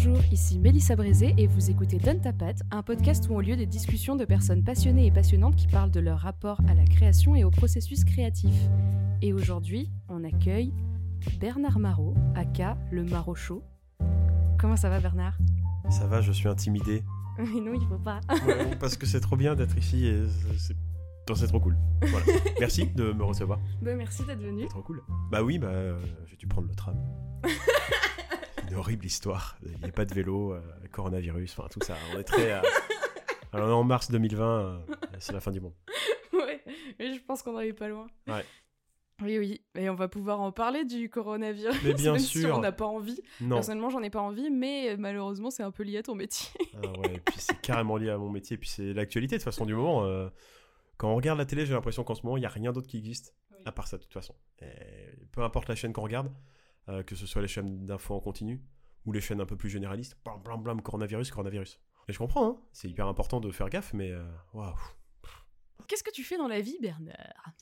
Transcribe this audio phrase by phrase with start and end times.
[0.00, 3.56] Bonjour, ici Mélissa Brézé et vous écoutez Donne ta patte, un podcast où ont lieu
[3.56, 7.34] des discussions de personnes passionnées et passionnantes qui parlent de leur rapport à la création
[7.34, 8.54] et au processus créatif.
[9.22, 10.72] Et aujourd'hui, on accueille
[11.40, 13.64] Bernard Marot, aka le Marot Show.
[14.60, 15.36] Comment ça va Bernard?
[15.90, 17.02] Ça va, je suis intimidé.
[17.40, 18.20] Mais non, il faut pas.
[18.46, 20.22] Ouais, parce que c'est trop bien d'être ici et
[20.58, 21.76] c'est trop cool.
[22.02, 22.24] Voilà.
[22.60, 23.58] Merci de me recevoir.
[23.82, 24.62] Bah, merci d'être venu.
[24.62, 25.02] C'est trop cool.
[25.32, 26.94] Bah oui, bah euh, j'ai dû prendre le tram.
[28.70, 29.58] Une horrible histoire.
[29.64, 30.60] Il n'y a pas de vélo, euh,
[30.92, 31.94] coronavirus, enfin tout ça.
[32.14, 32.52] On est très.
[32.52, 32.60] euh,
[33.52, 34.78] Alors, en mars 2020, euh,
[35.18, 35.74] c'est la fin du monde.
[36.32, 36.62] ouais,
[36.98, 38.06] mais je pense qu'on n'en est pas loin.
[38.26, 38.44] Ouais.
[39.20, 41.74] Oui, oui, et on va pouvoir en parler du coronavirus.
[41.82, 42.56] Mais bien même si sûr.
[42.56, 43.20] on n'a pas envie.
[43.40, 43.56] Non.
[43.56, 46.48] Personnellement, j'en ai pas envie, mais euh, malheureusement, c'est un peu lié à ton métier.
[46.74, 49.40] Ah ouais, et puis c'est carrément lié à mon métier, et puis c'est l'actualité de
[49.42, 50.06] toute façon du moment.
[50.98, 52.86] quand on regarde la télé, j'ai l'impression qu'en ce moment, il n'y a rien d'autre
[52.86, 54.34] qui existe à part ça de toute façon.
[54.62, 54.66] Et
[55.32, 56.30] peu importe la chaîne qu'on regarde,
[56.88, 58.62] euh, que ce soit les chaînes d'infos en continu
[59.04, 61.80] ou les chaînes un peu plus généralistes, blam blam blam, coronavirus, coronavirus.
[62.08, 64.74] Et je comprends, hein, c'est hyper important de faire gaffe, mais euh, waouh.
[65.86, 67.54] Qu'est-ce que tu fais dans la vie, Bernard?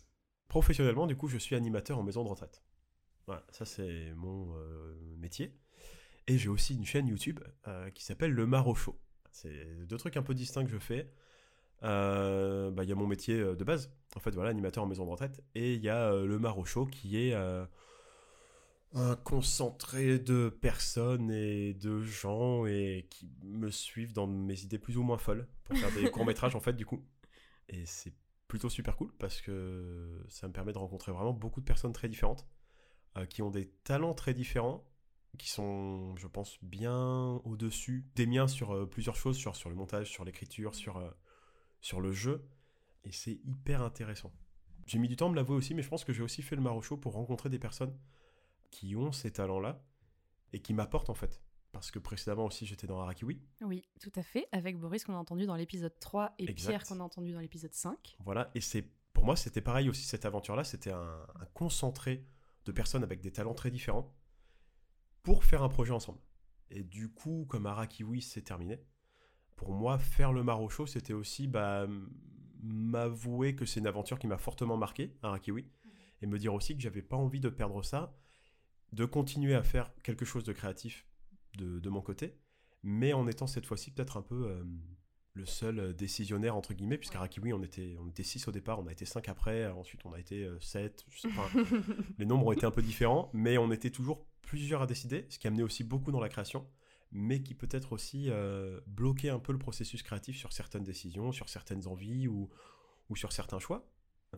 [0.49, 2.63] Professionnellement, du coup, je suis animateur en maison de retraite.
[3.27, 5.59] Voilà, ça c'est mon euh, métier.
[6.29, 8.99] Et j'ai aussi une chaîne YouTube euh, qui s'appelle Le Maro Show.
[9.33, 11.13] C'est deux trucs un peu distincts que je fais.
[11.83, 15.05] Euh, bah, Il y a mon métier de base, en fait, voilà, animateur en maison
[15.05, 15.43] de retraite.
[15.55, 17.35] Et il y a Le Maro Show qui est
[18.97, 24.97] un concentré de personnes et de gens et qui me suivent dans mes idées plus
[24.97, 27.05] ou moins folles pour faire des courts-métrages, en fait, du coup.
[27.69, 28.15] Et c'est
[28.49, 32.09] plutôt super cool parce que ça me permet de rencontrer vraiment beaucoup de personnes très
[32.09, 32.47] différentes
[33.19, 34.85] euh, qui ont des talents très différents
[35.37, 39.75] qui sont je pense bien au-dessus des miens sur euh, plusieurs choses sur, sur le
[39.75, 41.11] montage sur l'écriture sur, euh,
[41.81, 42.49] sur le jeu
[43.05, 44.33] et c'est hyper intéressant
[44.87, 46.57] j'ai mis du temps à me l'avouer aussi mais je pense que j'ai aussi fait
[46.57, 47.95] le Marocho pour rencontrer des personnes
[48.71, 49.85] qui ont ces talents là
[50.53, 54.23] et qui m'apportent en fait parce que précédemment aussi j'étais dans Arakiwi Oui, tout à
[54.23, 56.71] fait, avec Boris qu'on a entendu dans l'épisode 3 et Exact.
[56.71, 58.17] Pierre qu'on a entendu dans l'épisode 5.
[58.25, 62.27] Voilà, et c'est pour moi c'était pareil aussi cette aventure-là, c'était un, un concentré
[62.65, 64.15] de personnes avec des talents très différents
[65.23, 66.19] pour faire un projet ensemble.
[66.71, 68.81] Et du coup, comme Arakiwi c'est terminé,
[69.55, 71.87] pour moi faire le Marocho c'était aussi bah,
[72.63, 75.71] m'avouer que c'est une aventure qui m'a fortement marqué, Arakiwi,
[76.23, 78.17] et me dire aussi que j'avais pas envie de perdre ça,
[78.97, 81.07] de continuer à faire quelque chose de créatif
[81.59, 82.39] de, de mon côté,
[82.83, 84.65] mais en étant cette fois-ci peut-être un peu euh,
[85.35, 88.81] le seul euh, décisionnaire entre guillemets puisqu'à Rakiwi on était on était 6 au départ
[88.81, 91.49] on a été 5 après euh, ensuite on a été 7 je sais pas.
[92.19, 95.39] Les nombres ont été un peu différents mais on était toujours plusieurs à décider ce
[95.39, 96.67] qui amenait aussi beaucoup dans la création
[97.13, 101.51] mais qui peut-être aussi euh, bloquait un peu le processus créatif sur certaines décisions sur
[101.51, 102.49] certaines envies ou,
[103.11, 103.87] ou sur certains choix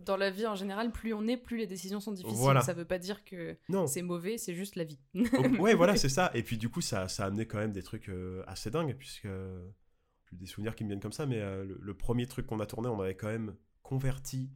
[0.04, 2.38] Dans la vie en général, plus on est, plus les décisions sont difficiles.
[2.38, 2.60] Voilà.
[2.62, 4.98] Ça veut pas dire que c'est mauvais, c'est juste la vie.
[5.60, 6.30] Ouais, voilà, c'est ça.
[6.34, 8.94] Et puis du coup, ça, ça a amené quand même des trucs euh, assez dingues,
[8.96, 9.66] puisque euh,
[10.32, 12.66] des souvenirs qui me viennent comme ça, mais euh, le, le premier truc qu'on a
[12.66, 14.50] tourné, on avait quand même converti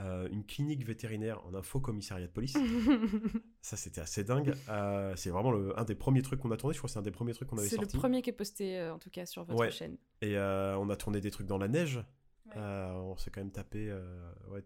[0.00, 2.56] euh, une clinique vétérinaire en un faux commissariat de police.
[3.60, 4.54] ça, c'était assez dingue.
[4.68, 6.74] Euh, c'est vraiment le- un des premiers trucs qu'on a tourné.
[6.74, 7.98] Je crois que c'est un des premiers trucs qu'on avait c'est le sorti.
[7.98, 9.70] premier qui est posté en tout cas sur votre Ouais.
[9.70, 9.96] chaîne.
[10.20, 12.00] Et on a tourné des trucs dans la neige.
[12.46, 12.52] Ouais.
[12.56, 14.64] Euh, on s'est quand même tapé euh, ouais,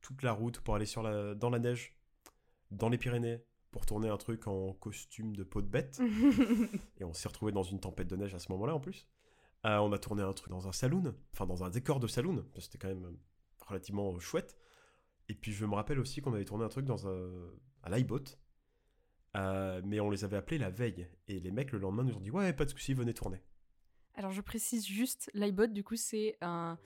[0.00, 1.96] toute la route pour aller sur la, dans la neige,
[2.70, 6.00] dans les Pyrénées, pour tourner un truc en costume de peau de bête.
[6.98, 9.06] Et on s'est retrouvé dans une tempête de neige à ce moment-là en plus.
[9.66, 12.44] Euh, on a tourné un truc dans un saloon, enfin dans un décor de saloon.
[12.58, 13.16] C'était quand même
[13.66, 14.56] relativement chouette.
[15.28, 17.30] Et puis je me rappelle aussi qu'on avait tourné un truc dans un,
[17.82, 18.24] à l'iBot.
[19.36, 21.08] Euh, mais on les avait appelés la veille.
[21.26, 23.42] Et les mecs le lendemain nous ont dit Ouais, pas de soucis, venez tourner.
[24.14, 26.78] Alors je précise juste, l'iBot du coup c'est un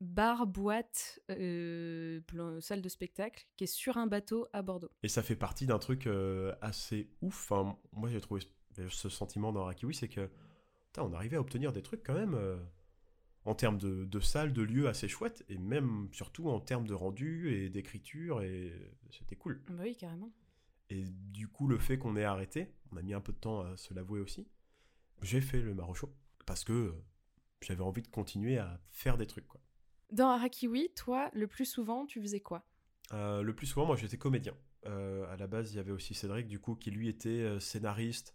[0.00, 2.20] bar, boîte, euh,
[2.60, 4.90] salle de spectacle qui est sur un bateau à Bordeaux.
[5.02, 7.50] Et ça fait partie d'un truc euh, assez ouf.
[7.50, 8.42] Enfin, moi, j'ai trouvé
[8.88, 10.28] ce- sentiment dans Rakiwi, c'est que
[10.86, 12.56] putain, on arrivait à obtenir des trucs quand même euh,
[13.44, 16.94] en termes de, de salles, de lieux assez chouettes, et même surtout en termes de
[16.94, 18.72] rendu et d'écriture, et
[19.10, 19.62] c'était cool.
[19.68, 20.32] Bah oui, carrément.
[20.90, 23.60] Et du coup, le fait qu'on ait arrêté, on a mis un peu de temps
[23.60, 24.46] à se l'avouer aussi,
[25.22, 26.14] j'ai fait le Marocho,
[26.46, 26.94] parce que
[27.62, 29.46] j'avais envie de continuer à faire des trucs.
[29.46, 29.60] Quoi.
[30.14, 32.64] Dans Arakiwi, toi, le plus souvent, tu faisais quoi?
[33.12, 34.54] Euh, le plus souvent, moi, j'étais comédien.
[34.86, 37.58] Euh, à la base, il y avait aussi Cédric, du coup, qui lui était euh,
[37.58, 38.34] scénariste.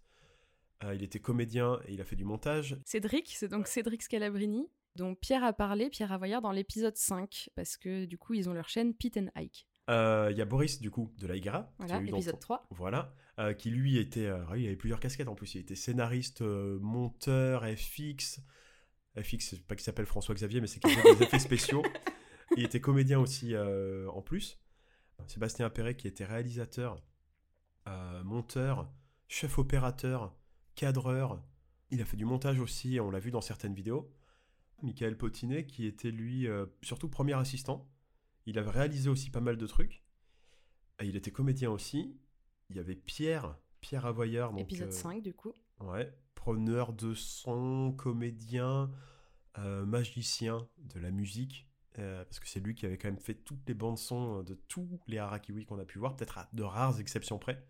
[0.84, 2.76] Euh, il était comédien et il a fait du montage.
[2.84, 7.78] Cédric, c'est donc Cédric Scalabrini, dont Pierre a parlé, Pierre Avoyard, dans l'épisode 5, parce
[7.78, 9.66] que du coup, ils ont leur chaîne Pit and Ike.
[9.88, 11.48] Euh, Il y a Boris, du coup, de la qui
[11.78, 12.66] Voilà, a eu dans épisode son- 3.
[12.70, 13.14] Voilà.
[13.38, 14.28] euh, qui lui était.
[14.54, 15.54] il avait plusieurs casquettes en plus.
[15.54, 18.40] Il était scénariste, euh, monteur, FX.
[19.16, 21.82] FX, pas qu'il s'appelle François Xavier, mais c'est qu'il fait des effets spéciaux.
[22.56, 24.58] Il était comédien aussi euh, en plus.
[25.26, 26.96] Sébastien Appéré, qui était réalisateur,
[27.88, 28.90] euh, monteur,
[29.28, 30.34] chef opérateur,
[30.74, 31.42] cadreur,
[31.90, 34.12] Il a fait du montage aussi, on l'a vu dans certaines vidéos.
[34.82, 37.88] Michael Potinet, qui était lui euh, surtout premier assistant.
[38.46, 40.02] Il avait réalisé aussi pas mal de trucs.
[41.00, 42.16] Et il était comédien aussi.
[42.70, 44.14] Il y avait Pierre, Pierre.
[44.14, 45.52] Donc, Épisode euh, 5, du coup.
[45.80, 48.90] Ouais, preneur de son, comédien,
[49.58, 51.66] euh, magicien de la musique.
[51.98, 54.54] euh, parce que c'est lui qui avait quand même fait toutes les bandes son de
[54.68, 57.66] tous les Harakiwi qu'on a pu voir, peut-être à de rares exceptions près.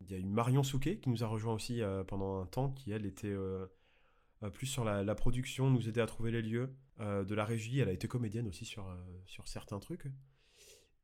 [0.00, 2.70] Il y a eu Marion Souquet qui nous a rejoint aussi euh, pendant un temps,
[2.70, 3.66] qui elle était euh,
[4.42, 6.74] euh, plus sur la, production, nous aidait à trouver les lieux.
[7.00, 8.96] Euh, de la régie, elle a été comédienne aussi sur, euh,
[9.26, 10.06] sur certains trucs.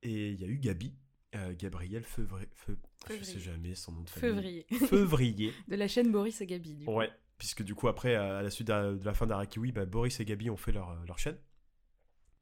[0.03, 0.95] Et il y a eu Gabi,
[1.35, 2.49] euh, Gabriel Feuvrier.
[2.53, 2.79] Feu,
[3.09, 4.35] je sais jamais son nom de famille.
[4.35, 4.67] Février.
[4.89, 5.53] Feuvrier.
[5.69, 6.93] de la chaîne Boris et Gabi, du coup.
[6.93, 10.25] Ouais, puisque du coup, après, à la suite de la fin d'Arakiwi, bah, Boris et
[10.25, 11.37] Gabi ont fait leur, leur chaîne.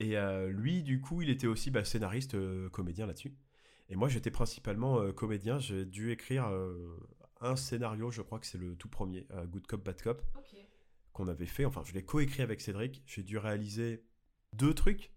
[0.00, 3.34] Et euh, lui, du coup, il était aussi bah, scénariste, euh, comédien là-dessus.
[3.88, 5.58] Et moi, j'étais principalement comédien.
[5.58, 6.50] J'ai dû écrire
[7.40, 10.22] un scénario, je crois que c'est le tout premier, Good Cop, Bad Cop,
[11.12, 11.66] qu'on avait fait.
[11.66, 13.02] Enfin, je l'ai coécrit avec Cédric.
[13.04, 14.02] J'ai dû réaliser
[14.54, 15.12] deux trucs.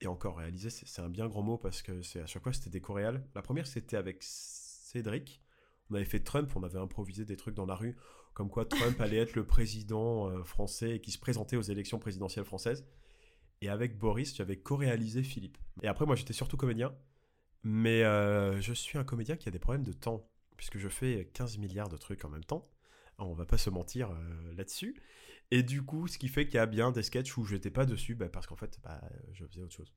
[0.00, 2.52] Et encore, réaliser, c'est c'est un bien grand mot parce que c'est à chaque fois,
[2.52, 3.22] c'était des coréales.
[3.34, 5.42] La première, c'était avec Cédric.
[5.90, 7.96] On avait fait Trump, on avait improvisé des trucs dans la rue,
[8.32, 11.98] comme quoi Trump allait être le président euh, français et qui se présentait aux élections
[11.98, 12.86] présidentielles françaises.
[13.60, 15.58] Et avec Boris, j'avais co-réalisé Philippe.
[15.82, 16.94] Et après, moi, j'étais surtout comédien.
[17.62, 21.30] Mais euh, je suis un comédien qui a des problèmes de temps, puisque je fais
[21.34, 22.70] 15 milliards de trucs en même temps.
[23.18, 24.96] On va pas se mentir euh, là-dessus.
[25.50, 27.84] Et du coup, ce qui fait qu'il y a bien des sketchs où j'étais pas
[27.86, 29.00] dessus, bah, parce qu'en fait, bah,
[29.32, 29.92] je faisais autre chose.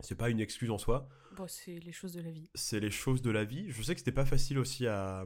[0.00, 2.48] C'est pas une excuse en soi, Bon, c'est les choses de la vie.
[2.54, 3.70] c'est les choses de la vie.
[3.70, 5.24] Je sais que c'était pas facile aussi à,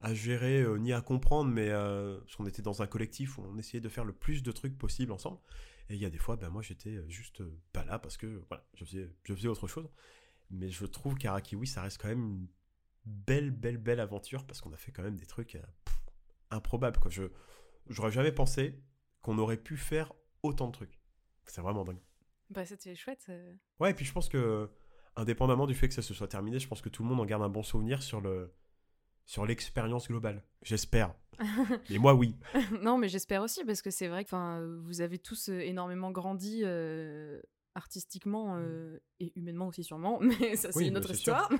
[0.00, 3.42] à gérer euh, ni à comprendre, mais euh, parce qu'on était dans un collectif où
[3.42, 5.38] on essayait de faire le plus de trucs possible ensemble.
[5.88, 8.42] Et il y a des fois, ben moi j'étais juste euh, pas là parce que
[8.48, 9.88] voilà, je faisais, je faisais autre chose.
[10.50, 12.48] Mais je trouve qu'Arakiwi, ça reste quand même une
[13.04, 15.96] belle, belle, belle aventure parce qu'on a fait quand même des trucs euh, pff,
[16.50, 16.98] improbables.
[16.98, 17.10] Quoi.
[17.10, 17.24] Je
[17.88, 18.78] j'aurais jamais pensé
[19.22, 20.12] qu'on aurait pu faire
[20.42, 21.00] autant de trucs.
[21.46, 22.00] C'est vraiment dingue.
[22.50, 23.30] Bah, c'était chouette.
[23.80, 24.70] Ouais, et puis je pense que,
[25.16, 27.24] indépendamment du fait que ça se soit terminé, je pense que tout le monde en
[27.24, 28.52] garde un bon souvenir sur le
[29.26, 30.44] sur l'expérience globale.
[30.62, 31.12] J'espère.
[31.90, 32.36] Mais moi, oui.
[32.80, 36.62] non, mais j'espère aussi, parce que c'est vrai que vous avez tous euh, énormément grandi
[36.64, 37.40] euh,
[37.74, 41.50] artistiquement euh, et humainement aussi sûrement, mais ça c'est Oui, une autre histoire.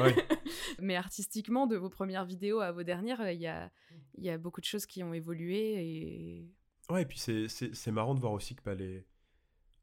[0.00, 0.14] Ouais.
[0.80, 3.70] mais artistiquement, de vos premières vidéos à vos dernières, euh, il y a,
[4.16, 6.50] il y a beaucoup de choses qui ont évolué et...
[6.90, 9.06] Ouais, et puis c'est- marrant de voir aussi que bah, les,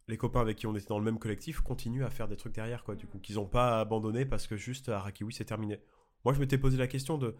[0.07, 2.53] les copains avec qui on était dans le même collectif continuent à faire des trucs
[2.53, 5.79] derrière, quoi, du coup, qu'ils n'ont pas abandonné parce que juste Arakiwi c'est terminé.
[6.25, 7.35] Moi, je m'étais posé la question de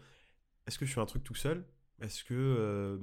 [0.66, 1.66] est-ce que je fais un truc tout seul?
[2.00, 2.98] Est-ce que euh,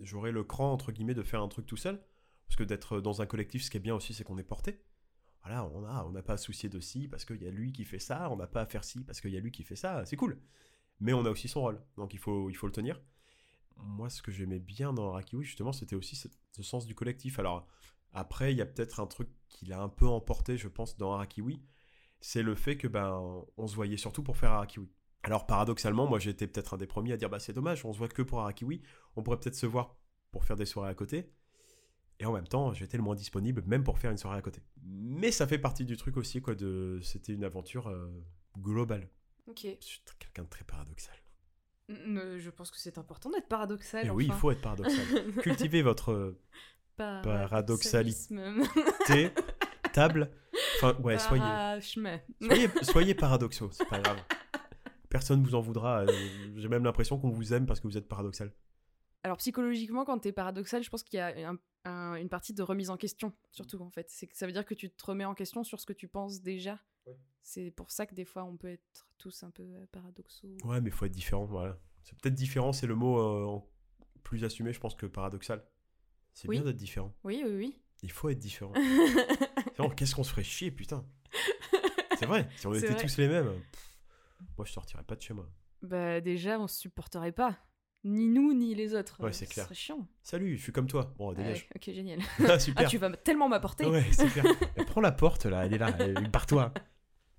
[0.00, 2.00] j'aurais le cran, entre guillemets, de faire un truc tout seul?
[2.46, 4.80] Parce que d'être dans un collectif, ce qui est bien aussi, c'est qu'on est porté.
[5.44, 7.72] Voilà, on a, on n'a pas à soucier de ci parce qu'il y a lui
[7.72, 9.64] qui fait ça, on n'a pas à faire ci parce qu'il y a lui qui
[9.64, 10.40] fait ça, c'est cool.
[11.00, 13.00] Mais on a aussi son rôle, donc il faut, il faut le tenir
[13.76, 16.28] moi, ce que j'aimais bien dans Arakiwi, justement, c'était aussi ce,
[16.62, 17.38] sens du collectif.
[17.38, 17.66] Alors,
[18.12, 21.12] après, il y a peut-être un truc qui l'a un peu emporté, je pense, dans
[21.12, 21.62] Arakiwi,
[22.20, 24.90] c'est le fait que ben, on se voyait surtout pour faire Arakiwi.
[25.22, 27.98] Alors, paradoxalement, moi, j'étais peut-être un des premiers à dire, bah, c'est dommage, on se
[27.98, 28.82] voit que pour Arakiwi,
[29.16, 29.96] on pourrait peut-être se voir
[30.30, 31.32] pour faire des soirées à côté.
[32.18, 34.60] Et en même temps, j'étais le moins disponible, même pour faire une soirée à côté.
[34.84, 37.00] Mais ça fait partie du truc aussi, quoi, de...
[37.02, 38.08] C'était une aventure euh,
[38.58, 39.08] globale.
[39.48, 39.60] Ok.
[39.80, 41.14] Je suis quelqu'un de très paradoxal.
[41.88, 44.06] N- Je pense que c'est important d'être paradoxal.
[44.06, 45.04] Et oui, il faut être paradoxal.
[45.42, 46.12] Cultivez votre...
[46.12, 46.38] euh,
[46.96, 48.62] Paradoxalisme.
[49.92, 50.30] table.
[50.76, 51.42] Enfin, ouais, soyez,
[52.40, 54.18] soyez, soyez paradoxaux, c'est pas grave.
[55.08, 56.00] Personne vous en voudra.
[56.00, 56.06] euh,
[56.56, 58.52] J'ai même l'impression qu'on vous aime parce que vous êtes paradoxal.
[59.24, 62.62] Alors psychologiquement, quand t'es paradoxal, je pense qu'il y a un- un- une partie de
[62.62, 64.10] remise en question, surtout en fait.
[64.10, 66.08] C'est que ça veut dire que tu te remets en question sur ce que tu
[66.08, 66.78] penses déjà.
[67.06, 67.14] Oui.
[67.42, 70.48] C'est pour ça que des fois on peut être tous un peu euh, paradoxaux.
[70.64, 71.78] Ouais, mais faut être différent, voilà.
[72.02, 73.60] C'est peut-être différent, c'est le mot euh,
[74.24, 75.64] plus assumé, je pense, que paradoxal.
[76.34, 76.56] C'est Oui.
[76.56, 77.14] bien d'être différent.
[77.24, 78.72] Oui, oui, Il faut être différent.
[79.78, 79.88] oui.
[79.96, 81.04] Qu'est-ce qu'on se ferait chier, putain.
[82.18, 83.00] C'est vrai, si on était vrai.
[83.02, 83.98] tous les mêmes, pff,
[84.56, 85.48] moi je sortirais pas de chez moi.
[85.82, 87.58] bah déjà, on se supporterait pas.
[88.04, 89.22] Ni nous, ni les autres.
[89.22, 89.64] Ouais, c'est ce clair.
[89.66, 90.08] serait chiant.
[90.22, 91.14] Salut, je suis comme toi.
[91.18, 91.62] Bon, dégage.
[91.62, 92.18] Ouais, ok, génial.
[92.40, 92.88] Ah, Ah, super.
[92.88, 93.86] tu vas tellement m'apporter.
[93.86, 94.44] Ouais, c'est clair.
[94.88, 95.92] Prends la porte là, elle est là,
[96.28, 96.72] barre-toi.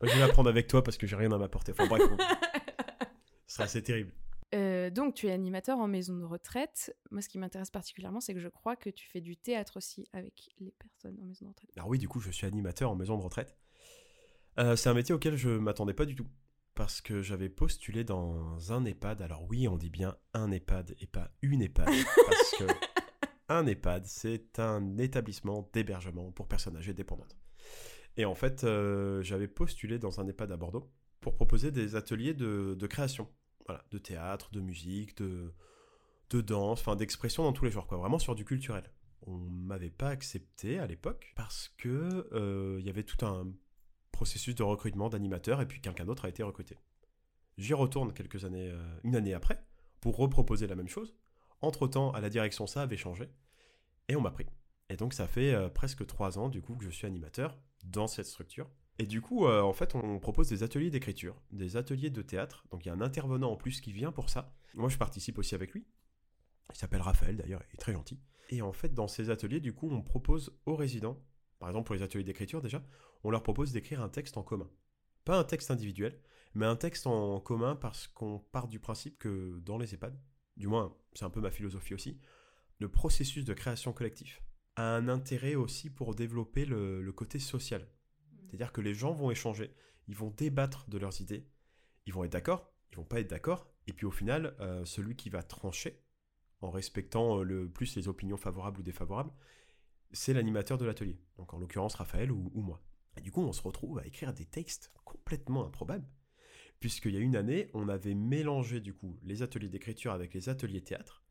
[0.01, 1.71] Je vais la prendre avec toi parce que j'ai rien à m'apporter.
[1.73, 2.01] Enfin bref,
[3.47, 4.11] ce serait assez terrible.
[4.55, 6.95] Euh, donc, tu es animateur en maison de retraite.
[7.09, 10.07] Moi, ce qui m'intéresse particulièrement, c'est que je crois que tu fais du théâtre aussi
[10.13, 11.71] avec les personnes en maison de retraite.
[11.75, 13.57] Alors oui, du coup, je suis animateur en maison de retraite.
[14.59, 16.27] Euh, c'est un métier auquel je m'attendais pas du tout.
[16.75, 19.21] Parce que j'avais postulé dans un EHPAD.
[19.21, 21.87] Alors oui, on dit bien un EHPAD et pas une EHPAD.
[22.27, 22.63] parce que
[23.49, 27.37] un EHPAD, c'est un établissement d'hébergement pour personnes âgées dépendantes.
[28.17, 32.33] Et en fait, euh, j'avais postulé dans un EHPAD à Bordeaux pour proposer des ateliers
[32.33, 33.29] de, de création.
[33.65, 35.53] Voilà, de théâtre, de musique, de,
[36.29, 38.91] de danse, enfin d'expression dans tous les genres, quoi, vraiment sur du culturel.
[39.25, 43.53] On m'avait pas accepté à l'époque parce que euh, il y avait tout un
[44.13, 46.77] processus de recrutement d'animateurs et puis quelqu'un d'autre a été recruté.
[47.57, 49.61] J'y retourne quelques années, euh, une année après,
[49.99, 51.13] pour reproposer la même chose.
[51.61, 53.29] Entre temps, à la direction, ça avait changé
[54.07, 54.45] et on m'a pris.
[54.89, 58.07] Et donc ça fait euh, presque trois ans du coup que je suis animateur dans
[58.07, 58.69] cette structure.
[58.99, 62.65] Et du coup, euh, en fait, on propose des ateliers d'écriture, des ateliers de théâtre.
[62.71, 64.53] Donc il y a un intervenant en plus qui vient pour ça.
[64.75, 65.85] Moi, je participe aussi avec lui.
[66.71, 68.19] Il s'appelle Raphaël d'ailleurs, il est très gentil.
[68.49, 71.17] Et en fait, dans ces ateliers, du coup, on propose aux résidents,
[71.59, 72.83] par exemple pour les ateliers d'écriture déjà,
[73.23, 74.69] on leur propose d'écrire un texte en commun.
[75.25, 76.19] Pas un texte individuel,
[76.53, 80.19] mais un texte en commun parce qu'on part du principe que dans les EHPAD,
[80.57, 82.19] du moins c'est un peu ma philosophie aussi,
[82.79, 84.43] le processus de création collectif
[84.75, 87.87] a un intérêt aussi pour développer le, côté social.
[88.47, 89.73] C'est-à-dire que les gens vont échanger,
[90.07, 91.47] ils vont débattre de leurs idées,
[92.05, 95.15] ils vont être d'accord, ils vont pas être d'accord, et puis au final, euh, celui
[95.15, 96.03] qui va trancher,
[96.61, 99.31] en respectant euh, le plus les opinions favorables ou défavorables,
[100.11, 101.19] c'est l'animateur de l'atelier.
[101.37, 102.81] Donc en l'occurrence Raphaël ou, moi.
[103.17, 106.07] Et du coup, on se retrouve à écrire des textes complètement improbables,
[106.79, 110.49] puisqu'il y a une année, on avait mélangé du coup les ateliers d'écriture avec les
[110.49, 111.23] ateliers théâtre,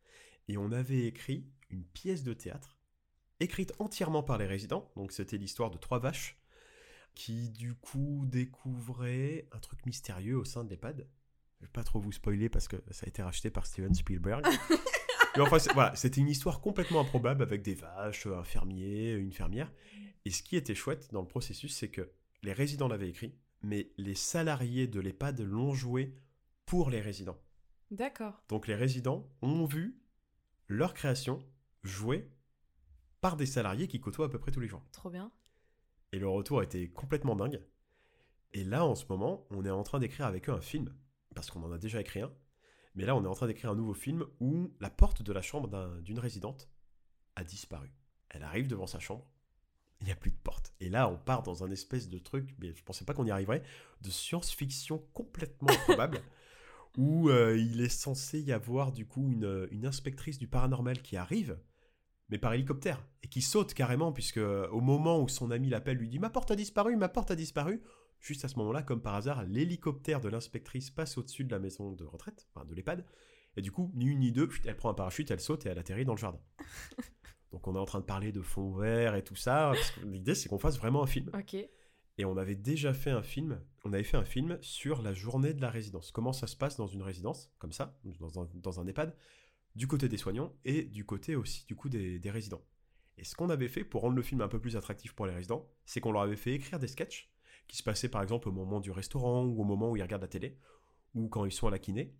[0.48, 2.78] et on avait écrit une pièce de théâtre
[3.42, 4.90] écrite entièrement par les résidents.
[4.96, 6.38] Donc c'était l'histoire de trois vaches
[7.14, 11.06] qui du coup découvraient un truc mystérieux au sein de l'EHPAD.
[11.60, 14.44] Je vais pas trop vous spoiler parce que ça a été racheté par Steven Spielberg.
[15.36, 19.72] Mais enfin, voilà, c'était une histoire complètement improbable avec des vaches, un fermier, une fermière.
[20.24, 22.10] Et ce qui était chouette dans le processus, c'est que
[22.42, 26.14] les résidents l'avaient écrit, mais les salariés de l'EHPAD l'ont joué
[26.66, 27.38] pour les résidents.
[27.90, 28.42] D'accord.
[28.48, 29.98] Donc les résidents ont vu
[30.68, 31.44] leur création
[31.82, 32.30] jouée
[33.20, 34.84] par des salariés qui côtoient à peu près tous les jours.
[34.92, 35.30] Trop bien.
[36.12, 37.62] Et le retour a été complètement dingue.
[38.52, 40.94] Et là, en ce moment, on est en train d'écrire avec eux un film,
[41.34, 42.32] parce qu'on en a déjà écrit un.
[42.94, 45.42] Mais là, on est en train d'écrire un nouveau film où la porte de la
[45.42, 46.68] chambre d'une résidente
[47.36, 47.90] a disparu.
[48.28, 49.26] Elle arrive devant sa chambre,
[50.00, 50.74] il n'y a plus de porte.
[50.80, 53.30] Et là, on part dans un espèce de truc, mais je pensais pas qu'on y
[53.30, 53.62] arriverait,
[54.00, 56.20] de science-fiction complètement improbable,
[56.98, 61.16] où euh, il est censé y avoir du coup une, une inspectrice du paranormal qui
[61.16, 61.58] arrive,
[62.28, 65.98] mais par hélicoptère, et qui saute carrément, puisque euh, au moment où son ami l'appelle,
[65.98, 67.82] lui dit Ma porte a disparu, ma porte a disparu.
[68.22, 71.92] Juste à ce moment-là, comme par hasard, l'hélicoptère de l'inspectrice passe au-dessus de la maison
[71.92, 73.04] de retraite, enfin de l'EHPAD,
[73.56, 75.78] et du coup, ni une ni deux, elle prend un parachute, elle saute et elle
[75.78, 76.40] atterrit dans le jardin.
[77.52, 79.72] Donc on est en train de parler de fond vert et tout ça,
[80.04, 81.30] l'idée c'est qu'on fasse vraiment un film.
[82.18, 85.52] Et on avait déjà fait un film, on avait fait un film sur la journée
[85.52, 86.12] de la résidence.
[86.12, 89.14] Comment ça se passe dans une résidence, comme ça, dans un, dans un EHPAD,
[89.74, 92.62] du côté des soignants et du côté aussi du coup des, résidents.
[93.18, 95.34] Et ce qu'on avait fait pour rendre le film un peu plus attractif pour les
[95.34, 97.31] résidents, c'est qu'on leur avait fait écrire des sketchs
[97.68, 100.22] qui se passaient par exemple au moment du restaurant ou au moment où ils regardent
[100.22, 100.58] la télé
[101.14, 102.14] ou quand ils sont à la kiné.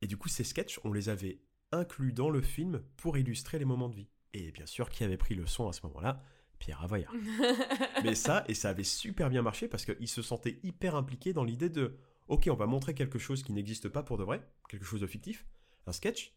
[0.00, 3.64] Et du coup, ces sketchs, on les avait inclus dans le film pour illustrer les
[3.64, 4.08] moments de vie.
[4.34, 6.22] Et bien sûr, qui avait pris le son à ce moment-là?
[6.58, 7.12] Pierre Avoyard.
[8.04, 11.44] Mais ça, et ça avait super bien marché parce qu'ils se sentaient hyper impliqués dans
[11.44, 11.96] l'idée de
[12.28, 15.06] ok, on va montrer quelque chose qui n'existe pas pour de vrai, quelque chose de
[15.06, 15.44] fictif,
[15.86, 16.34] un sketch,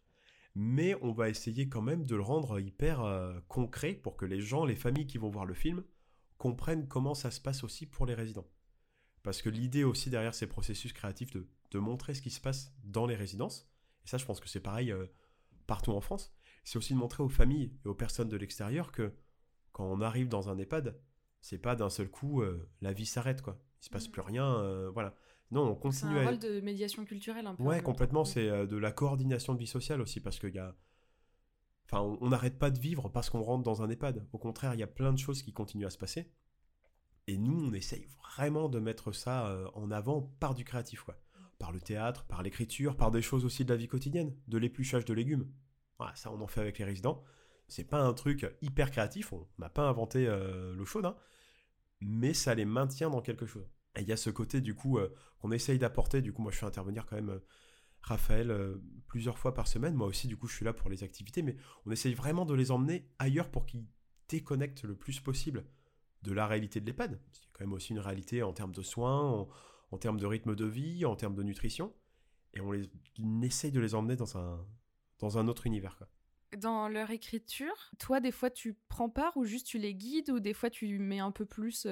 [0.55, 4.39] mais on va essayer quand même de le rendre hyper euh, concret pour que les
[4.39, 5.83] gens, les familles qui vont voir le film,
[6.45, 8.47] comprennent comment ça se passe aussi pour les résidents.
[9.23, 11.47] Parce que l'idée aussi derrière ces processus créatifs de,
[11.79, 13.69] montrer ce qui se passe dans les résidences,
[14.05, 15.07] et ça je pense que c'est pareil euh,
[15.67, 16.33] partout en France,
[16.63, 19.13] c'est aussi de montrer aux familles et aux personnes de l'extérieur que
[19.73, 20.97] quand on arrive dans un EHPAD,
[21.41, 23.59] c'est pas d'un seul coup euh, la vie s'arrête quoi.
[23.81, 24.11] Il se passe mmh.
[24.11, 25.17] plus rien, voilà.
[25.51, 27.63] Non, on continue C'est un rôle de médiation culturelle un peu.
[27.63, 28.25] Ouais, complètement.
[28.25, 30.75] C'est euh, de la coordination de vie sociale aussi parce qu'il y a.
[31.91, 34.27] On n'arrête pas de vivre parce qu'on rentre dans un EHPAD.
[34.33, 36.31] Au contraire, il y a plein de choses qui continuent à se passer.
[37.27, 41.17] Et nous, on essaye vraiment de mettre ça euh, en avant par du créatif, quoi.
[41.57, 45.05] Par le théâtre, par l'écriture, par des choses aussi de la vie quotidienne, de l'épluchage
[45.05, 45.49] de légumes.
[45.97, 47.23] Voilà, ça, on en fait avec les résidents.
[47.67, 51.15] C'est pas un truc hyper créatif, on n'a pas inventé euh, l'eau chaude, hein,
[51.99, 53.67] mais ça les maintient dans quelque chose.
[53.95, 56.21] Et il y a ce côté, du coup, euh, qu'on essaye d'apporter.
[56.21, 57.39] Du coup, moi, je fais intervenir quand même
[58.05, 58.75] Raphaël euh,
[59.07, 59.95] plusieurs fois par semaine.
[59.95, 61.41] Moi aussi, du coup, je suis là pour les activités.
[61.41, 63.85] Mais on essaye vraiment de les emmener ailleurs pour qu'ils
[64.29, 65.65] déconnectent le plus possible
[66.21, 67.13] de la réalité de l'EHPAD.
[67.13, 67.17] A
[67.53, 69.47] quand même aussi une réalité en termes de soins,
[69.91, 71.93] en, termes de rythme de vie, en termes de nutrition.
[72.53, 72.73] Et on,
[73.41, 74.65] essaye de les emmener dans un,
[75.19, 75.99] dans un autre univers.
[76.57, 80.39] Dans leur écriture, toi, des fois, tu prends part ou juste tu les guides ou
[80.39, 81.85] des fois tu mets un peu plus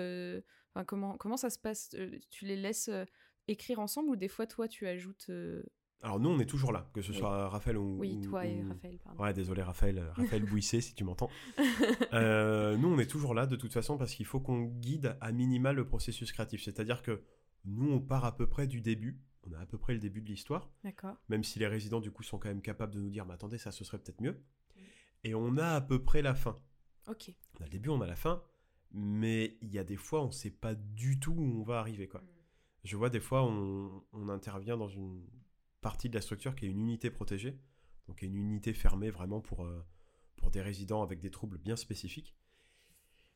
[0.83, 1.91] comment, comment ça se passe?
[1.93, 3.05] Euh, Tu les laisses euh,
[3.47, 5.61] écrire ensemble ou des fois, toi, tu ajoutes euh,
[6.03, 7.97] alors nous, on est toujours là, que ce soit Raphaël ou...
[7.97, 9.23] Oui, toi et Raphaël, pardon.
[9.23, 11.29] Ouais, désolé Raphaël, Raphaël Bouissé, si tu m'entends.
[11.57, 15.71] nous, on est toujours là, de toute façon, parce qu'il faut qu'on guide à minima
[15.71, 16.61] le processus créatif.
[16.61, 17.23] C'est-à-dire que
[17.63, 20.21] nous, on part à peu près du début, on a à peu près le début
[20.21, 20.69] de l'histoire.
[20.83, 21.15] D'accord.
[21.29, 23.57] Même si les résidents, du coup, sont quand même capables de nous dire, mais attendez,
[23.57, 24.43] ça, ce serait peut-être mieux.
[25.23, 26.57] Et on a à peu près la fin.
[27.07, 27.33] Ok.
[27.57, 28.43] On a le début, on a la fin,
[28.91, 31.79] mais il y a des fois, on ne sait pas du tout où on va
[31.79, 32.21] arriver, quoi.
[32.83, 35.25] Je vois des fois, on, on intervient dans une
[35.83, 37.59] partie de la structure qui est une unité protégée,
[38.07, 39.85] donc une unité fermée vraiment pour, euh,
[40.37, 42.35] pour des résidents avec des troubles bien spécifiques.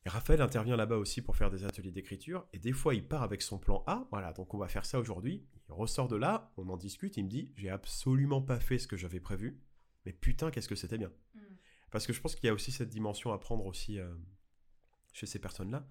[0.04, 3.22] Et Raphaël intervient là-bas aussi pour faire des ateliers d'écriture, et des fois il part
[3.22, 6.52] avec son plan A, voilà, donc on va faire ça aujourd'hui, il ressort de là,
[6.56, 9.60] on en discute, il me dit, j'ai absolument pas fait ce que j'avais prévu,
[10.04, 11.12] mais putain, qu'est-ce que c'était bien.
[11.90, 14.14] Parce que je pense qu'il y a aussi cette dimension à prendre aussi euh,
[15.12, 15.88] chez ces personnes-là,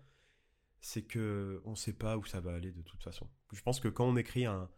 [0.79, 3.27] c'est que on sait pas où ça va aller de toute façon.
[3.51, 4.69] Je pense que quand on écrit un,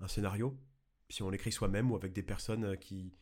[0.00, 0.58] un scénario,
[1.08, 3.14] si on l'écrit soi-même ou avec des personnes euh, qui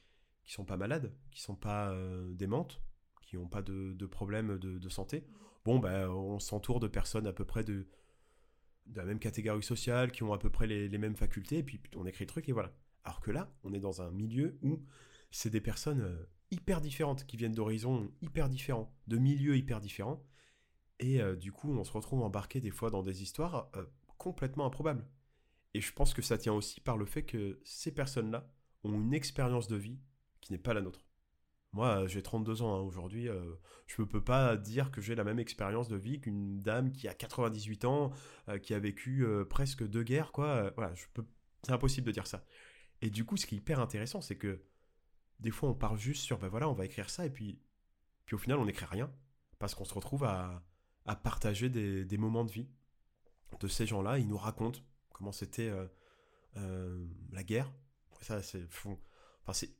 [0.42, 2.82] qui sont pas malades, qui sont pas euh, démentes,
[3.22, 5.24] qui n'ont pas de, de problème de, santé,
[5.64, 7.88] bon ben on s'entoure de personnes à peu près de
[8.94, 12.04] la même catégorie sociale, qui ont à peu près les, mêmes facultés, et puis on
[12.04, 12.76] écrit le truc et voilà.
[13.04, 14.82] Alors que là, on est dans un milieu où
[15.30, 20.22] c'est des personnes euh, hyper différentes, qui viennent d'horizons hyper différents, de milieux hyper différents,
[21.00, 23.68] et du coup, on se retrouve embarqué des fois dans des histoires
[24.16, 25.04] complètement improbables.
[25.75, 28.49] Et je pense que ça tient aussi par le fait que ces personnes-là
[28.85, 29.99] ont une expérience de vie
[30.40, 31.04] qui n'est pas la nôtre.
[31.73, 35.25] Moi, j'ai 32 ans hein, aujourd'hui, euh, je ne peux pas dire que j'ai la
[35.25, 38.12] même expérience de vie qu'une dame qui a 98 ans,
[38.49, 40.71] euh, qui a vécu euh, presque deux guerres, quoi.
[40.76, 40.95] Voilà,
[41.64, 42.45] c'est impossible de dire ça.
[43.02, 44.62] Et du coup, ce qui est hyper intéressant, c'est que
[45.40, 47.61] des fois, on part juste sur, ben voilà, on va écrire ça, et puis,
[48.25, 49.12] puis au final, on n'écrit rien,
[49.59, 50.62] parce qu'on se retrouve à,
[51.07, 52.69] à partager des, des moments de vie
[53.59, 54.21] de ces gens-là.
[54.21, 54.81] Ils nous racontent
[55.14, 55.87] comment c'était euh,
[56.59, 57.73] euh, la guerre.
[58.21, 58.62] Ça, c'est.
[59.42, 59.71] Enfin, c'est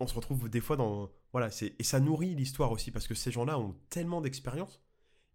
[0.00, 3.14] on se retrouve des fois dans voilà c'est et ça nourrit l'histoire aussi parce que
[3.14, 4.82] ces gens-là ont tellement d'expérience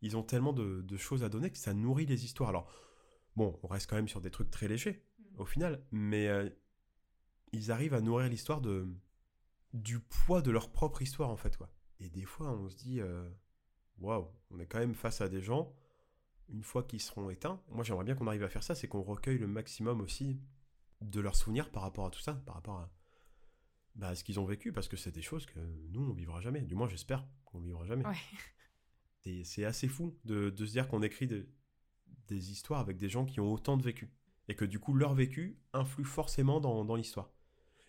[0.01, 2.69] ils ont tellement de, de choses à donner que ça nourrit les histoires alors
[3.37, 5.05] bon on reste quand même sur des trucs très légers
[5.37, 6.49] au final mais euh,
[7.53, 8.89] ils arrivent à nourrir l'histoire de
[9.73, 11.69] du poids de leur propre histoire en fait quoi
[12.01, 12.99] et des fois on se dit
[13.99, 15.73] waouh on est quand même face à des gens
[16.49, 19.01] une fois qu'ils seront éteints moi j'aimerais bien qu'on arrive à faire ça c'est qu'on
[19.01, 20.39] recueille le maximum aussi
[21.01, 22.91] de leurs souvenirs par rapport à tout ça par rapport à
[23.97, 26.61] bah, ce qu'ils ont vécu, parce que c'est des choses que nous, on vivra jamais.
[26.61, 28.05] Du moins, j'espère qu'on vivra jamais.
[28.05, 28.15] Ouais.
[29.25, 31.49] Et c'est assez fou de, de se dire qu'on écrit de-
[32.27, 34.13] des histoires avec des gens qui ont autant de vécu.
[34.49, 37.31] Et que du coup, leur vécu influe forcément dans, dans l'histoire.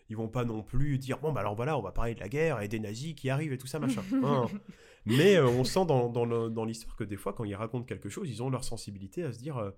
[0.09, 2.29] Ils vont pas non plus dire, bon, bah alors voilà, on va parler de la
[2.29, 4.03] guerre et des nazis qui arrivent et tout ça, machin.
[4.11, 4.47] Non.
[5.05, 8.29] Mais euh, on sent dans, dans l'histoire que des fois, quand ils racontent quelque chose,
[8.29, 9.57] ils ont leur sensibilité à se dire...
[9.57, 9.71] euh,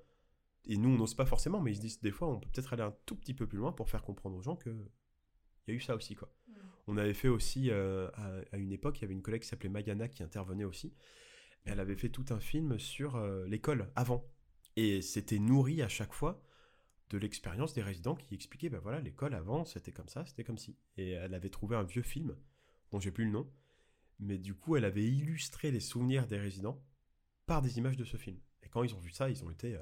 [0.65, 2.73] et nous, on n'ose pas forcément, mais ils se disent des fois, on peut peut-être
[2.73, 5.73] aller un tout petit peu plus loin pour faire comprendre aux gens que il y
[5.73, 6.31] a eu ça aussi, quoi.
[6.87, 9.47] On avait fait aussi, euh, à, à une époque, il y avait une collègue qui
[9.47, 10.93] s'appelait Mayana qui intervenait aussi.
[11.65, 14.25] Elle avait fait tout un film sur l'école avant.
[14.75, 16.41] Et c'était nourri à chaque fois
[17.11, 20.57] de l'expérience des résidents qui expliquaient, ben voilà, l'école avant, c'était comme ça, c'était comme
[20.57, 20.77] ci.
[20.97, 22.35] Et elle avait trouvé un vieux film,
[22.91, 23.51] dont j'ai plus le nom,
[24.19, 26.81] mais du coup, elle avait illustré les souvenirs des résidents
[27.45, 28.39] par des images de ce film.
[28.63, 29.81] Et quand ils ont vu ça, ils ont été euh,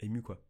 [0.00, 0.42] émus, quoi.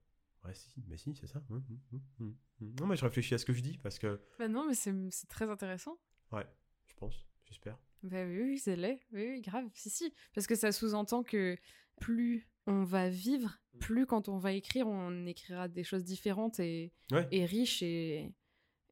[0.44, 1.42] Ouais, si, mais si, c'est ça.
[1.50, 2.36] Hum, hum, hum.
[2.80, 5.28] Non, mais je réfléchis à ce que je dis, parce que, Bah non, mais c'est
[5.28, 5.96] très intéressant.
[6.32, 6.46] ouais,
[6.86, 7.78] je pense, j'espère.
[8.02, 9.00] Bah oui, oui, c'est laid.
[9.12, 9.68] Oui, oui, grave.
[9.74, 10.12] Si, si.
[10.34, 11.56] Parce que ça sous-entend que
[12.00, 13.78] plus on va vivre, Mm.
[13.78, 17.26] plus quand on va écrire, on écrira des choses différentes et, Ouais.
[17.30, 18.32] et riches et.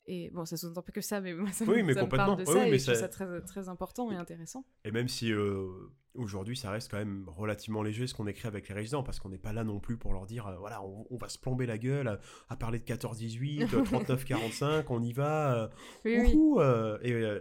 [0.07, 2.11] Et bon, ça sous-entend pas que ça, mais moi, ça, Oui, me- mais ça me
[2.11, 4.63] parle de ça Oui, et je trouve ça- très, très important et intéressant.
[4.85, 5.67] Et même si euh,
[6.13, 9.31] aujourd'hui ça reste quand même relativement léger ce qu'on écrit avec les résidents, parce qu'on
[9.31, 11.65] n'est pas là non plus pour leur dire euh, voilà, on, on va se plomber
[11.65, 15.69] la gueule à, à parler de 14-18, euh, 39-45, on y va, euh,
[16.05, 17.41] Oui, euh, et, euh,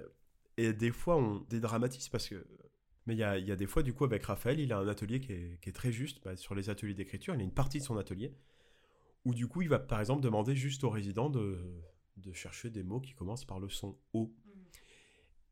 [0.55, 2.47] et des fois on dédramatise parce que.
[3.05, 4.77] Mais il y a, il y a des fois, du coup, avec Raphaël, il a
[4.79, 7.35] un atelier qui est, qui est très juste bah, sur les ateliers d'écriture.
[7.35, 8.33] Il a une partie de son atelier
[9.25, 11.59] où, du coup, il va par exemple demander juste aux résidents de,
[12.17, 14.33] de chercher des mots qui commencent par le son O.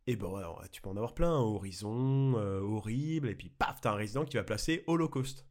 [0.08, 3.82] Et ben ouais, ouais, tu peux en avoir plein, horizon, euh, horrible, et puis paf,
[3.82, 5.46] t'as un résident qui va placer Holocauste.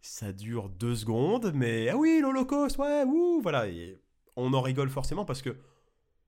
[0.00, 3.68] Ça dure deux secondes, mais ah oui, l'Holocauste, ouais, ouh, voilà.
[3.68, 4.00] Et
[4.36, 5.54] on en rigole forcément parce que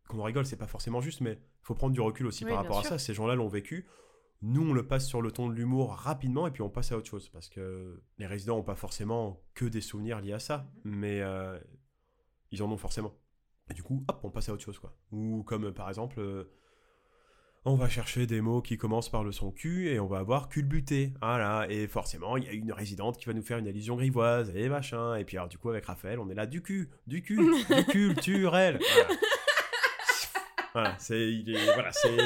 [0.09, 2.59] qu'on en rigole, c'est pas forcément juste, mais faut prendre du recul aussi Oui, par
[2.59, 2.99] rapport à ça.
[2.99, 3.87] Ces gens-là l'ont vécu.
[4.45, 6.97] Nous, on le passe sur le ton de l'humour rapidement et puis on passe à
[6.97, 10.67] autre chose parce que les résidents ont pas forcément que des souvenirs liés à ça,
[10.85, 11.59] mais euh,
[12.51, 13.15] ils en ont forcément.
[13.71, 14.97] Et du coup, hop, on passe à autre chose, quoi.
[15.13, 16.51] Ou comme par exemple, euh,
[17.65, 20.49] on va chercher des mots qui commencent par le son Q et on va avoir
[20.49, 21.15] culbuté.
[21.23, 24.51] Voilà, et forcément, il y a une résidente qui va nous faire une allusion grivoise
[24.57, 25.15] et machin.
[25.15, 27.85] Et puis, alors, du coup, avec Raphaël, on est là du cul, du cul, du
[27.91, 28.81] culturel.
[28.81, 29.15] Voilà,
[30.75, 31.33] voilà c'est.
[31.33, 32.17] il est- Voilà, c'est.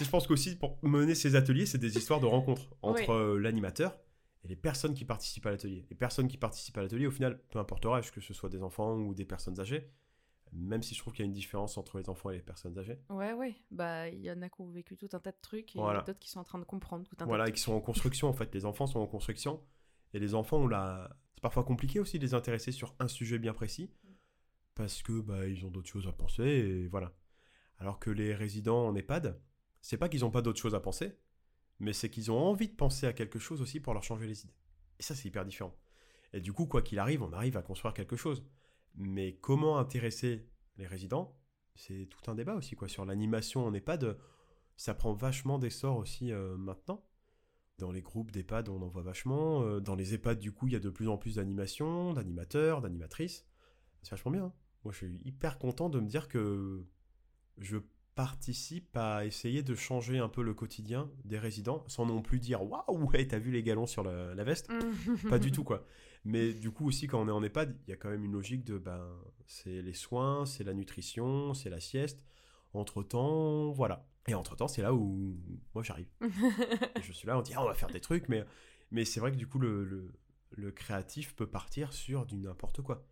[0.00, 3.06] Je pense qu'aussi, pour mener ces ateliers, c'est des histoires de rencontres entre Oui.
[3.10, 3.98] euh, l'animateur
[4.44, 5.86] et les personnes qui participent à l'atelier.
[5.88, 8.62] Les personnes qui participent à l'atelier, au final, peu importe l'âge, que ce soit des
[8.62, 9.88] enfants ou des personnes âgées,
[10.52, 12.78] même si je trouve qu'il y a une différence entre les enfants et les personnes
[12.78, 12.98] âgées.
[13.08, 13.54] Ouais, ouais.
[13.70, 16.18] Bah, il y en a qui ont vécu tout un tas de trucs et d'autres
[16.18, 17.80] qui sont en train de comprendre tout un voilà, tas de et qui sont en
[17.80, 18.54] construction, en fait.
[18.54, 19.62] Les enfants sont en construction.
[20.12, 21.16] Et les enfants, ont la...
[21.34, 23.90] c'est parfois compliqué aussi de les intéresser sur un sujet bien précis.
[24.74, 27.12] Parce que bah, ils ont d'autres choses à penser, et voilà.
[27.78, 29.40] Alors que les résidents en EHPAD,
[29.84, 31.12] c'est pas qu'ils n'ont pas d'autres choses à penser,
[31.78, 34.42] mais c'est qu'ils ont envie de penser à quelque chose aussi pour leur changer les
[34.42, 34.54] idées.
[34.98, 35.76] Et ça, c'est hyper différent.
[36.32, 38.46] Et du coup, quoi qu'il arrive, on arrive à construire quelque chose.
[38.94, 41.38] Mais comment intéresser les résidents
[41.74, 42.88] C'est tout un débat aussi, quoi.
[42.88, 44.16] Sur l'animation en EHPAD,
[44.78, 47.04] ça prend vachement d'essor aussi euh, maintenant.
[47.76, 49.64] Dans les groupes d'EHPAD, on en voit vachement.
[49.64, 52.80] Euh, dans les EHPAD, du coup, il y a de plus en plus d'animations, d'animateurs,
[52.80, 53.44] d'animatrices.
[54.00, 54.44] C'est vachement bien.
[54.46, 54.54] Hein.
[54.82, 56.86] Moi, je suis hyper content de me dire que
[57.58, 57.76] je
[58.14, 62.62] participe à essayer de changer un peu le quotidien des résidents, sans non plus dire
[62.62, 64.70] waouh, ouais, t'as vu les galons sur la, veste
[65.28, 65.86] Pas du tout, quoi.
[66.24, 68.32] Mais du coup, aussi, quand on est en EHPAD, il y a quand même une
[68.32, 69.04] logique de ben,
[69.46, 72.24] c'est les soins, c'est la nutrition, c'est la sieste.
[72.72, 74.08] Entre temps, voilà.
[74.26, 75.36] Et entre temps, c'est là où
[75.74, 76.08] moi j'arrive.
[77.02, 78.44] je suis là, on dit ah, on va faire des trucs, mais,
[78.90, 80.12] mais c'est vrai que du coup, le, le,
[80.50, 83.06] le créatif peut partir sur du n'importe quoi.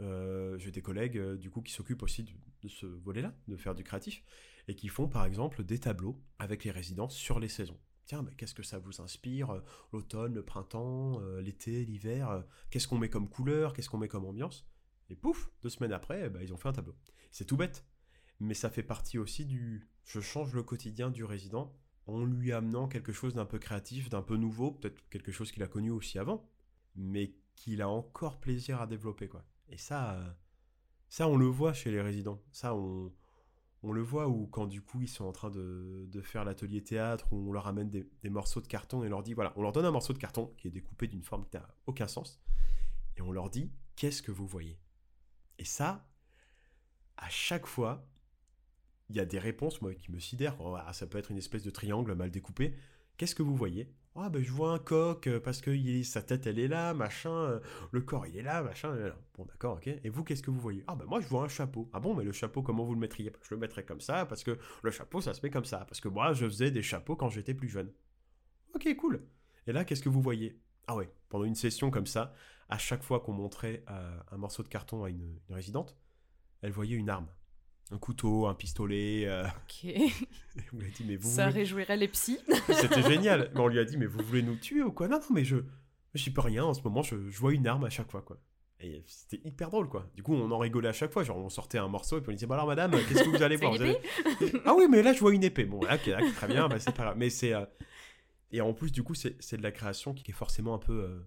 [0.00, 2.30] Euh, j'ai des collègues euh, du coup qui s'occupent aussi de,
[2.68, 4.22] ce volet-là, de faire du créatif,
[4.68, 7.78] et qui font par exemple des tableaux avec les résidents sur les saisons.
[8.06, 9.60] Tiens, mais qu'est-ce que ça vous inspire euh,
[9.92, 14.66] L'automne, le printemps, l'été, l'hiver Qu'est-ce qu'on met comme couleur Qu'est-ce qu'on met comme ambiance?
[15.10, 16.96] Et pouf, deux semaines après, bah, ils ont fait un tableau.
[17.30, 17.84] C'est tout bête,
[18.40, 22.88] mais ça fait partie aussi du je change le quotidien du résident en lui amenant
[22.88, 26.18] quelque chose d'un peu créatif, d'un peu nouveau, peut-être quelque chose qu'il a connu aussi
[26.18, 26.48] avant,
[26.96, 29.44] mais qu'il a encore plaisir à développer quoi.
[29.68, 30.30] Et ça, euh,
[31.10, 32.40] ça, on le voit chez les résidents.
[32.52, 33.12] Ça, on,
[33.82, 37.32] on le voit où quand du coup ils sont en train de, faire l'atelier théâtre,
[37.32, 39.72] où on leur amène des, morceaux de carton et on leur dit, voilà, on leur
[39.72, 42.40] donne un morceau de carton qui est découpé d'une forme qui n'a aucun sens,
[43.16, 44.78] et on leur dit, qu'est-ce que vous voyez?
[45.58, 46.08] Et ça,
[47.16, 48.06] à chaque fois,
[49.08, 50.56] il y a des réponses moi, qui me sidèrent.
[50.92, 52.76] ça peut être une espèce de triangle mal découpé.
[53.16, 53.92] Qu'est-ce que vous voyez?
[54.22, 57.30] Ah ben je vois un coq euh, parce que sa tête elle est là, machin,
[57.30, 57.60] euh,
[57.92, 58.94] le corps il est là, machin.
[59.36, 59.88] Bon d'accord, ok.
[59.88, 60.84] Et vous qu'est-ce que vous voyez?
[60.86, 61.88] Ah ben moi je vois un chapeau.
[61.92, 63.32] Ah bon mais le chapeau comment vous le mettriez?
[63.42, 66.00] Je le mettrais comme ça parce que le chapeau ça se met comme ça parce
[66.00, 67.92] que moi je faisais des chapeaux quand j'étais plus jeune.
[68.74, 69.22] Ok cool.
[69.66, 70.60] Et là qu'est-ce que vous voyez?
[70.86, 72.32] Ah ouais, pendant une session comme ça,
[72.68, 75.96] à chaque fois qu'on montrait euh, un morceau de carton à une résidente,
[76.62, 77.28] elle voyait une arme
[77.90, 79.26] un couteau, un pistolet.
[79.26, 79.44] Euh.
[79.44, 79.84] Ok.
[80.72, 82.38] on lui a dit, mais vous Ça réjouirait les psys.
[82.68, 83.50] C'était génial.
[83.54, 85.08] Mais on lui a dit, mais vous voulez nous tuer ou quoi?
[85.08, 85.56] Non, non, mais je,
[86.14, 87.02] je peux rien en ce moment.
[87.02, 88.38] Je, vois une arme à chaque fois, quoi.
[88.82, 90.08] Et c'était hyper drôle, quoi.
[90.14, 91.22] Du coup, on en rigolait à chaque fois.
[91.22, 93.42] Genre, on sortait un morceau et puis on disait, bah alors, madame, qu'est-ce que vous
[93.42, 93.74] allez voir
[94.64, 95.64] Ah oui, mais là, je vois une épée.
[95.64, 97.16] Bon, ok, très bien, bah, c'est pas grave.
[97.18, 97.52] Mais c'est.
[97.52, 97.66] Euh,
[98.52, 101.20] et en plus, du coup, c'est de la création qui est forcément un peu euh,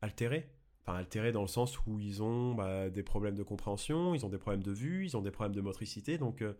[0.00, 0.48] altérée
[0.84, 4.28] enfin altérés dans le sens où ils ont bah, des problèmes de compréhension, ils ont
[4.28, 6.18] des problèmes de vue, ils ont des problèmes de motricité.
[6.18, 6.54] Donc, euh,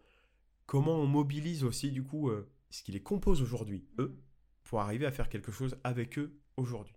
[0.66, 4.18] comment on mobilise aussi du coup euh, ce qui les compose aujourd'hui, eux,
[4.64, 6.96] pour arriver à faire quelque chose avec eux aujourd'hui.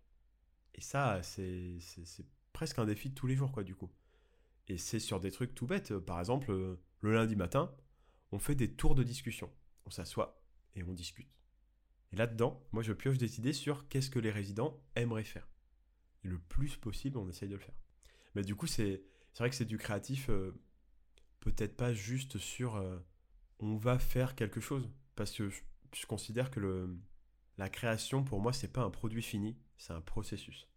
[0.75, 1.77] Et ça, c'est
[2.53, 3.91] presque un défi de tous les jours, quoi, du coup.
[4.67, 5.97] Et c'est sur des trucs tout bêtes.
[5.97, 7.73] Par exemple, euh, le lundi matin,
[8.31, 9.51] on fait des tours de discussion.
[9.85, 10.41] On s'assoit
[10.75, 11.29] et on discute.
[12.13, 15.47] Et là-dedans, moi, je pioche des idées sur qu'est-ce que les résidents aimeraient faire
[16.23, 17.75] le plus possible, on essaye de le faire.
[18.35, 19.01] Mais du coup, c'est
[19.37, 20.51] vrai que c'est du créatif, euh,
[21.39, 22.99] peut-être pas juste sur euh,
[23.59, 24.89] on va faire quelque chose.
[25.15, 26.97] Parce que je, considère que le,
[27.57, 30.67] la création, pour moi, c'est pas un produit fini, c'est un processus.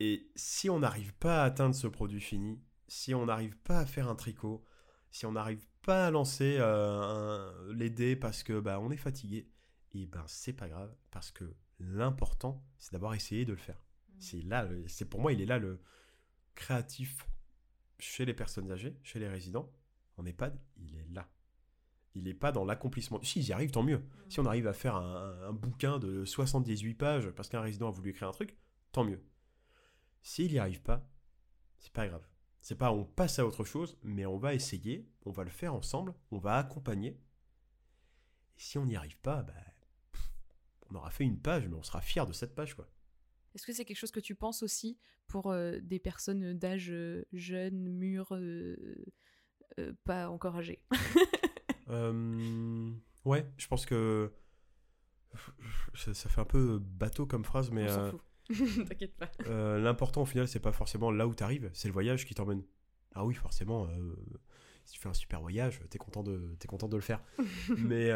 [0.00, 3.86] Et si on n'arrive pas à atteindre ce produit fini, si on n'arrive pas à
[3.86, 4.64] faire un tricot,
[5.12, 9.48] si on n'arrive pas à lancer euh, les dés parce que bah, on est fatigué,
[9.92, 11.54] et ben c'est pas grave parce que
[11.90, 13.76] l'important, c'est d'avoir essayé de le faire.
[13.76, 14.20] Mm.
[14.20, 15.80] C'est là, c'est pour moi, il est là le
[16.54, 17.26] créatif
[17.98, 19.72] chez les personnes âgées, chez les résidents.
[20.16, 21.28] En EHPAD, il est là.
[22.14, 23.22] Il n'est pas dans l'accomplissement.
[23.22, 23.98] Si, y arrivent, tant mieux.
[23.98, 24.30] Mm.
[24.30, 28.10] Si on arrive à faire un, bouquin de 78 pages parce qu'un résident a voulu
[28.10, 28.56] écrire un truc,
[28.92, 29.22] tant mieux.
[30.22, 31.08] S'il n'y arrive pas,
[31.78, 32.26] c'est pas grave.
[32.60, 35.74] C'est pas on passe à autre chose, mais on va essayer, on va le faire
[35.74, 37.18] ensemble, on va accompagner.
[38.56, 39.54] Et si on n'y arrive pas, bah,
[40.92, 42.88] on aura fait une page, mais on sera fier de cette page, quoi.
[43.54, 47.24] Est-ce que c'est quelque chose que tu penses aussi pour euh, des personnes d'âge euh,
[47.32, 48.86] jeune, mûr, euh,
[50.04, 50.84] pas encore âgées?
[53.24, 54.32] Ouais, je pense que
[55.94, 57.86] ça, fait un peu bateau comme phrase, mais
[58.88, 59.30] t'inquiète pas.
[59.46, 62.64] L'important au final, c'est pas forcément là où t'arrives, c'est le voyage qui t'emmène.
[63.14, 63.86] Ah oui, forcément.
[64.86, 67.22] si tu fais un super voyage, t'es content de, es content de le faire.
[67.78, 68.10] mais,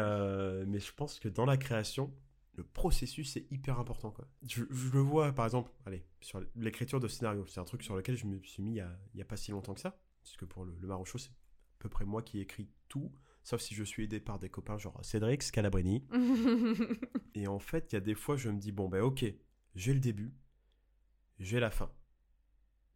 [0.65, 2.11] mais je pense que dans la création,
[2.57, 4.27] le processus c'est hyper important quoi.
[4.41, 7.95] Je, je le vois par exemple, allez, sur l'écriture de scénario, c'est un truc sur
[7.95, 9.79] lequel je me suis mis il y a, il y a pas si longtemps que
[9.79, 13.13] ça, parce que pour le, le Marocho c'est à peu près moi qui écris tout,
[13.43, 16.03] sauf si je suis aidé par des copains genre Cédric Scalabrini.
[17.35, 19.23] Et en fait, il y a des fois je me dis bon ben ok,
[19.75, 20.33] j'ai le début,
[21.39, 21.91] j'ai la fin,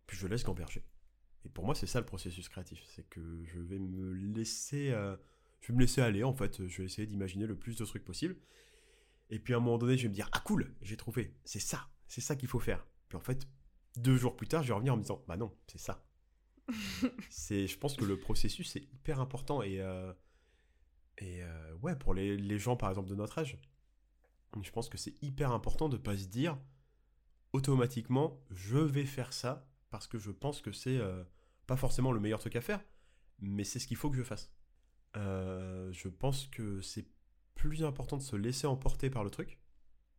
[0.08, 0.84] puis je laisse gamberger.
[1.45, 5.15] Et pour moi c'est ça le processus créatif, c'est que je vais me laisser, euh,
[5.62, 8.04] je vais me laisser aller en fait, je vais essayer d'imaginer le plus de trucs
[8.04, 8.36] possible.
[9.31, 11.59] Et puis à un moment donné, je vais me dire, ah cool, j'ai trouvé, c'est
[11.59, 12.85] ça, c'est ça qu'il faut faire.
[13.07, 13.47] Puis en fait,
[13.97, 16.05] deux jours plus tard, je vais revenir en me disant, bah non, c'est ça.
[17.29, 20.13] c'est, je pense que le processus c'est hyper important et euh,
[21.17, 23.59] et euh, ouais pour les, les, gens par exemple de notre âge,
[24.61, 26.57] je pense que c'est hyper important de pas se dire
[27.53, 31.23] automatiquement, je vais faire ça parce que je pense que c'est euh,
[31.67, 32.81] pas forcément le meilleur truc à faire,
[33.39, 34.53] mais c'est ce qu'il faut que je fasse.
[35.15, 37.07] je pense que c'est
[37.62, 39.60] plus important de se laisser emporter par le truc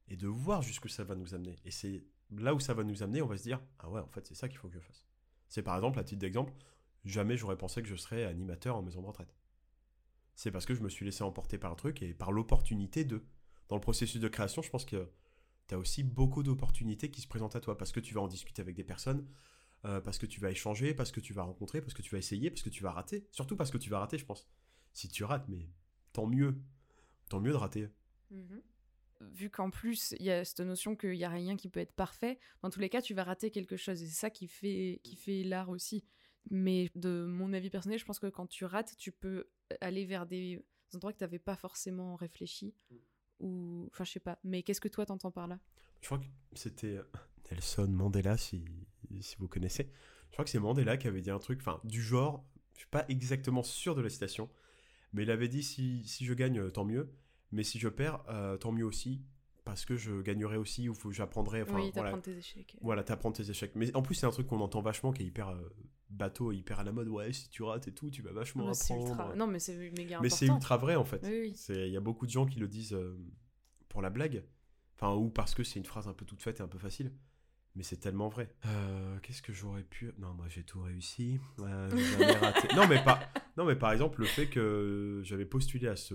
[0.06, 1.56] et de voir jusqu'où ça va nous amener.
[1.64, 4.06] Et c'est là où ça va nous amener, on va se dire ah ouais, en
[4.06, 5.04] fait, c'est ça qu'il faut que je fasse.
[5.48, 6.52] C'est par exemple, à titre d'exemple,
[7.04, 9.34] jamais j'aurais pensé que je serais animateur en maison de retraite.
[10.36, 13.24] C'est parce que je me suis laissé emporter par le truc et par l'opportunité de.
[13.68, 15.10] Dans le processus de création, je pense que
[15.66, 18.28] tu as aussi beaucoup d'opportunités qui se présentent à toi parce que tu vas en
[18.28, 19.26] discuter avec des personnes,
[19.84, 22.18] euh, parce que tu vas échanger, parce que tu vas rencontrer, parce que tu vas
[22.18, 23.26] essayer, parce que tu vas rater.
[23.32, 24.48] Surtout parce que tu vas rater, je pense.
[24.92, 25.68] Si tu rates, mais
[26.12, 26.62] tant mieux
[27.32, 27.88] tant mieux de rater.
[28.30, 28.62] Mhm.
[29.20, 31.92] Vu qu'en plus, il y a cette notion qu'il n'y a rien qui peut être
[31.92, 34.02] parfait, dans tous les cas, tu vas rater quelque chose.
[34.02, 36.04] Et c'est ça qui fait, qui fait l'art aussi.
[36.50, 39.48] Mais de mon avis personnel, je pense que quand tu rates, tu peux
[39.80, 42.74] aller vers des endroits que tu n'avais pas forcément réfléchi.
[42.90, 42.96] Mm.
[43.40, 43.88] Ou...
[43.92, 44.38] Enfin, je sais pas.
[44.44, 45.58] Mais qu'est-ce que toi, t'entends par là?
[46.00, 46.98] Je crois que c'était
[47.50, 48.64] Nelson Mandela, si,
[49.20, 49.90] si vous connaissez.
[50.28, 52.90] Je crois que c'est Mandela qui avait dit un truc, enfin, du genre, je suis
[52.90, 54.50] pas exactement sûr de la citation,
[55.12, 57.10] mais il avait dit si, si je gagne, tant mieux.
[57.52, 59.22] Mais si je perds, euh, tant mieux aussi.
[59.64, 61.62] Parce que je gagnerai aussi, ou j'apprendrai.
[61.62, 62.76] Enfin, oui, t'apprends tes échecs.
[62.80, 63.72] Voilà, t'apprends tes échecs.
[63.76, 65.72] Mais en plus, c'est un truc qu'on entend vachement qui est hyper euh,
[66.10, 67.06] bateau, hyper à la mode.
[67.08, 69.36] Ouais, si tu rates et tout, tu vas vachement apprendre.
[69.36, 70.18] Non, mais c'est méga.
[70.20, 71.24] Mais c'est ultra vrai en fait.
[71.68, 73.16] Il y a beaucoup de gens qui le disent euh,
[73.88, 74.44] pour la blague.
[74.96, 77.12] Enfin, ou parce que c'est une phrase un peu toute faite et un peu facile.
[77.74, 78.54] Mais c'est tellement vrai.
[79.22, 80.12] Qu'est-ce que j'aurais pu.
[80.18, 81.40] Non, moi j'ai tout réussi.
[81.58, 82.68] raté.
[82.76, 83.20] non, mais pas.
[83.56, 86.14] Non, mais par exemple, le fait que j'avais postulé à ce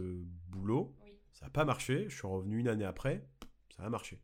[0.50, 0.96] boulot.
[1.38, 3.30] Ça n'a pas marché, je suis revenu une année après,
[3.70, 4.20] ça a marché.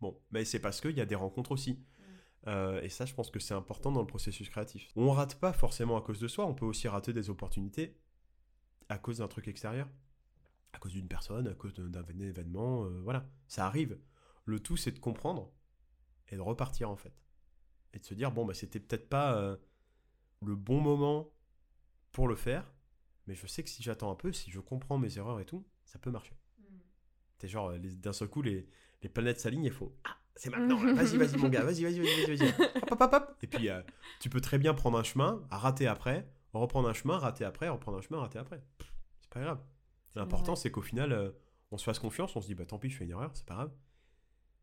[0.00, 1.72] Bon, mais c'est parce qu'il y a des rencontres aussi.
[1.72, 2.04] Mm.
[2.46, 4.88] Euh, et ça, je pense que c'est important dans le processus créatif.
[4.94, 7.98] On rate pas forcément à cause de soi, on peut aussi rater des opportunités
[8.88, 9.88] à cause d'un truc extérieur,
[10.72, 13.98] à cause d'une personne, à cause d'un événement, euh, voilà, ça arrive.
[14.44, 15.52] Le tout, c'est de comprendre
[16.32, 17.14] et de repartir en fait.
[17.94, 19.56] Et de se dire, bon, bah, c'était peut-être pas euh,
[20.44, 21.32] le bon moment
[22.10, 22.72] pour le faire,
[23.28, 25.64] mais je sais que si j'attends un peu, si je comprends mes erreurs et tout,
[25.84, 26.34] ça peut marcher
[27.48, 28.66] genre, d'un seul coup, les,
[29.02, 32.36] les planètes s'alignent et font Ah, c'est maintenant, vas-y, vas-y, mon gars, vas-y, vas-y, vas-y,
[32.36, 32.48] vas-y.
[32.90, 33.82] Hop, hop, hop, Et puis, euh,
[34.20, 37.98] tu peux très bien prendre un chemin, rater après, reprendre un chemin, rater après, reprendre
[37.98, 38.62] un chemin, rater après.
[39.20, 39.60] C'est pas grave.
[40.14, 41.30] L'important, c'est qu'au final, euh,
[41.70, 43.46] on se fasse confiance, on se dit Bah tant pis, je fais une erreur, c'est
[43.46, 43.72] pas grave.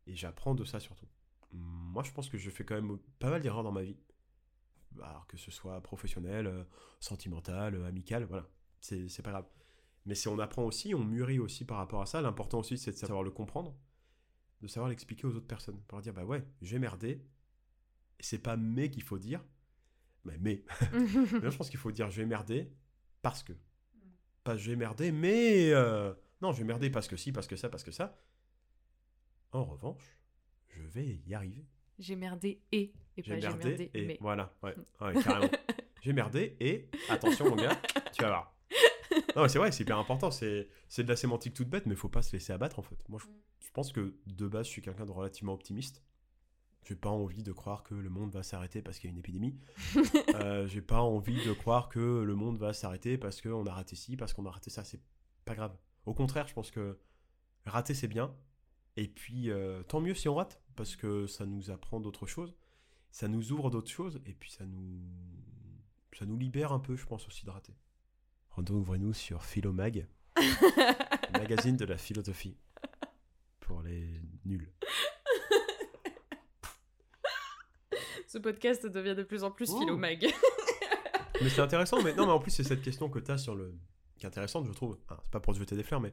[0.06, 1.06] Et j'apprends de ça surtout.
[1.52, 3.96] Moi, je pense que je fais quand même pas mal d'erreurs dans ma vie.
[5.02, 6.64] Alors que ce soit professionnel, euh,
[7.00, 8.48] sentimental, amical, voilà.
[8.80, 9.48] C'est pas grave.
[10.06, 12.20] Mais si on apprend aussi, on mûrit aussi par rapport à ça.
[12.20, 13.76] L'important aussi, c'est de savoir le comprendre,
[14.62, 15.80] de savoir l'expliquer aux autres personnes.
[15.86, 17.24] Pour leur dire, bah ouais, j'ai merdé.
[18.18, 19.44] C'est pas mais qu'il faut dire,
[20.24, 20.64] mais mais.
[20.92, 22.70] je pense qu'il faut dire j'ai merdé
[23.22, 23.52] parce que.
[24.44, 25.72] Pas j'ai merdé, mais.
[25.72, 28.18] Euh, non, j'ai merdé parce que si, parce que ça, parce que ça.
[29.52, 30.19] En revanche,
[30.70, 31.64] je vais y arriver.
[31.98, 32.92] J'ai merdé et.
[33.16, 34.06] Et j'ai merdé, et.
[34.06, 34.18] Mais.
[34.20, 35.52] Voilà, ouais, ouais carrément.
[36.02, 36.88] j'ai merdé et.
[37.08, 37.80] Attention, mon gars,
[38.12, 38.54] tu vas voir
[39.36, 40.30] non, c'est vrai, c'est hyper important.
[40.30, 42.96] C'est, de la sémantique toute bête, mais il faut pas se laisser abattre en fait.
[43.08, 43.20] Moi,
[43.60, 46.02] je, pense que de base, je suis quelqu'un de relativement optimiste.
[46.84, 49.18] J'ai pas envie de croire que le monde va s'arrêter parce qu'il y a une
[49.18, 49.58] épidémie.
[50.34, 53.96] euh, j'ai pas envie de croire que le monde va s'arrêter parce qu'on a raté
[53.96, 54.82] ci, parce qu'on a raté ça.
[54.84, 55.00] C'est
[55.44, 55.76] pas grave.
[56.06, 56.98] Au contraire, je pense que
[57.66, 58.34] rater c'est bien.
[58.96, 62.54] Et puis, euh, tant mieux si on rate, parce que ça nous apprend d'autres choses,
[63.10, 65.00] ça nous ouvre d'autres choses, et puis ça nous,
[66.16, 67.74] ça nous libère un peu, je pense aussi de rater.
[68.68, 70.06] Ouvrez-nous sur Philomag,
[71.32, 72.58] magazine de la philosophie
[73.60, 74.70] pour les nuls.
[78.26, 80.26] Ce podcast devient de plus en plus Philomag.
[81.40, 83.54] mais c'est intéressant, mais non, mais en plus, c'est cette question que tu as sur
[83.54, 83.74] le.
[84.18, 84.98] qui est intéressante, je trouve.
[85.22, 86.12] c'est pas pour te jeter des fleurs, mais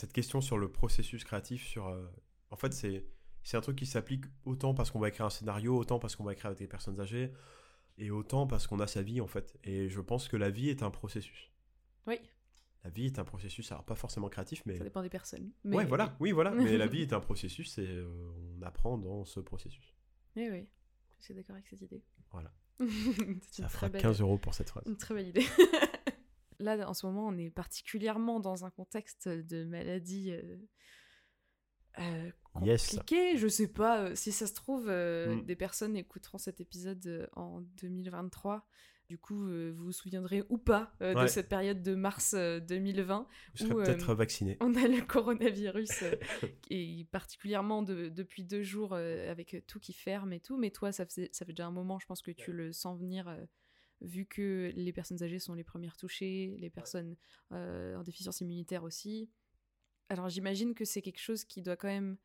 [0.00, 1.88] cette question sur le processus créatif, sur.
[1.88, 2.06] Euh,
[2.50, 3.06] en fait, c'est.
[3.42, 6.24] C'est un truc qui s'applique autant parce qu'on va écrire un scénario, autant parce qu'on
[6.24, 7.32] va écrire avec des personnes âgées,
[7.96, 9.58] et autant parce qu'on a sa vie en fait.
[9.64, 11.50] Et je pense que la vie est un processus.
[12.06, 12.20] Oui.
[12.84, 14.76] La vie est un processus, alors pas forcément créatif, mais...
[14.76, 15.52] Ça dépend des personnes.
[15.64, 16.50] Ouais, voilà, oui, voilà.
[16.50, 18.06] mais la vie est un processus et euh,
[18.58, 19.94] on apprend dans ce processus.
[20.36, 20.68] Oui, oui,
[21.18, 22.02] je suis d'accord avec cette idée.
[22.32, 22.52] Voilà.
[23.50, 24.84] Ça fera 15 euros pour cette phrase.
[24.86, 25.46] Une très belle idée.
[26.60, 30.56] Là, en ce moment, on est particulièrement dans un contexte de maladie euh,
[31.98, 32.30] euh,
[32.62, 32.90] Yes.
[32.96, 33.36] compliqué.
[33.36, 35.44] Je sais pas euh, si ça se trouve, euh, Mm.
[35.46, 38.66] des personnes écouteront cet épisode en 2023.
[39.08, 42.60] Du coup, euh, vous vous souviendrez ou pas euh, de cette période de mars euh,
[42.60, 43.26] 2020
[43.58, 44.56] Vous euh, peut-être vacciné.
[44.60, 45.90] on a le coronavirus
[46.70, 50.56] et particulièrement de- depuis deux jours avec tout qui ferme et tout.
[50.56, 52.98] Mais toi, ça, faisait, ça fait déjà un moment, je pense que tu le sens
[53.00, 53.36] venir,
[54.00, 57.16] vu que les personnes âgées sont les premières touchées, les personnes
[57.52, 59.30] euh, en déficience immunitaire aussi.
[60.08, 62.16] Alors j'imagine que c'est quelque chose qui doit quand même,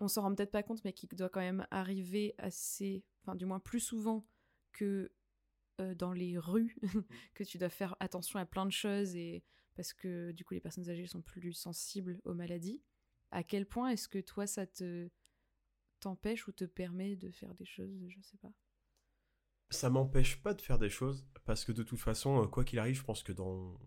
[0.00, 3.46] on s'en rend peut-être pas compte, mais qui doit quand même arriver assez, enfin du
[3.46, 4.26] moins plus souvent
[4.72, 5.12] que
[5.80, 6.76] euh, dans les rues,
[7.34, 9.42] que tu dois faire attention à plein de choses et
[9.74, 12.82] parce que du coup les personnes âgées sont plus sensibles aux maladies.
[13.30, 15.08] À quel point est-ce que toi ça te
[16.00, 18.52] t'empêche ou te permet de faire des choses, je sais pas?
[19.70, 22.78] Ça m'empêche pas de faire des choses parce que de toute façon, euh, quoi qu'il
[22.78, 23.78] arrive, je pense que dans,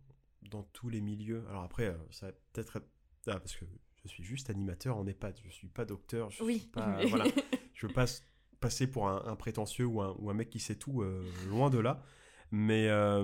[0.44, 1.44] dans tous les milieux.
[1.50, 2.88] Alors après, euh, ça va peut-être être.
[3.28, 3.66] Ah, parce que
[4.04, 6.60] je suis juste animateur en EHPAD, je suis pas docteur, je Oui.
[6.60, 7.06] suis pas.
[7.08, 7.26] voilà.
[7.74, 8.24] Je veux pas s-
[8.60, 11.70] passer pour un, un prétentieux ou un, ou un mec qui sait tout, euh, loin
[11.70, 12.02] de là.
[12.50, 13.24] Mais euh,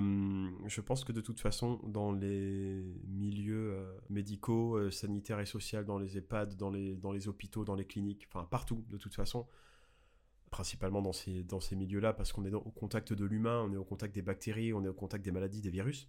[0.68, 5.98] je pense que de toute façon, dans les milieux euh, médicaux, sanitaires et sociaux, dans
[5.98, 9.48] les EHPAD, dans les, dans les hôpitaux, dans les cliniques, enfin partout, de toute façon,
[10.54, 13.72] principalement dans ces, dans ces milieux-là, parce qu'on est dans- au contact de l'humain, on
[13.72, 16.08] est au contact des bactéries, on est au contact des maladies, des virus,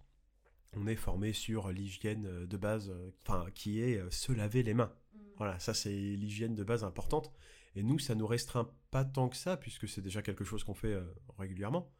[0.74, 4.62] on est formé sur l'hygiène euh, de base, euh, enfin qui est euh, se laver
[4.62, 4.92] les mains.
[5.36, 7.32] Voilà, ça c'est l'hygiène de base importante.
[7.74, 10.74] Et nous, ça nous restreint pas tant que ça, puisque c'est déjà quelque chose qu'on
[10.74, 11.04] fait euh,
[11.38, 11.90] régulièrement.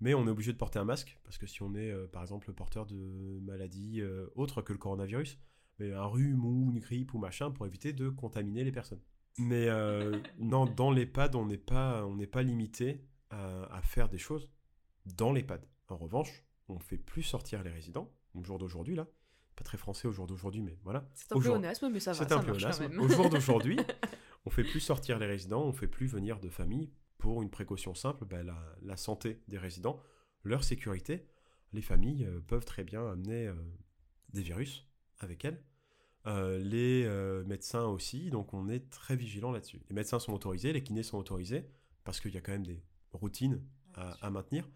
[0.00, 2.22] Mais on est obligé de porter un masque, parce que si on est, euh, par
[2.22, 5.38] exemple, porteur de maladies euh, autres que le coronavirus,
[5.78, 9.00] mais un rhume ou une grippe ou machin, pour éviter de contaminer les personnes.
[9.38, 14.08] Mais euh, non, dans l'EHPAD, on n'est pas, on n'est pas limité à, à faire
[14.08, 14.48] des choses
[15.06, 15.66] dans l'EHPAD.
[15.88, 19.06] En revanche, on fait plus sortir les résidents, au jour d'aujourd'hui là.
[19.56, 21.06] Pas très français au jour d'aujourd'hui, mais voilà.
[21.14, 22.98] C'est un pléonasme, mais ça va, C'est un pléonasme.
[22.98, 23.78] Au jour d'aujourd'hui,
[24.46, 27.94] on fait plus sortir les résidents, on fait plus venir de familles pour une précaution
[27.94, 30.00] simple, bah, la, la santé des résidents,
[30.42, 31.26] leur sécurité.
[31.72, 33.54] Les familles euh, peuvent très bien amener euh,
[34.32, 34.86] des virus
[35.20, 35.62] avec elles.
[36.26, 39.80] Euh, les euh, médecins aussi, donc on est très vigilant là-dessus.
[39.88, 41.66] Les médecins sont autorisés, les kinés sont autorisés,
[42.04, 42.82] parce qu'il y a quand même des
[43.12, 43.60] routines
[43.94, 44.68] à, à maintenir.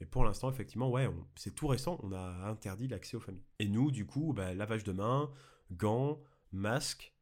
[0.00, 3.42] Mais pour l'instant, effectivement, ouais, on- c'est tout récent, on a interdit l'accès aux familles.
[3.58, 5.30] Et nous, du coup, bah, lavage de mains,
[5.72, 6.20] gants,
[6.52, 7.12] masques,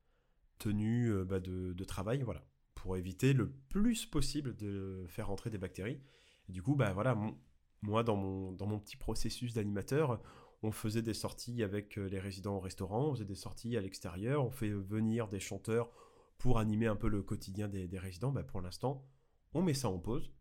[0.59, 5.51] tenue euh, bah, de, de travail, voilà, pour éviter le plus possible de faire rentrer
[5.51, 6.01] des bactéries.
[6.49, 7.37] Et du coup, bah voilà, mon-
[7.83, 10.21] moi dans mon, dans mon petit processus d'animateur,
[10.62, 13.81] on faisait des sorties avec euh, les résidents au restaurant, on faisait des sorties à
[13.81, 15.90] l'extérieur, on fait venir des chanteurs
[16.38, 18.33] pour animer un peu le quotidien des, des résidents.
[18.33, 19.07] Bah, pour l'instant,
[19.55, 20.33] on met ça en pause.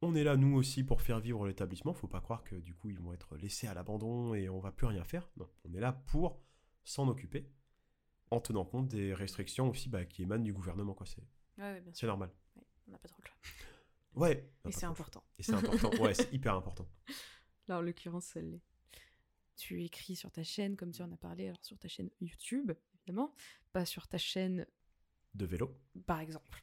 [0.00, 1.92] On est là, nous aussi, pour faire vivre l'établissement.
[1.92, 4.70] Faut pas croire que du coup, ils vont être laissés à l'abandon et on va
[4.70, 5.28] plus rien faire.
[5.36, 6.40] Non, on est là pour
[6.84, 7.50] s'en occuper
[8.30, 10.94] en tenant compte des restrictions aussi bah, qui émanent du gouvernement.
[10.94, 11.06] quoi.
[11.06, 11.22] C'est
[11.58, 12.00] Ouais, ouais, bien sûr.
[12.00, 12.30] c'est normal.
[12.54, 13.36] Ouais, on n'a pas trop le choix.
[14.14, 14.48] Ouais.
[14.66, 15.24] Et c'est important.
[15.38, 15.90] Et c'est important.
[16.00, 16.86] Ouais, c'est hyper important.
[17.68, 18.62] Là, en l'occurrence, ça l'est.
[19.58, 22.70] Tu écris sur ta chaîne, comme tu en as parlé, alors sur ta chaîne YouTube,
[22.94, 23.34] évidemment,
[23.72, 24.64] pas sur ta chaîne,
[25.34, 25.76] De vélo.
[26.06, 26.60] par exemple,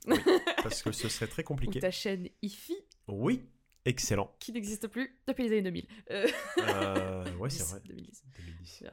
[0.63, 1.79] Parce que ce serait très ou compliqué.
[1.81, 2.75] ta chaîne IFI,
[3.07, 3.45] Oui.
[3.87, 4.35] Excellent.
[4.39, 5.87] qui n'existe plus depuis les années 2000.
[6.09, 6.27] Euh,
[6.57, 7.81] Euh, ouais, c'est 10, vrai.
[7.85, 8.83] 2010, 2010.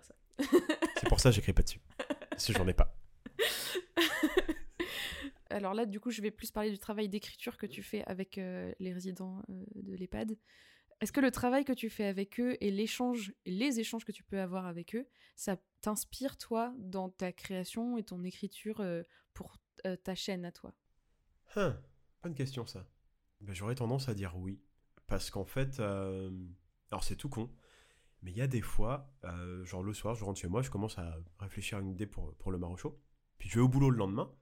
[0.96, 1.80] c'est pour ça que j'écris pas dessus.
[2.44, 2.94] Que j'en ai pas.
[5.50, 8.38] Alors là, du coup, je vais plus parler du travail d'écriture que tu fais avec
[8.38, 10.36] euh, les résidents euh, de l'EHPAD.
[11.02, 14.40] Est-ce que le travail que tu fais avec eux et les échanges que tu peux
[14.40, 19.02] avoir avec eux, ça t'inspire toi dans ta création et ton écriture euh,
[19.34, 20.72] pour euh, ta chaîne à toi?
[21.56, 21.76] Hein,
[22.22, 22.86] bonne question ça.
[23.40, 24.62] Ben, J'aurais tendance à dire oui.
[25.08, 26.30] Parce qu'en fait, euh,
[26.92, 27.50] alors c'est tout con,
[28.22, 29.12] mais il y a des fois,
[29.64, 32.32] genre le soir, je rentre chez moi, je commence à réfléchir à une idée pour,
[32.36, 33.02] pour le marocho,
[33.38, 34.32] puis je vais au boulot le lendemain,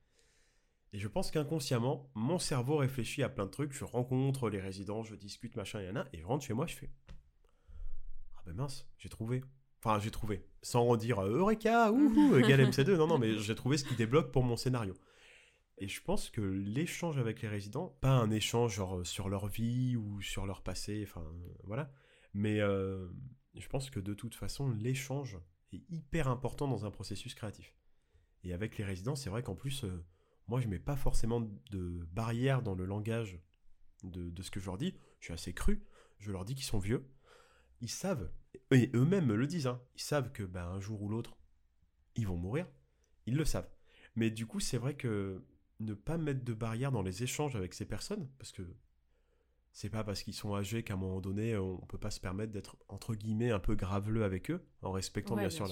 [0.92, 5.02] et je pense qu'inconsciemment, mon cerveau réfléchit à plein de trucs, je rencontre les résidents,
[5.02, 6.90] je discute, machin, y en a, et je rentre chez moi, je fais
[8.36, 9.42] Ah ben mince, j'ai trouvé.
[9.78, 10.44] Enfin, j'ai trouvé.
[10.62, 14.30] Sans redire euh, Eureka, ouhou, égal MC2, non, non, mais j'ai trouvé ce qui débloque
[14.30, 14.94] pour mon scénario.
[15.78, 19.46] Et je pense que l'échange avec les résidents, pas un échange genre euh, sur leur
[19.46, 21.90] vie ou sur leur passé, enfin euh, voilà,
[22.34, 23.08] mais euh,
[23.54, 25.38] je pense que de toute façon, l'échange
[25.72, 27.74] est hyper important dans un processus créatif.
[28.42, 30.04] Et avec les résidents, c'est vrai qu'en plus, euh,
[30.50, 31.40] moi je mets pas forcément
[31.70, 33.40] de barrière dans le langage
[34.02, 35.82] de, de ce que je leur dis, je suis assez cru,
[36.18, 37.08] je leur dis qu'ils sont vieux,
[37.80, 38.30] ils savent,
[38.72, 41.36] et eux-mêmes me le disent, hein, ils savent que ben, un jour ou l'autre,
[42.16, 42.66] ils vont mourir.
[43.26, 43.70] Ils le savent.
[44.16, 45.44] Mais du coup, c'est vrai que
[45.78, 48.62] ne pas mettre de barrière dans les échanges avec ces personnes, parce que
[49.72, 52.52] c'est pas parce qu'ils sont âgés qu'à un moment donné, on peut pas se permettre
[52.52, 55.68] d'être entre guillemets un peu graveleux avec eux, en respectant bien, sûr,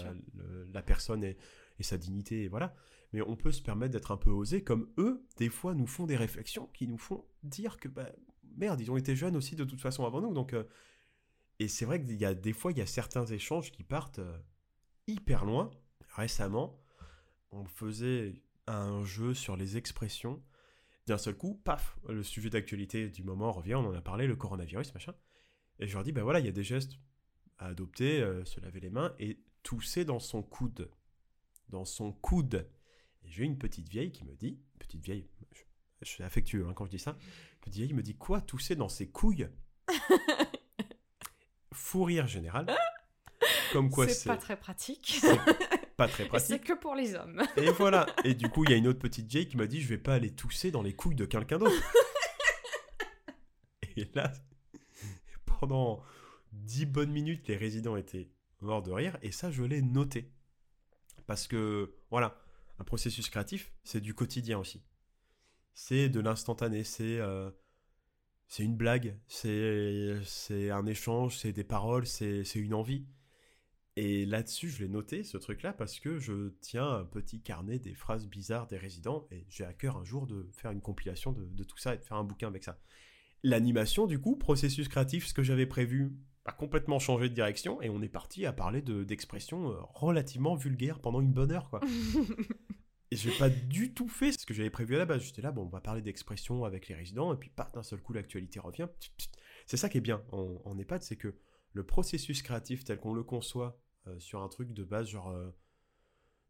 [0.73, 1.37] La, personne et,
[1.85, 2.75] sa dignité, et voilà.
[3.13, 6.07] Mais on peut se permettre d'être un peu osé, comme eux, des fois, nous font
[6.07, 8.11] des réflexions qui nous font dire que, bah,
[8.57, 10.35] merde, ils ont été jeunes aussi de toute façon avant nous.
[10.35, 10.65] Donc, euh,
[11.59, 14.19] et c'est vrai qu'il y a des fois, il y a certains échanges qui partent
[14.19, 14.39] euh,
[15.07, 15.71] hyper loin.
[16.15, 16.79] Récemment,
[17.51, 18.35] on faisait
[18.67, 20.43] un jeu sur les expressions.
[21.07, 24.37] D'un seul coup, paf, le sujet d'actualité du moment revient, on en a parlé, le
[24.37, 25.15] coronavirus, machin.
[25.79, 26.99] Et je leur dis, ben voilà, il y a des gestes
[27.59, 30.91] à adopter, euh, se laver les mains et tousser dans son coude.
[31.69, 32.69] Dans son coude.
[33.25, 35.29] Et j'ai une petite vieille qui me dit, petite vieille,
[36.03, 37.17] je, suis affectueux hein, quand je dis ça,
[37.61, 39.49] petite vieille me dit, quoi, tousser dans ses couilles?
[41.73, 42.75] Fou rire général.
[43.73, 45.21] Comme quoi c'est pas très pratique
[45.99, 46.49] pas très pratique.
[46.49, 47.43] C'est que pour les hommes.
[47.57, 48.07] Et voilà.
[48.25, 49.99] Et du coup, il y a une autre petite Jay qui m'a dit Je vais
[49.99, 51.75] pas aller tousser dans les couilles de quelqu'un d'autre.
[53.97, 54.33] Et là,
[55.45, 56.01] pendant
[56.53, 59.19] dix bonnes minutes, les résidents étaient morts de rire.
[59.23, 60.31] Et ça, je l'ai noté.
[61.29, 62.43] Parce que, voilà,
[62.79, 64.83] un processus créatif, c'est du quotidien aussi.
[65.75, 66.83] C'est de l'instantané.
[66.83, 67.21] C'est.
[67.21, 67.51] Euh,
[68.59, 73.07] une blague, c'est un échange, c'est des paroles, c'est une envie.
[73.97, 77.95] Et là-dessus, je l'ai noté, ce truc-là, parce que je tiens un petit carnet des
[77.95, 81.65] phrases bizarres des résidents, et j'ai à cœur un jour de faire une compilation de,
[81.65, 82.81] tout ça et de faire un bouquin avec ça.
[83.43, 86.17] L'animation, du coup, processus créatif, ce que j'avais prévu,
[86.49, 91.01] a complètement changé de direction, et on est parti à parler d'expressions euh, relativement vulgaires
[91.01, 91.81] pendant une bonne heure, quoi.
[93.11, 95.23] et j'ai pas du tout fait ce que j'avais prévu à la base.
[95.23, 98.01] J'étais là, bon, on va parler d'expressions avec les résidents, et puis, pas d'un seul
[98.01, 98.89] coup, l'actualité revient.
[99.67, 101.35] C'est ça qui est bien en, en EHPAD, c'est que
[101.73, 105.51] le processus créatif tel qu'on le conçoit euh, sur un truc de base, genre, euh,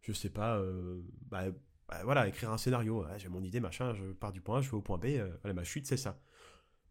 [0.02, 1.46] je sais pas, euh, bah,
[1.88, 3.04] bah, voilà, écrire un scénario.
[3.16, 5.06] j'ai mon idée, machin, je pars du point A, je vais au point B.
[5.42, 6.20] voilà, ma chute, c'est ça.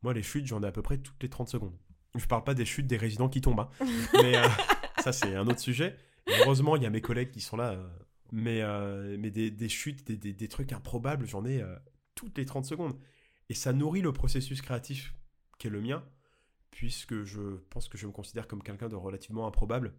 [0.01, 1.78] Moi, les chutes, j'en ai à peu près toutes les 30 secondes.
[2.18, 3.70] Je parle pas des chutes des résidents qui tombent, hein.
[4.22, 4.34] mais
[4.99, 5.95] ça, c'est un autre sujet.
[6.28, 7.78] heureusement, il y a mes collègues qui sont là.
[8.32, 8.61] mais
[9.18, 11.63] mais des, des chutes, des, des, des, trucs improbables, j'en ai
[12.15, 12.97] toutes les 30 secondes.
[13.49, 15.13] Et ça nourrit le processus créatif
[15.57, 16.03] qui est le mien,
[16.72, 19.93] puisque je pense que je me considère comme quelqu'un de relativement improbable.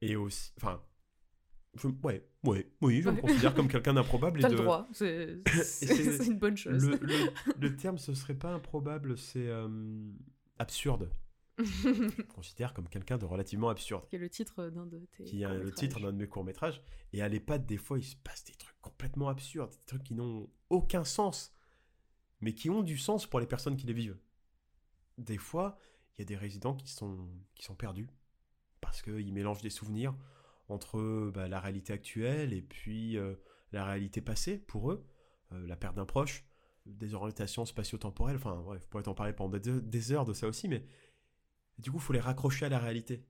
[0.00, 0.52] Et aussi.
[0.56, 0.82] Enfin.
[2.02, 4.40] ouais, ouais, oui, je me considère comme quelqu'un d'improbable.
[4.40, 6.90] T'as le droit, c'est une bonne chose.
[7.58, 9.68] Le, terme, ce serait pas improbable, c'est euh,
[10.58, 11.10] absurde.
[11.58, 14.06] je me considère comme quelqu'un de relativement absurde.
[14.08, 16.82] Qui est le titre d'un de tes Qui est le titre d'un de mes courts-métrages.
[17.12, 20.14] Et à l'EHPAD, des fois, il se passe des trucs complètement absurdes, des trucs qui
[20.14, 21.54] n'ont aucun sens,
[22.40, 24.18] mais qui ont du sens pour les personnes qui les vivent.
[25.18, 25.78] Des fois,
[26.16, 28.08] il y a des résidents qui sont, qui sont perdus
[28.80, 30.14] parce qu'ils mélangent des souvenirs
[30.68, 33.34] entre bah, la réalité actuelle et puis euh,
[33.72, 35.06] la réalité passée pour eux,
[35.52, 36.44] euh, la perte d'un proche,
[36.86, 40.84] des orientations spatio-temporelles, enfin bref, pourrait en parler pendant des, heures de ça aussi, mais
[41.78, 43.24] du coup, il faut les raccrocher à la réalité.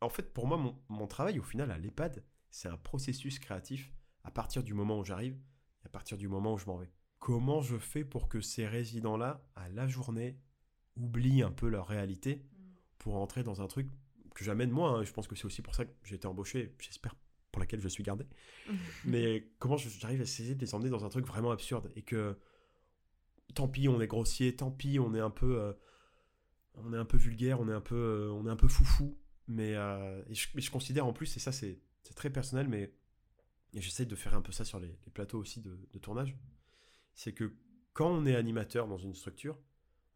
[0.00, 3.92] En fait, pour moi, mon, mon travail, au final, à l'EHPAD, c'est un processus créatif
[4.24, 5.34] à partir du moment où j'arrive
[5.82, 6.90] et à partir du moment où je m'en vais.
[7.18, 10.38] Comment je fais pour que ces résidents-là, à la journée,
[10.96, 12.44] oublient un peu leur réalité
[12.98, 13.88] pour entrer dans un truc
[14.34, 14.90] que j'amène moi.
[14.90, 17.14] Hein, je pense que c'est aussi pour ça que j'ai été embauché, j'espère
[17.50, 18.26] pour laquelle je suis gardé.
[19.04, 22.38] Mais comment j'arrive à essayer de les emmener dans un truc vraiment absurde et que
[23.54, 25.72] tant pis, on est grossier, tant pis, on est un peu, euh,
[26.76, 29.16] on est un peu vulgaire, on est un peu, euh, on est un peu foufou.
[29.48, 31.80] Mais, euh, je, considère en plus, et ça c'est
[32.14, 32.94] très personnel, mais
[33.74, 36.36] j'essaie de faire un peu ça sur les, plateaux aussi de, tournage,
[37.14, 37.54] c'est que
[37.92, 39.58] quand on est animateur dans une structure,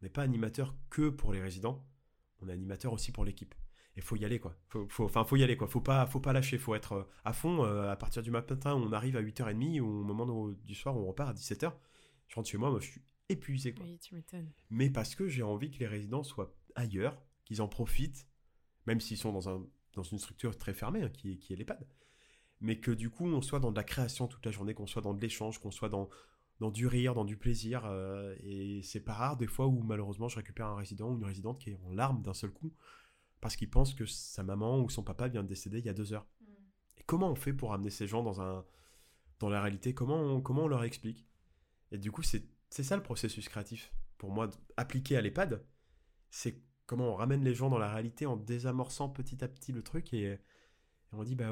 [0.00, 1.86] on n'est pas animateur que pour les résidents,
[2.40, 3.54] on est animateur aussi pour l'équipe
[3.96, 4.54] il faut y aller quoi.
[4.68, 5.66] Faut, faut, y aller quoi.
[5.68, 6.58] Faut pas, faut pas lâcher.
[6.58, 7.62] Faut être euh, à fond.
[7.62, 11.30] À partir du matin, on arrive à 8h30 ou au moment du soir, on repart
[11.30, 11.72] à 17h.
[12.28, 13.84] Je rentre chez moi, moi, je suis épuisé quoi.
[13.84, 14.50] Oui, tu m'étonnes.
[14.70, 18.26] Mais parce que j'ai envie que les résidents soient ailleurs, qu'ils en profitent,
[18.86, 21.86] même s'ils sont dans, un, dans une structure très fermée, hein, qui, qui est l'EHPAD.
[22.60, 25.02] Mais que du coup, on soit dans de la création toute la journée, qu'on soit
[25.02, 26.08] dans de l'échange, qu'on soit dans,
[26.60, 27.84] dans du rire, dans du plaisir.
[27.84, 31.24] Euh, et c'est pas rare des fois où malheureusement je récupère un résident ou une
[31.24, 32.72] résidente qui est en larmes d'un seul coup
[33.40, 35.92] parce qu'il pense que sa maman ou son papa vient de décéder il y a
[35.92, 36.26] deux heures.
[36.40, 36.44] Mm.
[36.98, 38.64] Et comment on fait pour amener ces gens dans, un,
[39.38, 39.94] dans la réalité?
[39.94, 41.26] Comment on, comment on leur explique?
[41.92, 43.92] Et du coup, c'est ça le processus créatif.
[44.18, 45.64] Pour moi, appliqué à l'EHPAD,
[46.30, 49.82] c'est comment on ramène les gens dans la réalité en désamorçant petit à petit le
[49.82, 50.38] truc et,
[51.12, 51.50] on dit, bah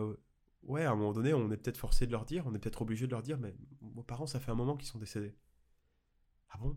[0.65, 2.83] ouais, à un moment donné, on est peut-être forcé de leur dire, on est peut-être
[2.83, 5.35] obligé de leur dire, mais vos parents, ça fait un moment qu'ils sont décédés.
[6.51, 6.77] Ah bon?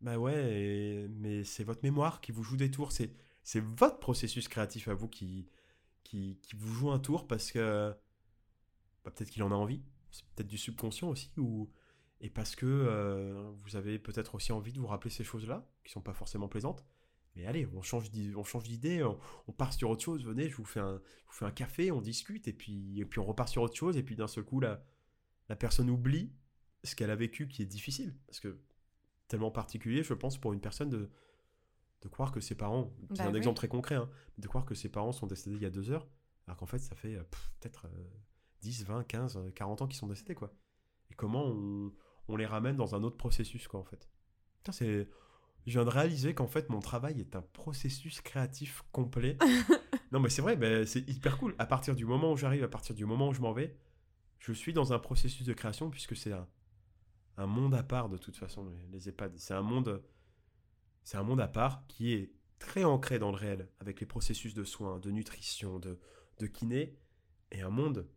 [0.00, 4.48] Bah ouais, mais c'est votre mémoire qui vous joue des tours, c'est c'est votre processus
[4.48, 5.46] créatif à vous qui,
[6.04, 7.94] qui, qui vous joue un tour parce que
[9.04, 11.70] bah, peut-être qu'il en a envie, c'est peut-être du subconscient aussi, ou
[12.20, 15.92] et parce que euh, vous avez peut-être aussi envie de vous rappeler ces choses-là, qui
[15.92, 16.84] sont pas forcément plaisantes.
[17.36, 20.80] Mais allez, on change d'idée, on, on, part sur autre chose, venez, je vous fais
[20.80, 23.62] un, je vous fais un café, on discute, et puis, et puis on repart sur
[23.62, 24.82] autre chose, et puis d'un seul coup, la,
[25.48, 26.32] la personne oublie
[26.82, 28.16] ce qu'elle a vécu qui est difficile.
[28.26, 28.58] Parce que
[29.28, 31.08] tellement particulier, je pense, pour une personne de,
[32.02, 33.36] de croire que ses parents, c'est Bah un oui.
[33.38, 35.90] exemple très concret, hein, de croire que ses parents sont décédés il y a deux
[35.90, 36.08] heures,
[36.46, 37.22] alors qu'en fait, ça fait euh,
[37.60, 38.04] peut-être euh,
[38.62, 40.52] 10, 20, 15, euh, 40 ans qu'ils sont décédés, quoi.
[41.10, 41.92] Et comment on,
[42.30, 44.08] on les ramène dans un autre processus, quoi, en fait.
[44.58, 45.08] Putain, c'est...
[45.66, 49.36] Je viens de réaliser qu'en fait, mon travail est un processus créatif complet.
[50.12, 51.54] non, mais c'est vrai, mais c'est hyper cool.
[51.58, 53.76] À partir du moment où j'arrive, à partir du moment où je m'en vais,
[54.38, 56.48] je suis dans un processus de création, puisque c'est un,
[57.36, 59.36] un monde à part, de toute façon, les, les EHPAD.
[59.36, 60.02] C'est un monde...
[61.02, 64.54] C'est un monde à part qui est très ancré dans le réel, avec les processus
[64.54, 65.98] de soins, de nutrition, de,
[66.38, 66.96] de kiné,
[67.50, 68.08] et un monde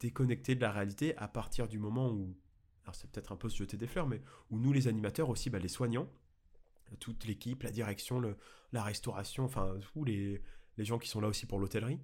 [0.00, 2.36] déconnecté de la réalité à partir du moment où,
[2.84, 4.20] alors c'est peut-être un peu se jeter des fleurs, mais
[4.50, 6.08] où nous les animateurs aussi, bah, les soignants,
[7.00, 8.36] toute l'équipe, la direction, le-
[8.72, 10.42] la restauration, enfin tous les,
[10.76, 12.00] les gens qui sont là aussi pour l'hôtellerie,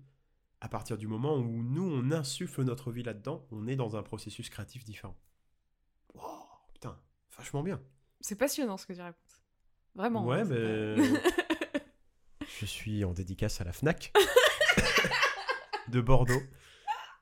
[0.61, 4.03] à partir du moment où nous on insuffle notre vie là-dedans, on est dans un
[4.03, 5.17] processus créatif différent.
[6.15, 6.23] Wow,
[6.73, 6.99] putain,
[7.37, 7.81] vachement bien.
[8.21, 9.43] C'est passionnant ce que tu racontes.
[9.95, 10.25] Vraiment.
[10.27, 10.97] Ouais, hein, mais-
[12.61, 14.13] Je suis en dédicace à la FNAC
[15.89, 16.43] de Bordeaux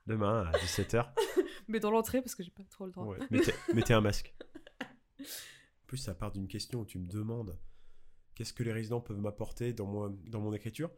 [0.06, 1.06] demain à 17h.
[1.68, 3.06] Mais dans l'entrée parce que j'ai pas trop le droit.
[3.06, 4.34] Ouais, mettez, mettez un masque.
[5.20, 7.56] En plus, ça part d'une question où tu me demandes
[8.34, 10.90] qu'est-ce que les résidents peuvent m'apporter dans mon, dans mon écriture?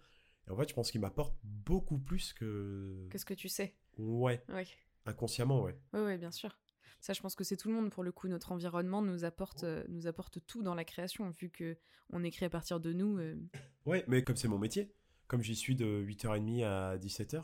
[0.46, 3.06] Et en fait, je pense qu'ils m'apportent beaucoup plus que.
[3.10, 4.66] Qu'est-ce que tu sais Ouais, Oui,
[5.04, 5.78] inconsciemment, ouais.
[5.92, 6.58] oui, oui, bien sûr.
[7.00, 8.28] Ça, je pense que c'est tout le monde pour le coup.
[8.28, 11.76] Notre environnement nous apporte, euh, nous apporte tout dans la création, vu que
[12.10, 13.18] on écrit à partir de nous.
[13.18, 13.36] euh,
[13.84, 14.90] Ouais, mais comme c'est mon métier,
[15.26, 17.42] comme j'y suis de 8h30 à 17h, euh,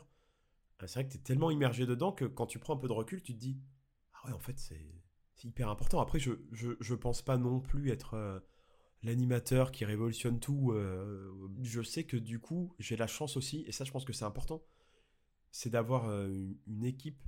[0.81, 2.93] c'est vrai que tu es tellement immergé dedans que quand tu prends un peu de
[2.93, 3.57] recul, tu te dis
[4.13, 4.85] Ah ouais, en fait, c'est
[5.43, 5.99] hyper important.
[5.99, 8.39] Après, je, je, pense pas non plus être euh,
[9.03, 10.71] l'animateur qui révolutionne tout.
[10.71, 14.13] euh, je sais que du coup, j'ai la chance aussi, et ça, je pense que
[14.13, 14.63] c'est important,
[15.51, 16.27] c'est d'avoir euh,
[16.67, 17.23] une, équipe,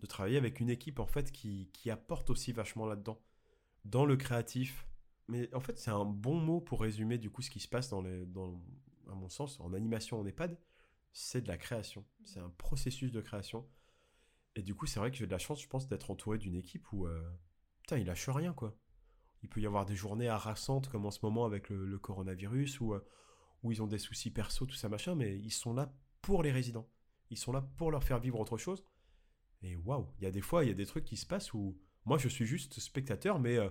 [0.00, 3.20] de travailler avec une équipe en fait qui, apporte aussi vachement là-dedans,
[3.84, 4.86] dans le créatif.
[5.28, 7.88] Mais en fait, c'est un bon mot pour résumer du coup ce qui se passe
[7.88, 8.22] dans les,
[9.10, 10.58] à mon sens, en animation en EHPAD,
[11.12, 12.04] c'est de la création.
[12.24, 13.68] C'est un processus de création.
[14.56, 16.56] Et du coup, c'est vrai que j'ai de la chance, je pense, d'être entouré d'une
[16.56, 17.22] équipe où, euh,
[17.82, 18.76] putain, lâchent rien, quoi.
[19.42, 22.80] Il peut y avoir des journées harassantes comme en ce moment avec le, le coronavirus,
[22.80, 23.06] où, euh,
[23.62, 26.52] où ils ont des soucis perso, tout ça, machin, mais ils sont là pour les
[26.52, 26.88] résidents.
[27.30, 28.84] Ils sont là pour leur faire vivre autre chose.
[29.62, 31.52] Et waouh, il y a des fois, il y a des trucs qui se passent
[31.54, 33.68] où moi, je suis juste spectateur, mais euh,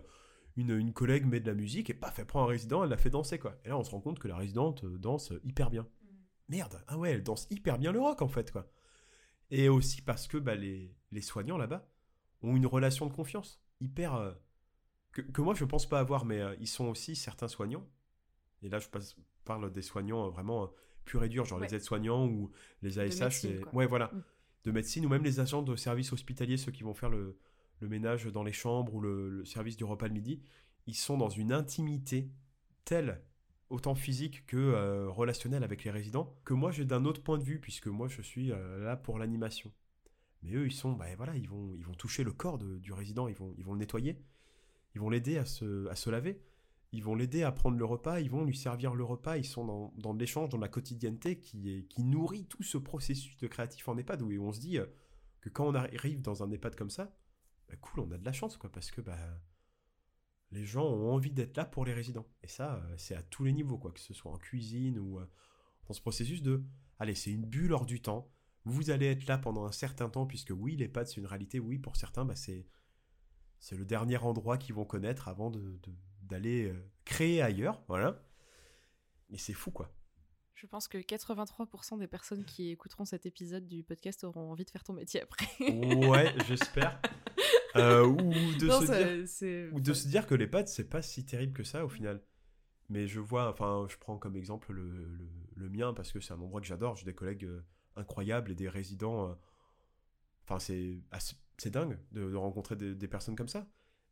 [0.55, 2.97] une, une collègue met de la musique et paf, elle prend un résident, elle la
[2.97, 3.57] fait danser, quoi.
[3.65, 5.87] Et là, on se rend compte que la résidente euh, danse hyper bien.
[6.49, 8.67] Merde, ah ouais, elle danse hyper bien le rock, en fait, quoi.
[9.51, 11.87] Et aussi parce que bah, les, les soignants là-bas
[12.41, 14.13] ont une relation de confiance hyper.
[14.15, 14.31] euh,
[15.11, 17.87] que, que moi je pense pas avoir, mais euh, ils sont aussi certains soignants.
[18.61, 20.69] Et là je passe- parle des soignants euh, vraiment
[21.05, 21.67] purs et durs, genre Ouais.
[21.67, 22.51] les aides-soignants ou
[22.83, 23.19] les ASH.
[23.21, 23.65] médecine, les-.
[23.73, 24.07] Ouais, voilà.
[24.13, 24.23] Mm.
[24.65, 27.39] De médecine ou même les agents de services hospitaliers, ceux qui vont faire le,
[27.79, 30.43] le ménage dans les chambres ou le, le service du repas le midi.
[30.85, 32.29] Ils sont dans une intimité
[32.85, 33.23] telle,
[33.69, 37.43] autant physique que euh, relationnelle avec les résidents, que moi j'ai d'un autre point de
[37.43, 39.71] vue, puisque moi je suis euh, là pour l'animation.
[40.41, 43.27] Mais eux, ils sont, bah voilà, ils vont, ils vont toucher le corps du résident,
[43.27, 44.17] ils vont, ils vont le nettoyer,
[44.95, 46.41] ils vont l'aider à se, à se laver,
[46.91, 49.65] ils vont l'aider à prendre le repas, ils vont lui servir le repas, ils sont
[49.65, 53.87] dans, dans l'échange, dans la quotidienneté qui, est, qui nourrit tout ce processus de créatif
[53.89, 54.85] en EHPAD, où on se dit euh,
[55.41, 57.13] que quand on arrive dans un EHPAD comme ça,
[57.67, 59.17] bah cool, on a de la chance, quoi, parce que bah,
[60.51, 62.27] les gens ont envie d'être là pour les résidents.
[62.43, 65.19] Et ça, euh, c'est à tous les niveaux, quoi, que ce soit en cuisine ou
[65.19, 65.25] euh,
[65.87, 66.63] dans ce processus de,
[66.99, 68.31] allez, c'est une bulle hors du temps,
[68.65, 71.77] vous allez être là pendant un certain temps, puisque oui, l'EHPAD, c'est une réalité, oui,
[71.79, 72.67] pour certains, bah, c'est,
[73.59, 75.93] c'est le dernier endroit qu'ils vont connaître avant de, de-
[76.23, 78.21] d'aller euh, créer ailleurs, voilà.
[79.29, 79.91] Et c'est fou, quoi.
[80.55, 84.69] Je pense que 83% des personnes qui écouteront cet épisode du podcast auront envie de
[84.69, 85.47] faire ton métier après.
[86.07, 87.01] Ouais, j'espère.
[87.77, 89.27] Euh, ou de Non, se dire...
[89.27, 92.21] c'est- Ou de se dire que l'EHPAD, c'est pas si terrible que ça au final.
[92.89, 96.33] Mais je vois, enfin, je prends comme exemple le, le- le mien parce que c'est
[96.33, 96.95] un endroit que j'adore.
[96.97, 97.61] J'ai des collègues euh,
[97.95, 99.29] incroyables et des résidents.
[99.29, 99.33] euh,
[100.47, 101.01] Enfin, c'est
[101.57, 103.67] c'est dingue de, de rencontrer des, des personnes comme ça.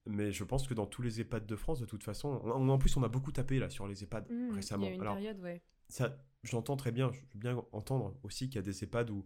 [0.05, 2.78] Mais je pense que dans tous les EHPAD de France, de toute façon, on- en
[2.78, 4.86] plus, on a beaucoup tapé là sur les EHPAD Mmh, récemment.
[4.86, 5.62] Il y a une Alors, période, ouais.
[5.89, 9.26] ça, j'entends très bien, je veux bien entendre aussi qu'il y a des EHPAD où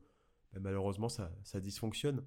[0.54, 2.24] bah, malheureusement ça, ça dysfonctionne.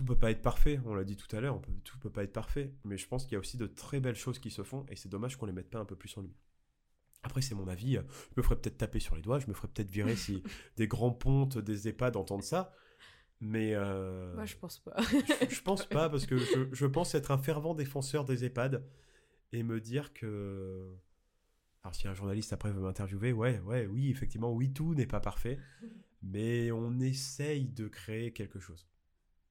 [0.00, 2.08] Tout peut pas être parfait, on l'a dit tout à l'heure, on peut, tout peut
[2.08, 4.50] pas être parfait, mais je pense qu'il y a aussi de très belles choses qui
[4.50, 6.38] se font et c'est dommage qu'on les mette pas un peu plus en lumière.
[7.22, 7.96] Après, c'est mon avis.
[7.96, 8.00] Je
[8.38, 10.42] me ferais peut-être taper sur les doigts, je me ferais peut-être virer si
[10.78, 12.72] des grands pontes des EHPAD entendent ça.
[13.40, 13.74] Mais.
[13.74, 14.96] euh, Moi, je pense pas.
[15.00, 18.82] je, je pense pas, parce que je, je pense être un fervent défenseur des EHPAD
[19.52, 20.96] et me dire que.
[21.82, 25.20] Alors, si un journaliste après veut m'interviewer, ouais, ouais, oui, effectivement, oui, tout n'est pas
[25.20, 25.58] parfait,
[26.22, 28.86] mais on essaye de créer quelque chose.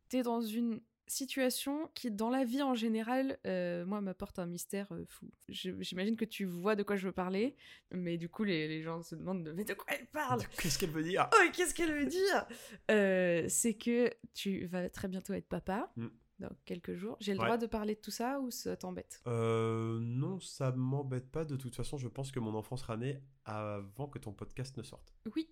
[0.09, 4.87] T'es dans une situation qui, dans la vie en général, euh, moi, m'apporte un mystère
[4.91, 5.27] euh, fou.
[5.47, 7.55] J'imagine que tu vois de quoi je veux parler,
[7.91, 10.41] mais du coup, les, les gens se demandent de, mais de quoi elle parle?
[10.61, 11.27] Qu'est-ce qu'elle veut dire?
[11.33, 12.45] Oh, qu'est-ce qu'elle veut dire?
[12.91, 16.07] Euh, C'est que tu vas très bientôt être papa, Mm.
[16.39, 17.17] dans quelques jours.
[17.19, 17.45] J'ai le Ouais.
[17.45, 19.21] droit de parler de tout ça ou ça t'embête?
[19.25, 21.43] Non, ça m'embête pas.
[21.43, 24.83] De toute façon, je pense que mon enfant sera né avant que ton podcast ne
[24.83, 25.13] sorte.
[25.35, 25.49] Oui,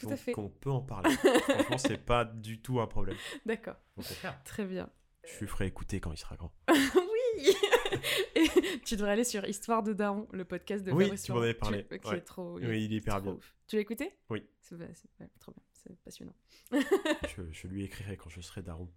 [0.00, 0.38] tout à Donc, fait.
[0.38, 1.10] on peut en parler.
[1.44, 3.16] Franchement, c'est pas du tout un problème.
[3.46, 4.40] D'accord, Au contraire.
[4.44, 4.88] très bien.
[5.24, 6.52] Je lui ferai écouter quand il sera grand.
[6.68, 7.54] oui
[8.34, 8.48] Et
[8.84, 11.54] tu devrais aller sur Histoire de Daron, le podcast de Oui, Fabrice tu m'en avais
[11.54, 12.20] parlé, ouais.
[12.22, 13.32] trop, Oui, il est hyper bien.
[13.32, 13.54] ouf.
[13.66, 14.44] Tu l'as écouté Oui.
[14.62, 14.90] C'est- ouais,
[15.38, 16.34] trop bien, c'est passionnant.
[16.72, 18.90] Je, je lui écrirai quand je serai daron.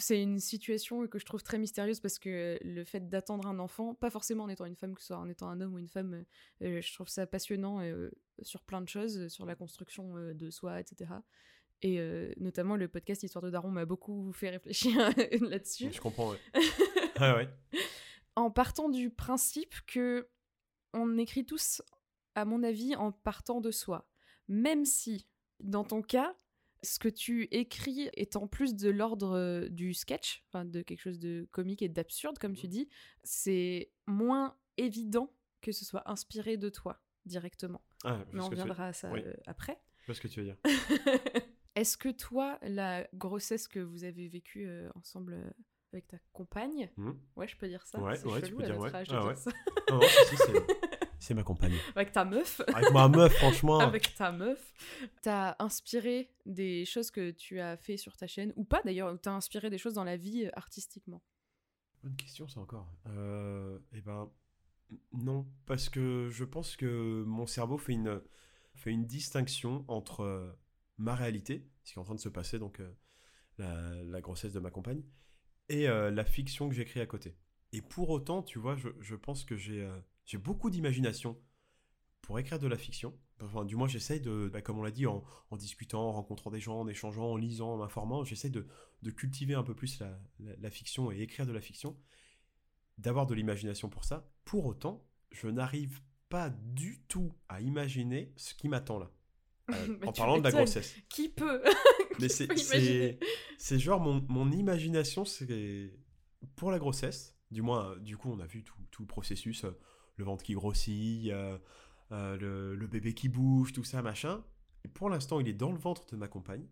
[0.00, 3.94] C'est une situation que je trouve très mystérieuse parce que le fait d'attendre un enfant,
[3.94, 5.88] pas forcément en étant une femme, que ce soit en étant un homme ou une
[5.88, 6.24] femme,
[6.62, 8.10] euh, je trouve ça passionnant euh,
[8.42, 11.12] sur plein de choses, euh, sur la construction euh, de soi, etc.
[11.82, 14.92] Et euh, notamment le podcast Histoire de Daron m'a beaucoup fait réfléchir
[15.40, 15.92] là-dessus.
[15.92, 16.30] Je comprends,
[17.20, 17.48] ouais.
[18.36, 20.28] en partant du principe que
[20.92, 21.82] on écrit tous,
[22.34, 24.08] à mon avis, en partant de soi.
[24.48, 25.28] Même si,
[25.60, 26.34] dans ton cas,
[26.82, 31.00] ce que tu écris est en plus de l'ordre euh, du sketch, enfin de quelque
[31.00, 32.88] chose de comique et d'absurde, comme tu dis,
[33.22, 37.82] c'est moins évident que ce soit inspiré de toi directement.
[38.04, 39.20] Ah, Mais on ce que tu veux- viendra à ça Oui.
[39.24, 39.78] euh, après.
[40.00, 40.56] je vois ce que tu veux dire.
[41.76, 45.50] Est-ce que toi, la grossesse que vous avez vécue euh, ensemble euh,
[45.92, 47.18] avec ta compagne, Mhm.
[47.36, 48.94] ouais, je peux dire ça, Ouais, c'est ouais, tu chelou peux à dire ouais.
[48.94, 49.50] âge de Ah dire ça.
[49.90, 50.42] Non, non, si, si,
[51.20, 51.74] c'est- ma compagne.
[51.94, 53.78] avec ta meuf, Avec ma meuf, franchement.
[53.78, 54.72] avec ta meuf,
[55.22, 59.16] t'as inspiré des choses que tu as fait sur ta chaîne ou pas d'ailleurs, ou
[59.16, 61.22] t'as inspiré des choses dans la vie artistiquement?
[62.02, 62.92] Bonne question, ça encore.
[63.06, 64.30] Euh, eh ben,
[65.12, 68.20] non, parce que je pense que mon cerveau fait une,
[68.74, 70.50] fait une distinction entre euh,
[70.98, 72.90] ma réalité, ce qui est en train de se passer, donc euh,
[73.58, 75.02] la, la grossesse de ma compagne,
[75.68, 77.36] et la fiction que j'écris à côté.
[77.72, 79.88] Et pour autant, tu vois, je, je pense que j'ai
[80.26, 81.40] j'ai beaucoup d'imagination
[82.22, 83.18] pour écrire de la fiction.
[83.42, 86.50] Enfin, du moins, j'essaye de, bah, comme on l'a dit, en, en discutant, en rencontrant
[86.50, 88.66] des gens, en échangeant, en lisant, en m'informant, j'essaye de,
[89.02, 91.96] de cultiver un peu plus la, la- la fiction et écrire de la fiction,
[92.98, 94.30] d'avoir de l'imagination pour ça.
[94.44, 99.10] Pour autant, je n'arrive pas du tout à imaginer ce qui m'attend là.
[99.70, 100.94] Euh, en parlant de la grossesse.
[101.08, 101.62] Qui peut
[102.20, 105.94] Mais c'est genre mon, mon imagination, c'est
[106.56, 107.36] pour la grossesse.
[107.50, 109.70] Du moins, euh, du coup, on a vu tout, tout le processus, euh,
[110.20, 111.58] le ventre qui grossit, euh,
[112.12, 114.44] euh, le, bébé qui bouge, tout ça, machin.
[114.84, 116.66] Et pour l'instant, il est dans le ventre de ma compagne.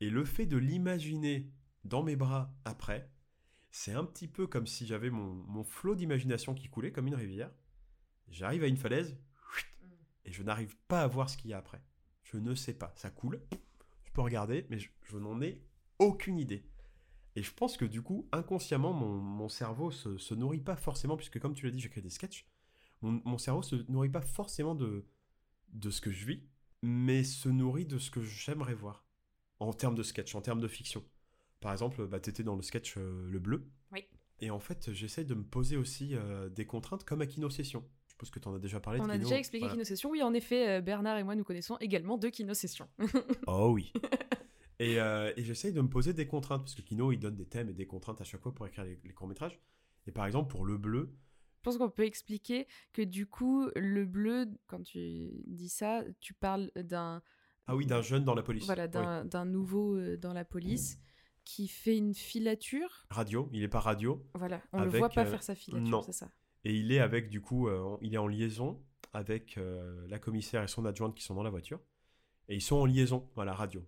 [0.00, 1.52] Et le fait de l'imaginer
[1.84, 3.08] dans mes bras après,
[3.70, 7.14] c'est un petit peu comme si j'avais mon, mon flot d'imagination qui coulait comme une
[7.14, 7.50] rivière.
[8.28, 9.16] J'arrive à une falaise
[10.24, 11.82] et je n'arrive pas à voir ce qu'il y a après.
[12.22, 12.92] Je ne sais pas.
[12.96, 13.40] Ça coule.
[14.04, 15.62] Je peux regarder, mais je, je n'en ai
[15.98, 16.66] aucune idée.
[17.36, 21.16] Et je pense que du coup, inconsciemment, mon, mon cerveau se, se nourrit pas forcément,
[21.16, 22.46] puisque comme tu l'as dit, j'écris des sketchs.
[23.04, 25.04] Mon, mon cerveau se nourrit pas forcément de,
[25.72, 26.42] de ce que je vis,
[26.82, 29.04] mais se nourrit de ce que j'aimerais voir.
[29.60, 31.04] En termes de sketch, en termes de fiction.
[31.60, 33.70] Par exemple, bah, tu étais dans le sketch euh, Le Bleu.
[33.92, 34.04] Oui.
[34.40, 37.84] Et en fait, j'essaye de me poser aussi euh, des contraintes comme à Kino Session.
[38.06, 38.98] Je suppose que tu en as déjà parlé.
[38.98, 39.24] de On a Kino.
[39.24, 39.74] déjà expliqué Voilà.
[39.74, 40.10] Kino Session.
[40.10, 42.88] Oui, en effet, euh, Bernard et moi, nous connaissons également deux Kino Sessions.
[43.46, 43.92] Oh oui.
[44.80, 47.68] et et j'essaye de me poser des contraintes, parce que Kino, il donne des thèmes
[47.68, 49.58] et des contraintes à chaque fois pour écrire les, les courts-métrages.
[50.06, 51.14] Et par exemple, pour Le Bleu,
[51.64, 56.70] pense qu'on peut expliquer que du coup, le bleu, quand tu dis ça, tu parles
[56.76, 57.22] d'un
[57.66, 58.66] ah oui, d'un jeune dans la police.
[58.66, 60.98] voilà, d'un nouveau euh, dans la police
[61.44, 63.06] qui fait une filature.
[63.10, 64.22] Radio, il est pas radio.
[64.34, 66.28] Voilà, on le Avec, voit pas euh, faire sa filature, c'est ça.
[66.64, 70.18] Et il est avec, du coup, euh, en- il est en liaison avec euh, la
[70.18, 71.80] commissaire et son adjointe qui sont dans la voiture.
[72.48, 73.82] Et ils sont en liaison à la radio.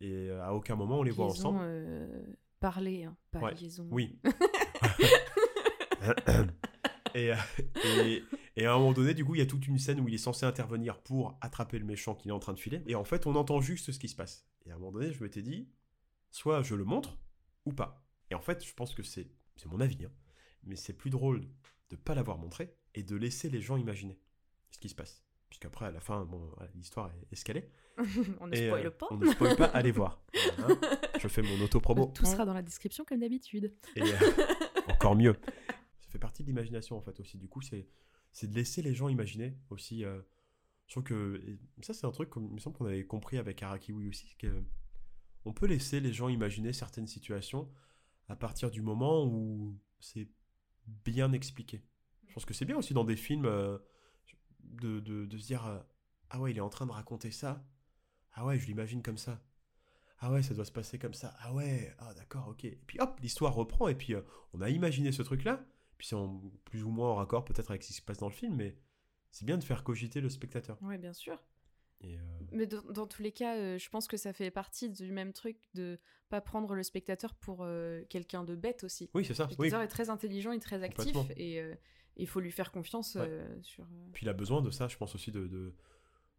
[0.00, 1.58] Et euh, à aucun moment on les voit ensemble.
[1.62, 2.24] euh,
[2.60, 3.86] parler, hein, pas Ouais, liaison.
[3.90, 4.18] Oui.
[7.14, 7.36] Et, euh,
[7.84, 8.24] et,
[8.56, 10.14] et à un moment donné, du coup, il y a toute une scène où il
[10.14, 12.82] est censé intervenir pour attraper le méchant qu'il est en train de filer.
[12.86, 14.46] Et en fait, on entend juste ce qui se passe.
[14.66, 15.68] Et à un moment donné, je m'étais dit,
[16.30, 17.18] soit je le montre
[17.64, 18.04] ou pas.
[18.30, 20.10] Et en fait, je pense que c'est c'est mon avis, hein,
[20.64, 21.46] mais c'est plus drôle
[21.90, 24.18] de pas l'avoir montré et de laisser les gens imaginer
[24.70, 25.22] ce qui se passe.
[25.48, 27.70] Puisqu'après, à la fin, bon, l'histoire est, est.
[28.40, 29.06] on ne Et, spoile euh, pas.
[29.10, 30.22] On ne spoil pas, allez voir.
[30.58, 30.98] Voilà, hein.
[31.18, 32.12] je fais mon auto-promo.
[32.14, 33.72] Tout sera dans la description comme d'habitude.
[33.96, 34.16] Et euh,
[34.88, 35.36] encore mieux.
[36.12, 37.38] Fait partie de l'imagination, en fait, aussi.
[37.38, 37.88] Du coup, c'est
[38.32, 40.04] c'est de laisser les gens imaginer aussi.
[40.04, 40.20] euh,
[40.86, 43.62] je trouve que ça, c'est un truc, comme, il me semble qu'on avait compris avec
[43.62, 44.64] Arakiwi aussi, que
[45.44, 47.70] on peut laisser les gens imaginer certaines situations
[48.28, 50.28] à partir du moment où c'est
[50.86, 51.84] bien expliqué.
[52.28, 53.78] Je pense que c'est bien aussi dans des films euh,
[54.60, 55.78] de, de, de se dire euh,
[56.30, 57.64] Ah ouais, il est en train de raconter ça.
[58.34, 59.42] Ah ouais, je l'imagine comme ça.
[60.18, 61.34] Ah ouais, ça doit se passer comme ça.
[61.40, 62.64] Ah ouais, ah d'accord, ok.
[62.64, 64.22] Et puis hop, l'histoire reprend et puis euh,
[64.54, 65.64] on a imaginé ce truc-là.
[66.02, 68.32] Puis en- plus ou moins en raccord peut-être avec ce qui se passe dans le
[68.34, 68.76] film, mais
[69.30, 70.76] c'est bien de faire cogiter le spectateur.
[70.82, 71.40] Oui, bien sûr.
[72.00, 74.90] Et, euh, Mais dans, dans tous les cas, euh, je pense que ça fait partie
[74.90, 79.10] du même truc de pas prendre le spectateur pour euh, quelqu'un de bête aussi.
[79.14, 79.44] Oui, c'est ça.
[79.44, 79.54] Le Oui.
[79.54, 81.62] spectateur est très intelligent et très actif et
[82.16, 83.46] il faut lui faire confiance Ouais.
[83.62, 83.86] sur.
[84.12, 85.76] Puis il a besoin de ça, je pense aussi, de, de,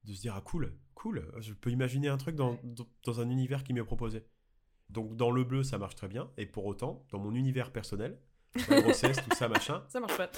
[0.03, 3.29] de se dire Ah cool, cool, je peux imaginer un truc dans, dans, dans un
[3.29, 4.25] univers qui m'est proposé.
[4.89, 6.29] Donc dans le bleu, ça marche très bien.
[6.35, 8.19] Et pour autant, dans mon univers personnel,
[8.69, 10.29] la grossesse, tout ça, machin, Ça marche pas.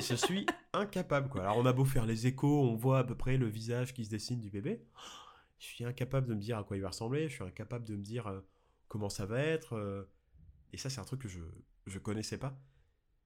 [0.00, 1.42] je suis incapable quoi.
[1.42, 4.04] Alors on a beau faire les échos, on voit à peu près le visage qui
[4.04, 4.84] se dessine du bébé.
[5.58, 7.94] Je suis incapable de me dire à quoi il va ressembler, je suis incapable de
[7.96, 8.40] me dire euh,
[8.88, 9.74] comment ça va être.
[9.76, 10.04] euh.
[10.72, 11.40] et ça c'est un truc que je
[11.86, 12.58] je connaissais pas.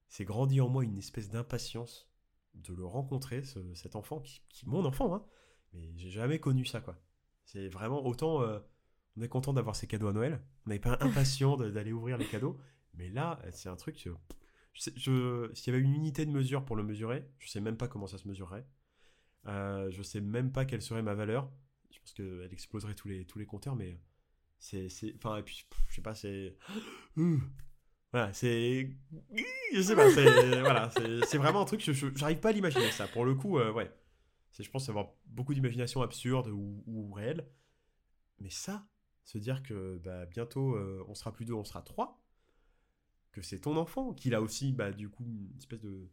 [0.09, 2.09] C'est grandi en moi une espèce d'impatience
[2.55, 5.25] de le rencontrer, ce- cet enfant qui, mon enfant, hein.
[5.73, 6.95] Mais j'ai jamais connu ça quoi.
[7.45, 8.59] C'est vraiment autant euh,
[9.17, 12.25] on est content d'avoir ses cadeaux à Noël, on n'est pas impatient d'aller ouvrir les
[12.27, 12.57] cadeaux,
[12.95, 14.07] mais là c'est un truc.
[14.07, 14.15] euh,
[14.73, 17.87] je S'il y avait une unité de mesure pour le mesurer, je sais même pas
[17.87, 18.65] comment ça se mesurerait.
[19.47, 21.51] Euh, je sais même pas quelle serait ma valeur.
[21.91, 23.99] Je pense qu'elle exploserait tous les, tous les compteurs, mais
[24.59, 24.87] c'est.
[25.15, 26.55] Enfin, et puis, pff, je sais pas, c'est.
[28.11, 28.89] Voilà, c'est.
[29.73, 30.25] Je sais pas, c'est.
[30.61, 33.07] Voilà, c'est vraiment un truc, je- je- j'arrive pas à l'imaginer, ça.
[33.07, 33.91] Pour le coup, euh, ouais.
[34.51, 37.47] C'est, je pense avoir beaucoup d'imagination absurde ou, ou réelle.
[38.39, 38.87] Mais ça,
[39.25, 42.19] se dire que bah, bientôt, euh, on sera plus deux, on sera trois
[43.31, 46.09] que c'est ton enfant, qu'il a aussi, bah, du coup, une espèce de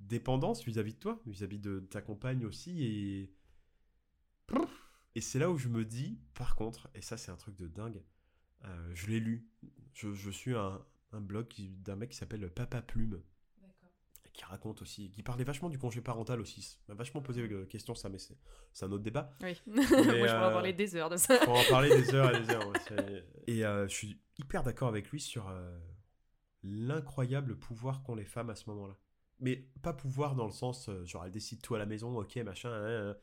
[0.00, 3.32] dépendance vis-à-vis de toi, vis-à-vis de ta compagne aussi, et...
[5.16, 7.68] Et c'est là où je me dis, par contre, et ça c'est un truc de
[7.68, 8.02] dingue,
[8.64, 9.48] euh, je l'ai lu,
[9.92, 11.46] je, je suis un, un blog
[11.84, 13.22] d'un mec qui s'appelle Papa Plume,
[14.34, 17.94] qui raconte aussi, qui parlait vachement du congé parental aussi, m'a vachement posé euh, question
[17.94, 19.30] ça, mais c'est un autre débat.
[19.40, 19.62] Oui.
[19.66, 21.38] Moi, je pourrais euh, parler des heures de ça.
[21.38, 22.68] Pour en parler des heures et des heures.
[22.68, 25.78] ouais, et euh, je suis hyper d'accord avec lui sur euh,
[26.64, 28.98] l'incroyable pouvoir qu'ont les femmes à ce moment-là.
[29.40, 32.36] Mais pas pouvoir dans le sens, euh, genre, elles décident tout à la maison, ok,
[32.38, 32.70] machin.
[32.70, 33.16] hein, hein.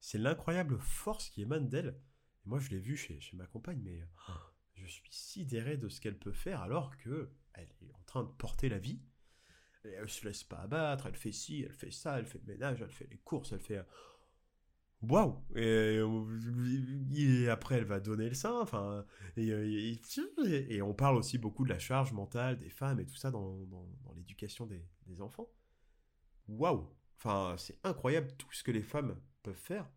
[0.00, 2.00] C'est l'incroyable force qui émane d'elle.
[2.44, 4.32] Et moi, je l'ai vu chez, chez ma compagne, mais oh,
[4.74, 8.30] je suis sidéré de ce qu'elle peut faire alors que elle est en train de
[8.30, 9.02] porter la vie.
[9.84, 12.52] Et elle se laisse pas abattre, elle fait ci, elle fait ça, elle fait le
[12.52, 13.84] ménage, elle fait les courses, elle fait.
[15.02, 16.00] Euh, Waouh et,
[17.42, 18.60] et après, elle va donner le sein.
[18.60, 19.04] Enfin,
[19.36, 19.94] et, euh,
[20.46, 23.56] et- on parle aussi beaucoup de la charge mentale des femmes et tout ça dans,
[23.66, 25.48] dans- dans l'éducation des, des enfants.
[26.48, 26.86] Waouh
[27.18, 29.88] Enfin, c'est incroyable tout ce que les femmes peuvent faire.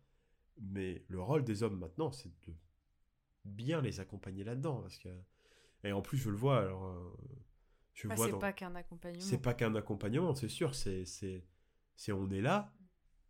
[0.60, 2.54] Mais le rôle des hommes maintenant, c'est de
[3.44, 4.80] bien les accompagner là-dedans.
[4.82, 5.08] Parce que...
[5.84, 6.60] Et en plus, je le vois.
[6.60, 7.16] Alors, euh,
[7.94, 9.22] je Bah, vois c'est dans- pas qu'un accompagnement.
[9.22, 10.74] c'est pas qu'un accompagnement, c'est sûr.
[10.74, 12.72] C'est, c'est on est là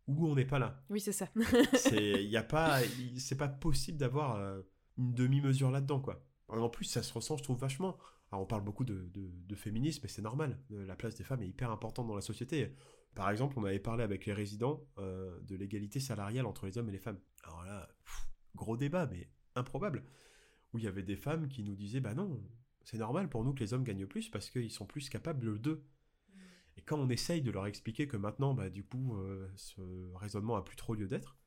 [0.07, 0.83] ou on n'est pas là.
[0.89, 1.29] Oui, c'est ça.
[1.73, 4.61] C'est, y a pas, y- c'est pas possible d'avoir euh,
[4.97, 6.23] une demi-mesure là-dedans, quoi.
[6.47, 7.97] En plus, ça se ressent, je trouve, vachement.
[8.31, 10.59] Alors, on parle beaucoup de, de, de féminisme, et c'est normal.
[10.71, 12.75] Euh, La place des femmes est hyper importante dans la société.
[13.15, 16.89] Par exemple, on avait parlé avec les résidents euh, de l'égalité salariale entre les hommes
[16.89, 17.19] et les femmes.
[17.43, 20.03] Alors là, pff, gros débat, mais improbable.
[20.73, 22.43] Où il y avait des femmes qui nous disaient, bah non,
[22.83, 25.83] c'est normal pour nous que les hommes gagnent plus parce qu'ils sont plus capables d'eux.
[26.77, 29.81] Et quand on essaye de leur expliquer que maintenant, bah, du coup, euh, ce
[30.15, 31.37] raisonnement a plus trop lieu d'être,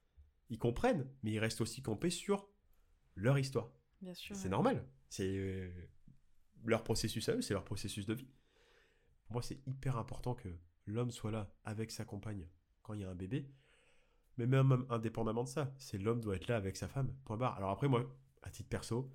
[0.48, 2.48] ils comprennent, mais ils restent aussi campés sur
[3.14, 3.70] leur histoire.
[4.00, 4.34] Bien sûr.
[4.34, 4.50] C'est ouais.
[4.50, 4.86] normal.
[5.08, 5.70] C'est euh,
[6.64, 8.28] leur processus à eux, c'est leur processus de vie.
[9.24, 10.48] Pour moi, c'est hyper important que
[10.86, 12.48] l'homme soit là avec sa compagne
[12.82, 13.50] quand il y a un bébé.
[14.38, 17.12] Mais même indépendamment de ça, c'est l'homme doit être là avec sa femme.
[17.24, 17.56] Point barre.
[17.56, 18.06] Alors après, moi,
[18.42, 19.10] à titre perso,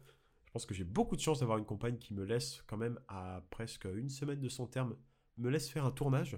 [0.45, 2.99] je pense que j'ai beaucoup de chance d'avoir une compagne qui me laisse quand même
[3.07, 4.95] à presque une semaine de son terme,
[5.37, 6.37] me laisse faire un tournage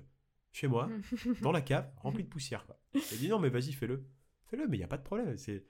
[0.51, 0.89] chez moi,
[1.41, 2.65] dans la cave, rempli de poussière.
[2.65, 2.79] Quoi.
[2.93, 4.05] Elle dit non, mais vas-y, fais-le.
[4.45, 5.37] Fais-le, mais il n'y a pas de problème.
[5.37, 5.65] C'est...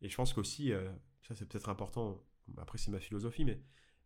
[0.00, 0.90] Et je pense qu'aussi, euh,
[1.22, 2.24] ça c'est peut-être important,
[2.56, 3.60] après c'est ma philosophie, mais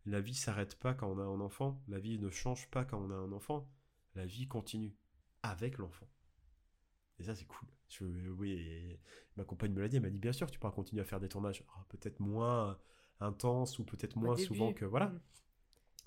[0.05, 2.99] la vie s'arrête pas quand on a un enfant, la vie ne change pas quand
[2.99, 3.69] on a un enfant,
[4.15, 4.95] la vie continue
[5.43, 6.07] avec l'enfant.
[7.19, 7.67] Et ça c'est cool.
[7.89, 8.99] Je, oui, et
[9.37, 11.19] ma compagne me l'a dit, elle m'a dit bien sûr tu pourras continuer à faire
[11.19, 12.77] des tournages, Alors, peut-être moins
[13.19, 15.19] intenses ou peut-être moins souvent que voilà, Mm.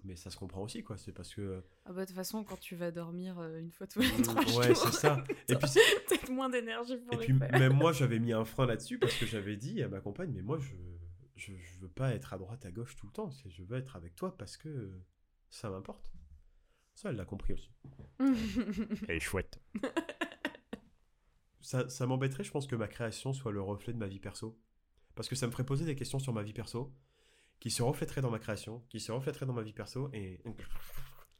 [0.04, 2.58] Mais ça se comprend aussi quoi, c'est parce que Ah bah, de toute façon, quand
[2.58, 5.24] tu vas dormir euh, une fois tous les trois Mm, ouais jours, c'est ça.
[5.48, 5.68] Et puis
[6.08, 7.52] peut-être moins d'énergie pour Et puis faire.
[7.58, 10.42] même moi j'avais mis un frein là-dessus parce que j'avais dit à ma compagne mais
[10.42, 10.74] moi je,
[11.36, 13.96] je je veux pas être à droite à gauche tout le temps, je veux être
[13.96, 14.90] avec toi parce que
[15.48, 16.12] ça m'importe.
[16.94, 17.70] Ça, elle l'a compris aussi.
[19.08, 19.58] Elle est chouette.
[21.60, 24.58] ça ça m'embêterait, je pense, que ma création soit le reflet de ma vie perso.
[25.14, 26.92] Parce que ça me ferait poser des questions sur ma vie perso,
[27.60, 30.40] qui se reflèteraient dans ma création, qui se reflèteraient dans ma vie perso, et...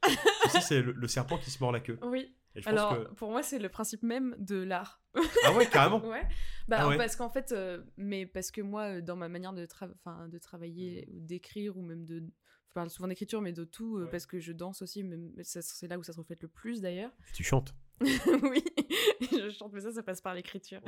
[0.61, 1.99] c'est le, le serpent qui se mord la queue.
[2.03, 2.35] Oui.
[2.55, 5.01] Et je pense Alors, que- pour moi, c'est le principe même de l'art.
[5.45, 6.27] Ah ouais, carrément ouais.
[6.67, 6.97] Bah, Ah ouais.
[6.97, 10.37] parce qu'en fait, euh, mais parce que moi, euh, dans ma manière de, tra- de
[10.37, 12.23] travailler ou d'écrire, ou même de.
[12.67, 14.11] Je parle souvent d'écriture, mais de tout, euh, Ouais.
[14.11, 15.05] parce que je danse aussi,
[15.43, 17.11] ça- c'est là où ça se reflète le plus d'ailleurs.
[17.33, 17.73] Tu chantes.
[18.01, 18.63] oui,
[19.21, 20.81] je chante, mais ça, ça passe par l'écriture.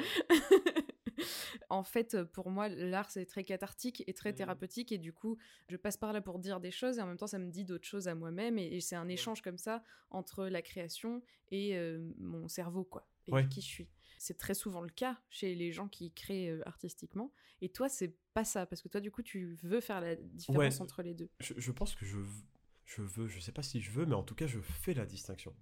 [1.74, 4.36] En fait, euh, pour moi, l'art, c'est très cathartique et très Mhm.
[4.38, 4.92] thérapeutique.
[4.92, 5.38] Et du coup,
[5.70, 7.66] je passe par là pour dire des choses et en même temps, ça me dit
[7.66, 8.58] d'autres choses à moi-même.
[8.58, 11.22] Et, et c'est un échange comme ça entre la création
[11.52, 13.08] et euh, mon cerveau, quoi.
[13.28, 13.48] Et Ouais.
[13.48, 13.90] qui je suis.
[14.20, 17.32] C'est très souvent le cas chez les gens qui créent euh, artistiquement.
[17.62, 18.66] Et toi, c'est pas ça.
[18.66, 20.82] Parce que toi, du coup, tu veux faire la différence Ouais.
[20.82, 21.30] entre les deux.
[21.40, 22.18] Je, je pense que je,
[22.86, 25.06] je veux, je sais pas si je veux, mais en tout cas, je fais la
[25.06, 25.56] distinction.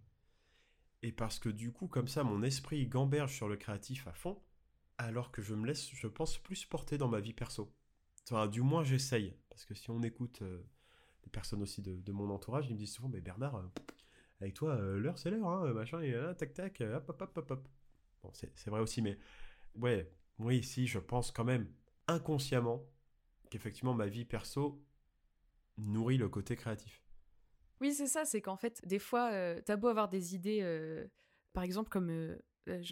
[1.03, 4.39] Et parce que du coup, comme ça, mon esprit gamberge sur le créatif à fond,
[5.01, 7.73] alors que je me laisse, je pense, plus porter dans ma vie perso.
[8.29, 9.35] Enfin, du moins, j'essaye.
[9.49, 10.61] Parce que si on écoute euh,
[11.23, 13.67] des personnes aussi de, mon entourage, ils me disent souvent, mais Bernard, euh,
[14.39, 17.37] avec toi, euh, l'heure, c'est l'heure, hein, machin, et là, tac, tac, hop, hop, hop,
[17.37, 17.67] hop, hop.
[18.23, 19.17] Bon, c'est vrai aussi, mais
[19.75, 21.67] ouais, oui, si, je pense quand même,
[22.07, 22.85] inconsciemment,
[23.49, 24.83] qu'effectivement, ma vie perso
[25.77, 27.01] nourrit le côté créatif.
[27.79, 29.31] Oui, c'est ça, c'est qu'en fait, des fois,
[29.61, 31.09] t'as beau avoir des idées,
[31.53, 32.37] par exemple, comme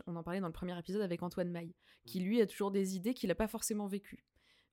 [0.07, 2.95] on en parlait dans le premier épisode avec Antoine Maille, qui lui a toujours des
[2.95, 4.23] idées qu'il n'a pas forcément vécues.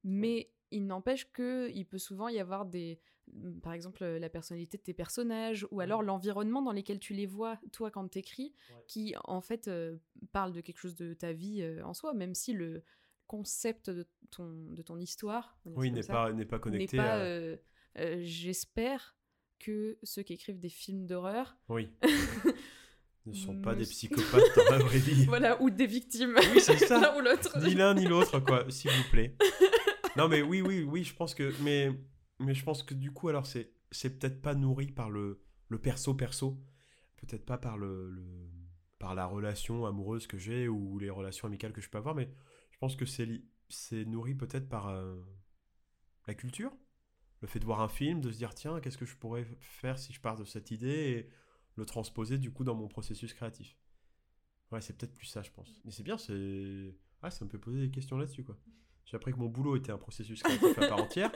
[0.04, 3.00] Mais il n'empêche que il peut souvent y avoir des.
[3.32, 7.14] mm, Par exemple, euh, la personnalité de tes personnages, ou alors l'environnement dans lequel tu
[7.14, 8.84] les vois, toi, quand t'écris, Ouais.
[8.88, 9.96] qui, en fait, euh,
[10.32, 12.82] parle de quelque chose de ta vie euh, en soi, même si le
[13.26, 17.16] concept de ton, de ton histoire Oui, n'est pas, n'est pas connecté à...
[17.18, 17.56] euh,
[17.98, 19.16] euh, J'espère
[19.58, 21.90] que ceux qui écrivent des films d'horreur, Oui.
[23.30, 25.24] ne sont pas Ne des psychopathes dans la vraie vie.
[25.26, 27.00] voilà, ou des victimes, Oui, c'est ça.
[27.00, 27.58] l'un ou l'autre.
[27.64, 29.36] ni l'un ni l'autre, quoi, s'il vous plaît.
[30.16, 31.52] Non, mais oui, oui, oui, je pense que...
[31.62, 31.90] Mais,
[32.38, 35.78] mais je pense que du coup, alors, c'est, c'est peut-être pas nourri par le, le
[35.78, 36.58] perso-perso.
[37.16, 38.22] Peut-être pas par le, le-
[38.98, 42.30] par la relation amoureuse que j'ai ou les relations amicales que je peux avoir, mais
[42.70, 43.28] je pense que c'est,
[43.68, 45.16] c'est nourri peut-être par euh,
[46.26, 46.72] la culture.
[47.42, 49.98] Le fait de voir un film, de se dire, tiens, qu'est-ce que je pourrais faire
[49.98, 51.28] si je pars de cette idée et
[51.76, 53.76] le transposer du coup dans mon processus créatif.
[54.72, 55.80] Ouais, c'est peut-être plus ça, je pense.
[55.84, 56.94] Mais c'est bien, c'est...
[57.22, 58.58] Ah, ça me fait poser des questions là-dessus, quoi.
[59.04, 61.30] J'ai appris que mon boulot était un processus créatif à part entière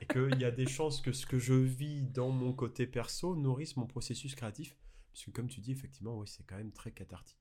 [0.00, 3.34] et qu'il y a des chances que ce que je vis dans mon côté perso
[3.34, 4.76] nourrisse mon processus créatif.
[5.12, 7.40] Parce que comme tu dis, effectivement, oui, c'est quand même très cathartique.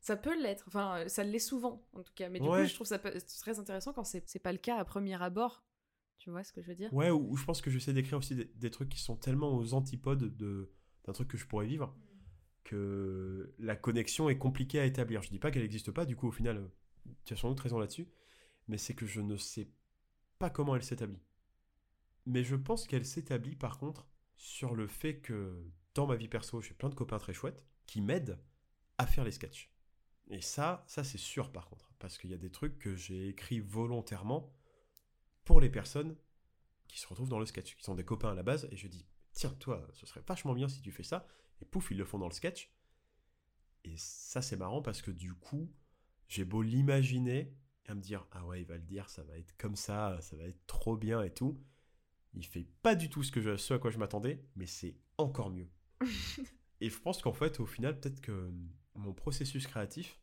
[0.00, 2.28] Ça peut l'être, enfin, ça l'est souvent, en tout cas.
[2.30, 2.62] Mais du Ouais.
[2.62, 5.64] coup, je trouve ça très intéressant quand c'est c'est pas le cas à premier abord.
[6.18, 6.92] Tu vois ce que je veux dire?
[6.94, 9.54] Ouais, ou, ou je pense que j'essaie d'écrire aussi des, des trucs qui sont tellement
[9.56, 10.72] aux antipodes de,
[11.04, 11.94] d'un truc que je pourrais vivre
[12.64, 15.22] que la connexion est compliquée à établir.
[15.22, 16.70] Je dis pas qu'elle n'existe pas, du coup, au final,
[17.24, 18.08] tu as sans doute raison là-dessus,
[18.68, 19.68] mais c'est que je ne sais
[20.38, 21.22] pas comment elle s'établit.
[22.26, 26.60] Mais je pense qu'elle s'établit par contre sur le fait que dans ma vie perso,
[26.60, 28.38] j'ai plein de copains très chouettes qui m'aident
[28.98, 29.72] à faire les sketchs.
[30.28, 33.28] Et ça, ça c'est sûr par contre, parce qu'il y a des trucs que j'ai
[33.28, 34.54] écrits volontairement
[35.44, 36.16] pour les personnes
[36.86, 38.86] qui se retrouvent dans le sketch, qui sont des copains à la base, et je
[38.86, 41.26] dis, tiens, toi, ce serait vachement bien si tu fais ça,
[41.60, 42.72] et pouf, ils le font dans le sketch.
[43.84, 45.72] Et ça, c'est marrant parce que du coup,
[46.28, 47.54] j'ai beau l'imaginer
[47.84, 50.18] et à me dire, ah ouais, il va le dire, ça va être comme ça,
[50.20, 51.60] ça va être trop bien et tout.
[52.34, 54.96] Il fait pas du tout ce, que je, ce à quoi je m'attendais, mais c'est
[55.18, 55.68] encore mieux.
[56.80, 58.52] et je pense qu'en fait, au final, peut-être que
[58.94, 60.20] mon processus créatif,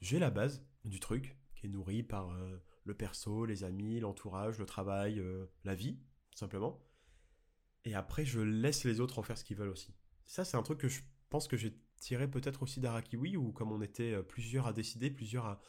[0.00, 4.58] j'ai la base du truc qui est nourri par euh, le perso, les amis, l'entourage,
[4.58, 5.98] le travail, euh, la vie,
[6.34, 6.80] simplement.
[7.84, 9.94] Et après, je laisse les autres en faire ce qu'ils veulent aussi.
[10.26, 11.00] Ça, c'est un truc que je
[11.30, 15.10] pense que j'ai tiré peut-être aussi d'Arakiwi, où comme on était euh, plusieurs à décider,
[15.10, 15.60] plusieurs à...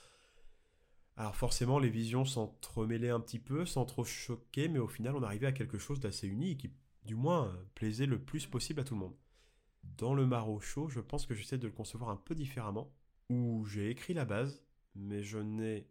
[1.17, 5.23] Alors forcément, les visions s'entremêlaient un petit peu, sans trop choquer, mais au final, on
[5.23, 6.71] arrivait à quelque chose d'assez unique, qui,
[7.03, 9.15] du moins, euh, plaisait le plus possible à tout le monde.
[9.83, 12.93] Dans le Maro Show, je pense que j'essaie de le concevoir un peu différemment,
[13.29, 14.63] où j'ai écrit la base,
[14.95, 15.87] mais je n'ai,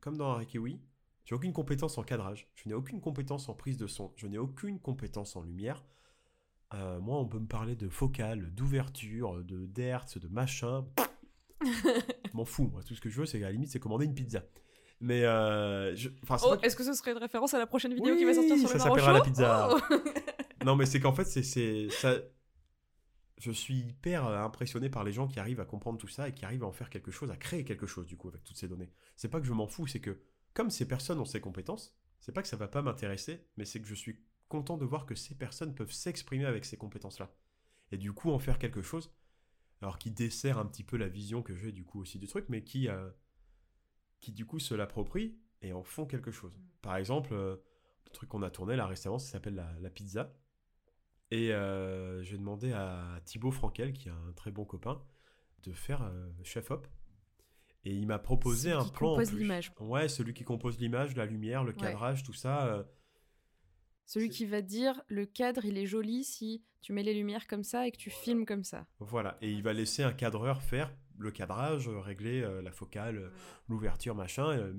[0.00, 0.80] comme dans Arakiwi,
[1.24, 4.38] j'ai aucune compétence en cadrage, je n'ai aucune compétence en prise de son, je n'ai
[4.38, 5.84] aucune compétence en lumière.
[6.74, 10.84] Euh, moi, on peut me parler de focale, d'ouverture, de d'hertz, de machin.
[11.64, 12.82] Je m'en fous, moi.
[12.82, 14.42] Tout ce que je veux, c'est à la limite, c'est commander une pizza.
[15.00, 16.08] Mais, euh, je...
[16.22, 18.18] enfin, c'est Oh, pas est-ce que ce serait une référence à la prochaine vidéo Oui,
[18.18, 19.68] qui va sortir sur ça le Maro s'appellera la pizza.
[19.70, 19.94] Oh
[20.64, 22.16] Non, mais c'est qu'en fait, c'est, c'est ça.
[23.38, 26.32] Je suis hyper euh, impressionné par les gens qui arrivent à comprendre tout ça et
[26.32, 28.56] qui arrivent à en faire quelque chose, à créer quelque chose du coup avec toutes
[28.56, 28.90] ces données.
[29.16, 30.20] C'est pas que je m'en fous, c'est que
[30.54, 33.80] comme ces personnes ont ces compétences, c'est pas que ça va pas m'intéresser, mais c'est
[33.80, 37.34] que je suis content de voir que ces personnes peuvent s'exprimer avec ces compétences-là.
[37.92, 39.12] et du coup en faire quelque chose.
[39.82, 42.46] Alors qui dessert un petit peu la vision que j'ai du coup aussi du truc,
[42.48, 43.10] mais qui, euh,
[44.20, 46.58] qui du coup se l'approprie et en font quelque chose.
[46.80, 47.56] Par exemple, euh,
[48.06, 50.32] le truc qu'on a tourné là récemment, ça s'appelle la, pizza.
[51.30, 55.02] Et euh, j'ai demandé à Thibaut Frankel, qui est un très bon copain,
[55.64, 56.10] de faire
[56.44, 56.86] chef op.
[57.84, 59.10] Et il m'a proposé un plan.
[59.10, 59.72] Compose l'image.
[59.78, 62.86] Ouais, celui qui compose l'image, la lumière, le cadrage, tout ça.
[64.06, 67.64] Celui qui va dire le cadre il est joli si tu mets les lumières comme
[67.64, 68.86] ça et que tu filmes comme ça.
[68.98, 73.30] Voilà, et il va laisser un cadreur faire le cadrage, régler euh, la focale, euh,
[73.68, 74.50] l'ouverture, machin.
[74.50, 74.74] Euh,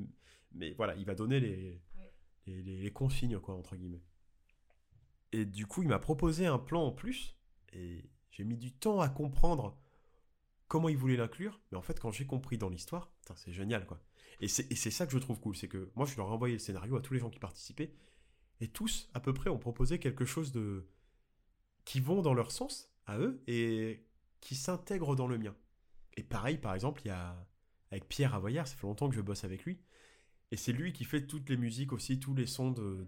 [0.54, 1.82] mais voilà, il va donner les,
[2.46, 4.04] les, consignes, quoi, entre guillemets.
[5.32, 7.36] Et du coup, il m'a proposé un plan en plus,
[7.74, 9.78] et j'ai mis du temps à comprendre
[10.76, 11.62] comment il voulait l'inclure.
[11.72, 14.02] Mais en fait, quand j'ai compris dans l'histoire, c'est génial, quoi.
[14.42, 16.60] Et c'est ça que je trouve cool, c'est que moi, je leur ai envoyé le
[16.60, 17.94] scénario à tous les gens qui participaient,
[18.60, 20.86] et tous, à peu près, ont proposé quelque chose de.
[21.86, 24.06] qui vont dans leur sens, à eux, et
[24.42, 25.56] qui s'intègrent dans le mien.
[26.18, 27.48] Et pareil, par exemple, il y a.
[27.92, 29.80] Avec Pierre Avoyard, ça fait longtemps que je bosse avec lui.
[30.52, 33.08] Et c'est lui qui fait toutes les musiques aussi, tous les sons de,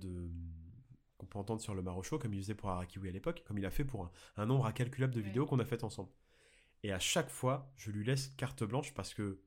[1.18, 3.65] qu'on peut entendre sur le Marocho, comme il faisait pour Arakiwi à l'époque, comme il
[3.65, 6.09] a fait pour un, nombre incalculable de vidéos qu'on a faites ensemble.
[6.84, 9.41] Et à chaque fois, je lui laisse carte blanche parce que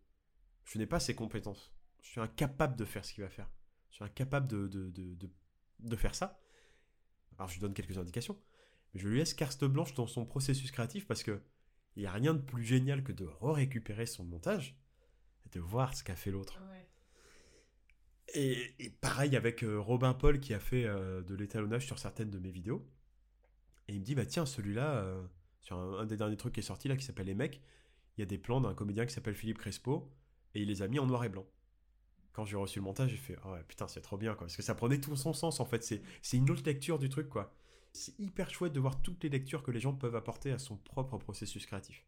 [0.64, 1.72] je n'ai pas ses compétences.
[2.02, 3.50] Je suis incapable de faire ce qu'il va faire.
[3.90, 5.30] Je suis incapable de, de, de,
[5.80, 6.40] de faire ça.
[7.38, 8.38] Alors je lui donne quelques indications,
[8.92, 11.42] mais je lui laisse carte blanche dans son processus créatif parce que
[11.96, 14.76] il n'y a rien de plus génial que de récupérer son montage
[15.44, 16.60] et de voir ce qu'a fait l'autre.
[18.34, 22.38] Et, pareil avec euh, Robin Paul qui a fait euh, de l'étalonnage sur certaines de
[22.38, 22.88] mes vidéos.
[23.88, 25.22] Et il me dit, bah tiens, celui-là, euh,
[25.60, 27.60] sur un, des derniers trucs qui est sorti là, qui s'appelle Les Mecs,
[28.16, 30.12] il y a des plans d'un comédien qui s'appelle Philippe Crespo,
[30.54, 31.46] et il les a mis en noir et blanc
[32.32, 34.46] quand j'ai reçu le montage, j'ai fait oh ouais, putain, c'est trop bien quoi.
[34.46, 35.82] Parce que ça prenait tout son sens en fait.
[35.82, 37.54] C'est une autre lecture du truc quoi.
[37.92, 40.76] C'est hyper chouette de voir toutes les lectures que les gens peuvent apporter à son
[40.76, 42.06] propre processus créatif.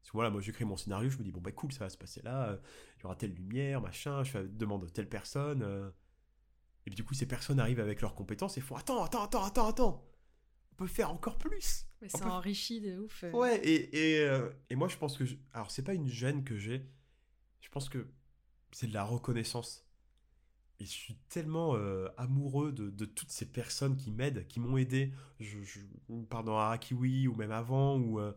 [0.00, 1.90] Parce que voilà, moi j'écris mon scénario, je me dis bon bah cool, ça va
[1.90, 2.58] se passer là, euh,
[2.98, 5.62] il y aura telle lumière, machin, je demande telle personne.
[5.62, 5.88] Euh.
[6.86, 9.44] et puis du coup, ces personnes arrivent avec leurs compétences et font attends, attends, attends,
[9.44, 10.07] attends, attends,
[10.78, 11.84] peut faire encore plus.
[12.00, 13.24] Mais ça enrichit de ouf.
[13.24, 13.32] Euh.
[13.32, 15.24] Ouais, et, et, et, moi je pense que.
[15.52, 16.88] Alors c'est pas une gêne que j'ai,
[17.60, 18.06] je pense que
[18.72, 19.84] c'est de la reconnaissance.
[20.80, 25.12] Et je suis tellement euh, amoureux de, toutes ces personnes qui m'aident, qui m'ont aidé.
[25.40, 25.80] Je, je
[26.30, 28.32] pars dans Arakiwi ou même avant, ou euh,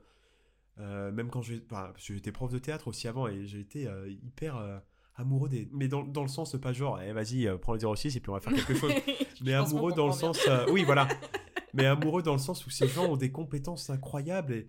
[0.79, 1.61] euh, même quand j'ai.
[1.97, 4.81] j'étais prof de théâtre aussi avant et j'ai été hyper
[5.15, 5.69] amoureux des.
[5.71, 8.33] Mais dans, dans, le sens, pas genre, eh, vas-y, prends le 06 et puis on
[8.33, 8.93] va faire quelque chose.
[9.41, 10.39] mais amoureux dans le sens.
[10.71, 11.07] oui, voilà.
[11.73, 14.67] mais amoureux dans le sens où ces gens ont des compétences incroyables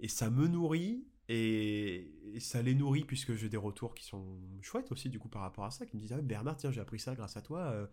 [0.00, 4.92] et, ça me nourrit et, ça les nourrit puisque j'ai des retours qui sont chouettes
[4.92, 6.98] aussi du coup par rapport à ça, qui me disent ah, Bernard tiens j'ai appris
[6.98, 7.60] ça grâce à toi.
[7.60, 7.86] Euh.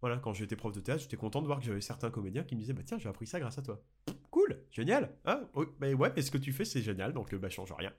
[0.00, 2.54] voilà quand j'étais prof de théâtre j'étais content de voir que j'avais certains comédiens qui
[2.54, 3.82] me disaient bah tiens j'ai appris ça grâce à toi.
[4.30, 5.14] Cool, génial.
[5.24, 7.92] Ah bah ouais mais ce que tu fais c'est génial donc bah change rien.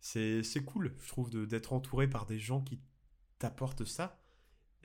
[0.00, 2.80] C'est cool je trouve d'être entouré par des gens qui
[3.38, 4.20] t'apportent ça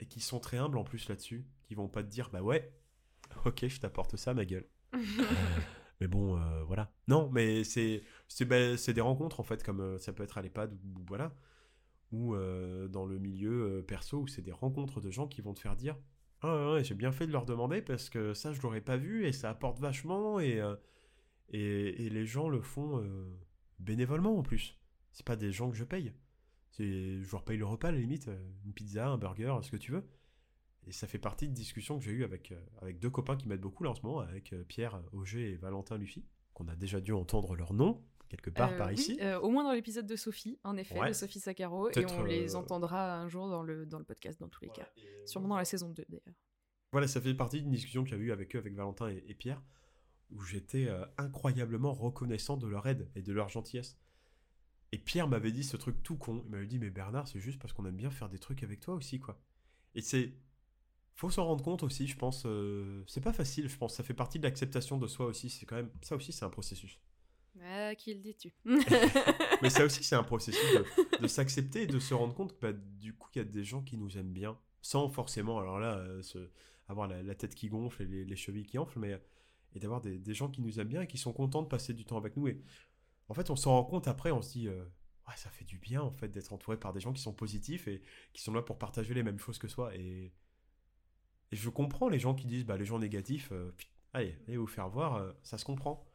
[0.00, 2.72] et qui sont très humbles en plus là-dessus, qui vont pas te dire bah ouais
[3.44, 4.66] ok je t'apporte ça ma gueule.
[6.02, 6.92] Mais bon, euh, voilà.
[7.06, 8.02] Non, mais c'est
[8.44, 11.32] ben, c'est des rencontres en fait, comme euh, ça peut être à l'EHPAD ou, voilà,
[12.10, 15.60] ou euh, dans le milieu perso où c'est des rencontres de gens qui vont te
[15.60, 15.96] faire dire
[16.40, 19.26] ah ouais, j'ai bien fait de leur demander parce que ça je l'aurais pas vu
[19.26, 20.60] et ça apporte vachement et
[21.50, 23.00] et, et, les gens le font
[23.78, 24.76] bénévolement en plus.
[25.12, 26.12] C'est pas des gens que je paye.
[26.80, 28.28] Je leur paye le repas à la limite,
[28.64, 30.04] une pizza, un burger, ce que tu veux.
[30.86, 33.48] Et ça fait partie de discussions que j'ai eues avec, euh, avec deux copains qui
[33.48, 36.24] m'aident beaucoup là en ce moment, avec euh, Pierre Auger et Valentin Luffy,
[36.54, 39.18] qu'on a déjà dû entendre leur nom quelque part euh, par ici.
[39.42, 43.20] au moins dans l'épisode de Sophie, en effet, de Sophie Saccaro, et on les entendra
[43.20, 44.88] un jour dans le, dans le podcast dans tous les cas.
[45.26, 46.34] Sûrement dans la saison 2 d'ailleurs.
[46.92, 49.62] Voilà, ça fait partie d'une discussion que j'avais eue avec eux, avec Valentin et, Pierre,
[50.30, 53.98] où j'étais incroyablement reconnaissant de leur aide et de leur gentillesse.
[54.92, 56.42] Et Pierre m'avait dit ce truc tout con.
[56.44, 58.80] Il m'avait dit, mais Bernard, c'est juste parce qu'on aime bien faire des trucs avec
[58.80, 59.40] toi aussi, quoi.
[59.94, 60.34] Et c'est
[61.14, 62.44] faut s'en rendre compte aussi, je pense.
[62.46, 63.94] Euh, c'est pas facile, je pense.
[63.94, 65.50] Ça fait partie de l'acceptation de soi aussi.
[65.50, 66.98] C'est quand même ça aussi, c'est un processus.
[67.62, 68.52] Ah, qui le dis-tu?
[69.62, 70.60] Mais ça aussi, c'est un processus
[71.20, 73.62] de, s'accepter et de se rendre compte que bah, du coup, il y a des
[73.62, 76.22] gens qui nous aiment bien, sans forcément, alors là, euh,
[76.88, 79.20] avoir la, tête qui gonfle et les, chevilles qui enflent, mais
[79.74, 82.04] et d'avoir des, gens qui nous aiment bien et qui sont contents de passer du
[82.04, 82.48] temps avec nous.
[82.48, 82.62] Et
[83.28, 84.84] en fait, on s'en rend compte après, on se dit, euh,
[85.28, 87.88] ouais, ça fait du bien en fait d'être entouré par des gens qui sont positifs
[87.88, 88.02] et
[88.32, 89.94] qui sont là pour partager les mêmes choses que soi.
[89.94, 90.32] Et
[91.52, 93.70] et je comprends les gens qui disent, bah, les gens négatifs, euh,
[94.14, 96.08] allez, allez vous faire voir, euh, ça se comprend.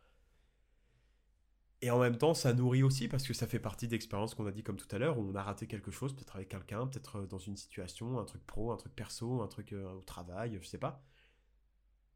[1.82, 4.52] Et en même temps, ça nourrit aussi parce que ça fait partie d'expériences qu'on a
[4.52, 7.18] dit comme tout à l'heure, où on a raté quelque chose, peut-être avec quelqu'un, peut-être
[7.18, 10.68] euh, dans une situation, un truc pro, un truc perso, un truc au travail, je
[10.68, 11.04] sais pas.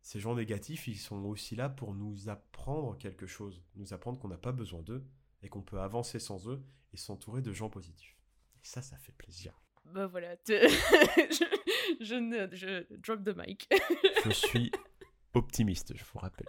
[0.02, 4.30] ces gens négatifs, ils sont aussi là pour nous apprendre quelque chose, nous apprendre qu'on
[4.30, 5.06] n'a pas besoin d'eux
[5.44, 8.18] et qu'on peut avancer sans eux et s'entourer de gens positifs.
[8.56, 9.61] Et ça, ça fait plaisir.
[9.86, 11.46] Bah voilà, je,
[12.00, 13.68] je, ne, je drop the mic.
[14.26, 14.72] je suis
[15.34, 16.48] optimiste, je vous rappelle.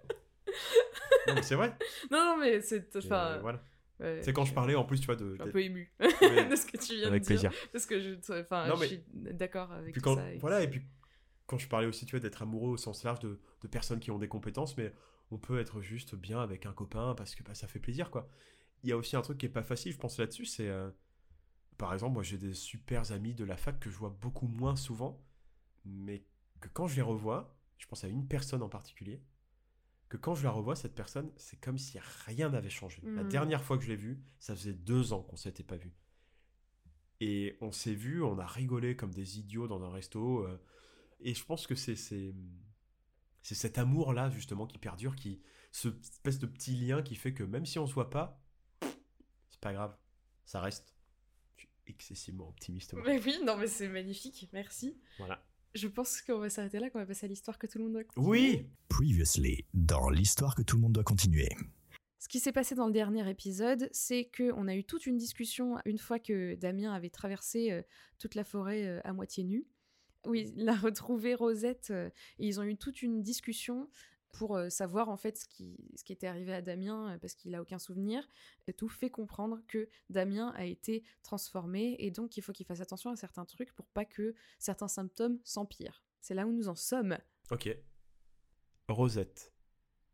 [1.26, 1.76] Non, mais c'est vrai.
[2.10, 2.94] Non, non, mais c'est.
[2.96, 3.62] Enfin, voilà.
[4.20, 5.36] c'est quand je parlais en plus, tu vois, de.
[5.40, 7.50] un peu ému de ce que tu viens avec de plaisir.
[7.50, 7.58] dire.
[7.72, 10.24] Parce que je, enfin, je suis d'accord avec quand, ça.
[10.40, 10.82] Voilà, et puis
[11.46, 14.10] quand je parlais aussi, tu vois, d'être amoureux au sens large de, de, personnes qui
[14.10, 14.92] ont des compétences, mais
[15.30, 18.28] on peut être juste bien avec un copain parce que bah, ça fait plaisir, quoi.
[18.84, 20.68] Il y a aussi un truc qui est pas facile, je pense là-dessus, c'est.
[20.68, 20.90] Euh,
[21.82, 24.76] par exemple, moi j'ai des super amis de la fac que je vois beaucoup moins
[24.76, 25.20] souvent,
[25.84, 26.24] mais
[26.60, 29.20] que quand je les revois, je pense à une personne en particulier,
[30.08, 33.02] que quand je la revois, cette personne, c'est comme si rien n'avait changé.
[33.02, 33.28] La mmh.
[33.28, 35.92] dernière fois que je l'ai vue, ça faisait deux ans qu'on s'était pas vu.
[37.18, 40.46] Et on s'est vu, on a rigolé comme des idiots dans un resto.
[40.46, 40.62] Euh,
[41.18, 42.32] et je pense que c'est c'est
[43.42, 47.66] cet amour-là, justement, qui perdure, qui ce espèce de petit lien qui fait que même
[47.66, 48.40] si on se voit pas,
[49.50, 49.96] c'est pas grave,
[50.44, 50.91] ça reste.
[51.86, 52.94] Excessivement optimiste.
[53.04, 54.96] Mais oui, non, mais c'est magnifique, merci.
[55.18, 55.44] Voilà.
[55.74, 57.94] Je pense qu'on va s'arrêter là, qu'on va passer à l'histoire que tout le monde
[57.94, 58.28] doit continuer.
[58.28, 61.48] Oui Previously, dans l'histoire que tout le monde doit continuer.
[62.18, 65.16] Ce qui s'est passé dans le dernier épisode, c'est que on a eu toute une
[65.16, 67.82] discussion une fois que Damien avait traversé euh,
[68.18, 69.66] toute la forêt euh, à moitié nu.
[70.26, 73.88] Oui, il a retrouvé Rosette euh, et ils ont eu toute une discussion
[74.32, 77.62] pour savoir en fait ce qui, ce qui était arrivé à Damien parce qu'il a
[77.62, 78.26] aucun souvenir.
[78.66, 82.80] Et tout fait comprendre que Damien a été transformé et donc il faut qu'il fasse
[82.80, 86.02] attention à certains trucs pour pas que certains symptômes s'empirent.
[86.20, 87.18] C'est là où nous en sommes.
[87.50, 87.76] Ok.
[88.88, 89.52] Rosette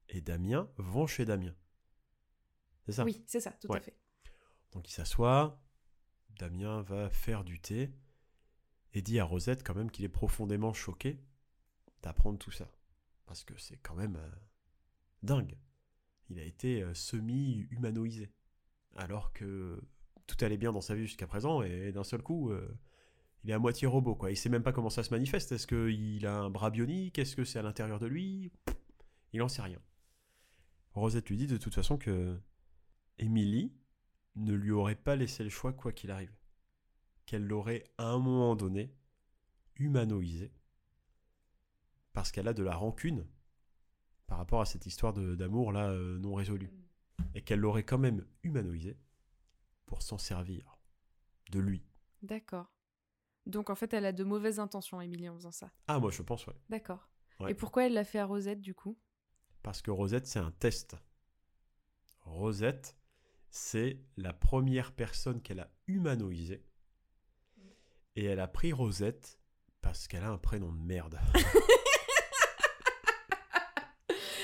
[0.09, 1.55] et Damien vont chez Damien.
[2.87, 3.05] C'est ça?
[3.05, 3.97] Oui, c'est ça, tout à fait.
[4.73, 5.63] Donc il s'assoit,
[6.39, 7.93] Damien va faire du thé
[8.95, 11.21] et dit à Rosette quand même qu'il est profondément choqué
[12.03, 12.69] d'apprendre tout ça.
[13.29, 14.31] Parce que c'est quand même euh,
[15.23, 15.55] dingue.
[16.31, 18.33] Il a été euh, semi-humanoïsé.
[18.97, 19.81] Alors que
[20.27, 22.77] tout allait bien dans sa vie jusqu'à présent et d'un seul coup, euh,
[23.45, 24.15] il est à moitié robot.
[24.15, 24.31] Quoi.
[24.31, 25.53] Il sait même pas comment ça se manifeste.
[25.53, 27.19] Est-ce qu'il a un bras bionique?
[27.19, 28.51] Est-ce que c'est à l'intérieur de lui?
[29.35, 29.81] Il en sait rien.
[30.95, 32.41] Rosette lui dit de toute façon que
[33.19, 33.75] Émilie
[34.37, 36.33] ne lui aurait pas laissé le choix quoi qu'il arrive.
[37.27, 38.95] Qu'elle l'aurait à un moment donné
[39.77, 40.51] humanoïsé
[42.19, 43.25] parce qu'elle a de la rancune
[44.27, 46.69] par rapport à cette histoire d'amour là euh, non résolue
[47.37, 48.99] et qu'elle l'aurait quand même humanoïsé
[49.87, 50.81] pour s'en servir
[51.53, 51.87] de lui.
[52.23, 52.73] D'accord.
[53.47, 55.71] Donc en fait, elle a de mauvaises intentions, Émilie, en faisant ça.
[55.87, 56.57] Ah, moi je pense, ouais.
[56.69, 57.09] D'accord.
[57.47, 58.99] Et pourquoi elle l'a fait à Rosette, du coup?
[59.63, 60.97] Parce que Rosette, c'est un test.
[62.23, 62.97] Rosette,
[63.49, 66.67] c'est la première personne qu'elle a humanoïsée.
[68.17, 69.39] Et elle a pris Rosette
[69.83, 71.21] parce qu'elle a un prénom de merde.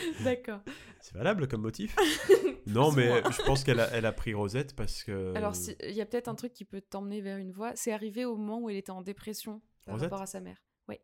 [0.24, 0.61] D'accord.
[1.01, 1.95] C'est valable comme motif
[2.66, 5.34] Non, mais je pense qu'elle a, elle a pris Rosette parce que.
[5.34, 7.72] Alors, il y a peut-être un truc qui peut t'emmener vers une voie.
[7.76, 10.64] C'est arrivé au moment où elle était en dépression par rapport à sa mère.
[10.88, 10.97] Oui.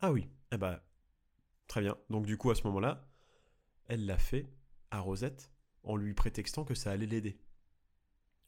[0.00, 0.28] Ah oui.
[0.52, 0.80] Eh ben,
[1.66, 1.96] très bien.
[2.10, 3.06] Donc, du coup, à ce moment-là,
[3.88, 4.46] elle l'a fait
[4.90, 5.50] à Rosette
[5.82, 7.38] en lui prétextant que ça allait l'aider.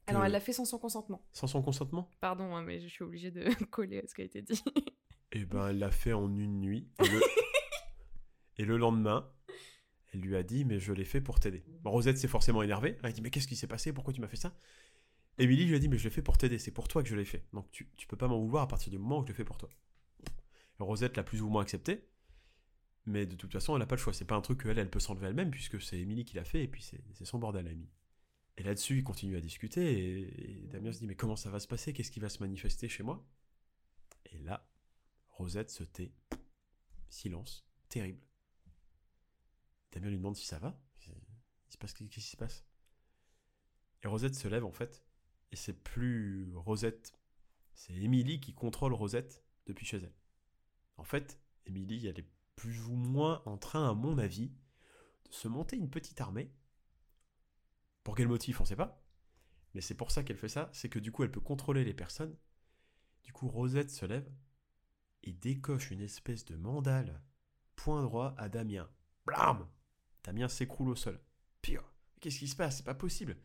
[0.07, 1.27] Alors, elle l'a fait sans son consentement.
[1.33, 2.09] Sans son consentement?
[2.21, 4.63] Pardon, hein, mais je suis obligée de coller à ce qui a été dit.
[5.33, 6.89] Eh ben, elle l'a fait en une nuit.
[8.57, 9.29] et le lendemain,
[10.21, 11.65] lui a dit, mais je l'ai fait pour t'aider.
[11.85, 12.97] Rosette s'est forcément énervée.
[13.01, 13.93] Elle a dit, mais qu'est-ce qui s'est passé?
[13.93, 14.57] Pourquoi tu m'as fait ça?
[15.39, 17.17] Émilie lui a dit, mais je l'ai fait pour t'aider, c'est pour toi que je
[17.17, 17.45] l'ai fait.
[17.53, 19.59] Donc tu, peux pas m'en vouloir à partir du moment où je l'ai fait pour
[19.59, 19.69] toi.
[20.79, 22.07] Rosette l'a plus ou moins accepté,
[23.07, 24.13] mais de toute façon, elle n'a pas le choix.
[24.13, 26.65] C'est pas un truc qu'elle, elle peut s'enlever elle-même, puisque c'est Émilie qui l'a fait,
[26.65, 27.91] et puis c'est son bordel Émilie.
[28.59, 31.69] Et là-dessus, il continue à discuter, et, Damien se dit, mais comment ça va se
[31.69, 31.93] passer?
[31.93, 33.27] Qu'est-ce qui va se manifester chez moi?
[34.33, 34.67] Et là,
[35.31, 36.13] Rosette se tait.
[37.09, 38.26] Silence, terrible.
[39.97, 40.79] Damien lui demande si ça va.
[41.07, 42.67] Il se passe qu'est-ce qui se passe?
[44.03, 45.03] Et Rosette se lève en fait,
[45.53, 47.19] et c'est plus Rosette,
[47.73, 50.15] c'est Émilie qui contrôle Rosette depuis chez elle.
[50.99, 54.51] En fait, Émilie, elle est plus ou moins en train, à mon avis,
[55.29, 56.53] de se monter une petite armée.
[58.05, 59.03] Pour quel motif, on ne sait pas.
[59.73, 61.95] Mais c'est pour ça qu'elle fait ça, c'est que du coup, elle peut contrôler les
[61.95, 62.37] personnes.
[63.25, 64.31] Du coup, Rosette se lève
[65.23, 67.23] et décoche une espèce de mandale,
[67.77, 68.91] point droit à Damien.
[69.25, 69.67] Blam
[70.27, 71.19] Damien s'écroule au sol.
[71.63, 71.85] Pire,
[72.21, 72.79] qu'est-ce qui se passe?
[72.79, 73.37] C'est pas possible.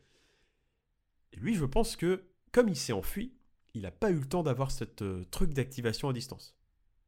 [1.31, 3.33] Et lui, je pense que, comme il s'est enfui,
[3.73, 6.57] il n'a pas eu le temps d'avoir ce euh, truc d'activation à distance.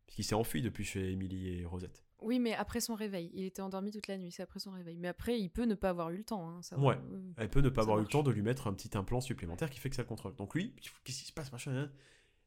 [0.05, 2.05] Parce qu'il s'est enfui depuis chez Émilie et Rosette.
[2.21, 3.31] Oui, mais après son réveil.
[3.33, 4.97] Il était endormi toute la nuit, c'est après son réveil.
[4.97, 6.47] Mais après, il peut ne pas avoir eu le temps.
[6.47, 6.97] Hein, ça ouais,
[7.37, 9.69] elle peut ne pas avoir eu le temps de lui mettre un petit implant supplémentaire
[9.69, 10.35] qui fait que ça le contrôle.
[10.35, 10.73] Donc lui,
[11.03, 11.91] qu'est-ce qui se passe, machin hein?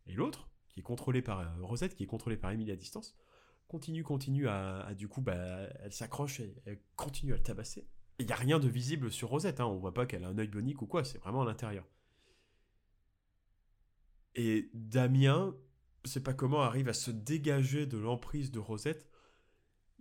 [0.07, 3.15] Et l'autre, qui est contrôlé par euh, Rosette, qui est contrôlé par Émilie à distance,
[3.69, 5.35] continue, continue à, à- du coup, bah,
[5.81, 7.89] elle s'accroche et elle continue à le tabasser.
[8.19, 10.39] Il n'y a rien de visible sur Rosette, hein, on voit pas qu'elle a un
[10.39, 11.85] œil bionique ou quoi, c'est vraiment à l'intérieur.
[14.35, 15.55] Et Damien,
[16.05, 19.09] je sais pas comment, arrive à se dégager de l'emprise de Rosette.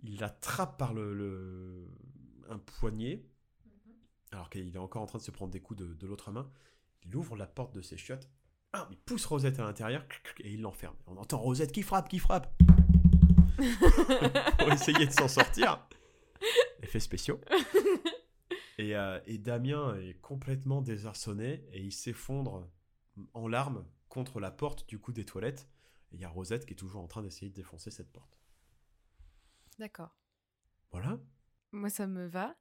[0.02, 1.88] Il l'attrape par le, le-
[2.48, 3.26] un poignet,
[4.30, 6.50] alors qu'il est encore en train de se prendre des coups de, de l'autre main.
[7.04, 8.28] Il ouvre la porte de ses chiottes,
[8.72, 10.04] ah, il pousse Rosette à l'intérieur
[10.40, 10.96] et il l'enferme.
[11.06, 12.55] On entend Rosette qui frappe, qui frappe
[14.58, 15.86] pour essayer de s'en sortir.
[16.82, 17.40] Effets spéciaux.
[18.78, 22.68] Et, euh, et Damien est complètement désarçonné et il s'effondre
[23.32, 25.68] en larmes contre la porte du coup des toilettes.
[26.12, 28.38] Et il y a Rosette qui est toujours en train d'essayer de défoncer cette porte.
[29.78, 30.16] D'accord.
[30.92, 31.18] Voilà.
[31.72, 32.54] Moi, ça me va.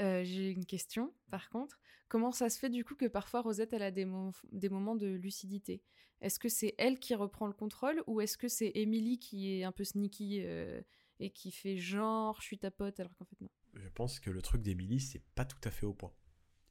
[0.00, 1.78] Euh, J'ai une question, par contre.
[2.08, 4.96] Comment ça se fait du coup que parfois Rosette, elle a des, mo- des moments
[4.96, 5.82] de lucidité?
[6.20, 9.64] Est-ce que c'est elle qui reprend le contrôle ou est-ce que c'est Emily qui est
[9.64, 10.80] un peu sneaky euh,
[11.20, 13.50] et qui fait genre je suis ta pote alors qu'en fait non?
[13.74, 16.12] Je pense que le truc d'Emily, c'est pas tout à fait au point.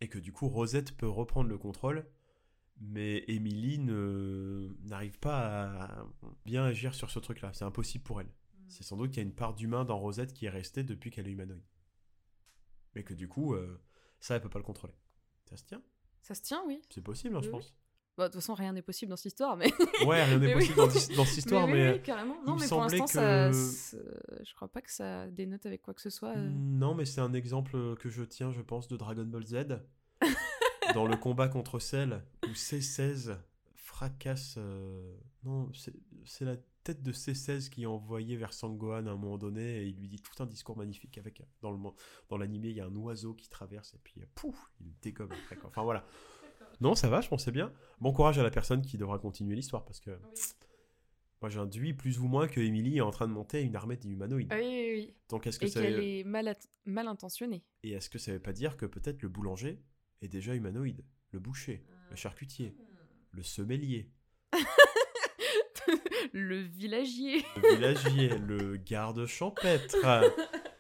[0.02, 2.06] Et que du coup, Rosette peut reprendre le contrôle,
[2.80, 6.06] mais Emily ne n'arrive pas à
[6.46, 7.54] bien agir sur ce truc-là.
[7.54, 8.30] C'est impossible pour elle.
[8.68, 11.10] C'est sans doute qu'il y a une part d'humain dans Rosette qui est restée depuis
[11.10, 11.64] qu'elle est humanoïde.
[12.98, 13.80] Mais que du coup, euh,
[14.20, 14.96] ça, elle peut pas le contrôler.
[15.46, 15.84] Ça se tient
[16.24, 16.82] Ça se tient, oui.
[16.90, 17.76] C'est possible, hein, je Oui, pense.
[18.18, 19.72] Bah, de toute façon, rien n'est possible dans cette histoire, mais.
[20.08, 20.54] Ouais, rien n'est oui.
[20.56, 21.90] possible dans, cette histoire, mais, mais...
[21.92, 22.44] oui, oui, carrément.
[22.44, 26.02] Non, mais pour l'instant, que- ça- je crois pas que ça dénote avec quoi que
[26.02, 26.36] ce soit.
[26.36, 26.50] euh.
[26.50, 29.80] Non, mais c'est un exemple que je tiens, je pense, de Dragon Ball Z.
[30.96, 33.38] dans le combat contre Cell, où C16
[33.98, 34.56] fracasse.
[34.58, 35.94] euh, Non, c'est
[36.26, 39.88] c'est la tête de C16 qui est envoyée vers Sangohan à un moment donné, et
[39.88, 41.18] il lui dit tout un discours magnifique.
[41.18, 41.78] avec Dans le
[42.30, 45.56] dans l'animé, il y a un oiseau qui traverse, et puis pouf, il dégomme après.
[45.58, 45.70] quoi.
[45.70, 46.06] Enfin voilà.
[46.80, 47.74] Non, ça va, je pensais bien.
[48.00, 50.12] Bon courage à la personne qui devra continuer l'histoire, parce que
[51.42, 54.50] moi j'induis plus ou moins que Emily est en train de monter une armée d'humanoïdes.
[54.52, 55.14] Ah oui, oui, oui.
[55.30, 55.82] Donc est-ce que Et ça...
[55.82, 57.64] qu'elle est mal, intentionnée.
[57.84, 59.82] Et est-ce que ça veut pas dire que peut-être le boulanger
[60.22, 62.76] est déjà humanoïde Le boucher, le charcutier,
[63.38, 64.10] le semelier,
[66.34, 67.46] le villagier.
[67.56, 69.96] le villagier, le garde champêtre.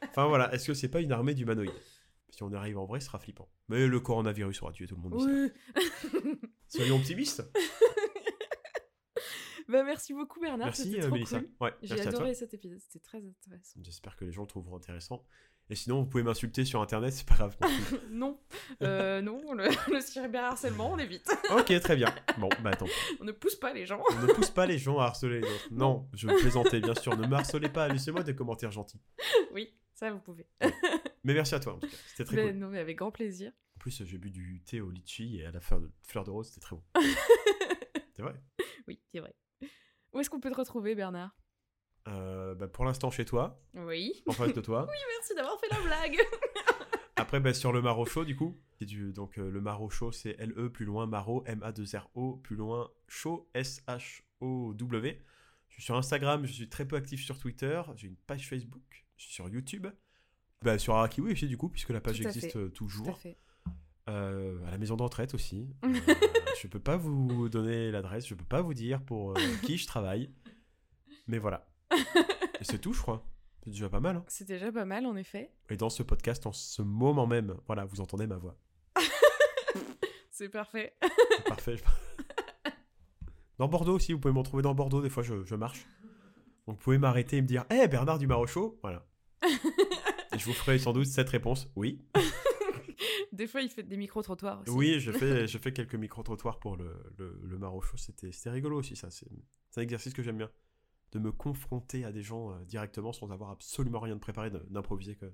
[0.09, 1.71] Enfin voilà, est-ce que c'est pas une armée d'humanoïdes?
[2.31, 3.47] Si on arrive en vrai, ce sera flippant.
[3.69, 5.13] Mais le coronavirus aura tué tout le monde.
[5.15, 5.51] Oui.
[6.67, 7.43] Soyons optimistes.
[9.67, 10.67] bah, merci beaucoup, Bernard.
[10.67, 11.39] Merci C'était euh, trop Mélissa.
[11.39, 11.49] cool.
[11.61, 12.19] Ouais, J'ai merci à toi.
[12.21, 12.79] adoré cet épisode.
[12.79, 13.79] C'était très intéressant.
[13.84, 15.23] J'espère que les gens le trouveront intéressant.
[15.69, 17.57] Et sinon, vous pouvez m'insulter sur internet, c'est pas grave.
[18.10, 18.39] non
[18.84, 21.30] euh, non, le, le cyberharcèlement, on évite.
[21.52, 22.14] ok, très bien.
[22.38, 22.85] Bon, bah attends.
[23.19, 24.02] On ne pousse pas les gens.
[24.11, 25.68] On ne pousse pas les gens à harceler les autres.
[25.72, 27.18] Non, je me plaisantais, bien sûr.
[27.18, 29.02] Ne me harcelez pas, laissez-moi des commentaires gentils.
[29.52, 30.48] Oui, ça vous pouvez.
[31.23, 31.98] Mais merci à toi, en tout cas.
[32.07, 32.60] C'était très Ben, cool.
[32.60, 33.52] Non, mais avec grand plaisir.
[33.76, 36.31] En plus, j'ai bu du thé au litchi et à la fleur de, fleur de
[36.31, 36.84] rose, c'était très bon.
[38.15, 38.35] c'est vrai.
[38.88, 39.35] Oui, c'est vrai.
[40.14, 41.35] Où est-ce qu'on peut te retrouver, Bernard?
[42.07, 44.23] Euh, bah, pour l'instant, chez toi, Oui.
[44.27, 44.88] en face de toi.
[45.19, 46.17] Merci d'avoir fait la blague.
[47.17, 48.57] Après, bah, sur le Maro Show, du coup.
[48.79, 53.49] Du, donc, euh, le Maro Show, c'est L-E plus loin Maro, M-A-2-R-O plus loin Show,
[53.55, 55.21] S-H-O-W.
[55.69, 59.05] Je suis sur Instagram, je suis très peu actif sur Twitter, j'ai une page Facebook,
[59.17, 59.88] je suis sur YouTube.
[60.63, 62.57] Bah, sur Arakiwi aussi, du coup, puisque la page existe fait.
[62.57, 63.17] euh, Tout à toujours.
[63.19, 63.38] fait.
[64.09, 65.67] Euh, à la maison de retraite aussi.
[65.84, 65.93] Euh,
[66.61, 69.85] je peux pas vous donner l'adresse, je peux pas vous dire pour euh, qui je
[69.85, 70.31] travaille.
[71.27, 71.66] Mais voilà.
[72.59, 73.26] Et c'est tout, je crois.
[73.64, 74.18] C'est déjà pas mal.
[74.18, 74.26] hein.
[74.27, 75.51] C'est déjà pas mal, en effet.
[75.69, 78.55] Et dans ce podcast, en ce moment même, voilà, vous entendez ma voix.
[80.31, 80.93] C'est parfait.
[81.47, 81.77] Parfait.
[83.57, 85.01] Dans Bordeaux aussi, vous pouvez me retrouver dans Bordeaux.
[85.01, 85.88] Des fois, je, je marche.
[86.68, 89.05] Donc, vous pouvez m'arrêter et me dire Hé, Bernard du Marochot Voilà.
[90.34, 92.05] Et je vous ferai sans doute cette réponse Oui.
[93.31, 94.72] Des fois, il fait des micro-trottoirs aussi.
[94.72, 97.97] Oui, je fais, je fais quelques micro-trottoirs pour le, le, le Marochot.
[97.97, 99.09] C'était rigolo aussi, ça.
[99.11, 99.27] C'est
[99.77, 100.49] un exercice que j'aime bien.
[101.13, 105.15] De me confronter à des gens euh, directement sans avoir absolument rien de préparé, d'improviser.
[105.15, 105.31] que-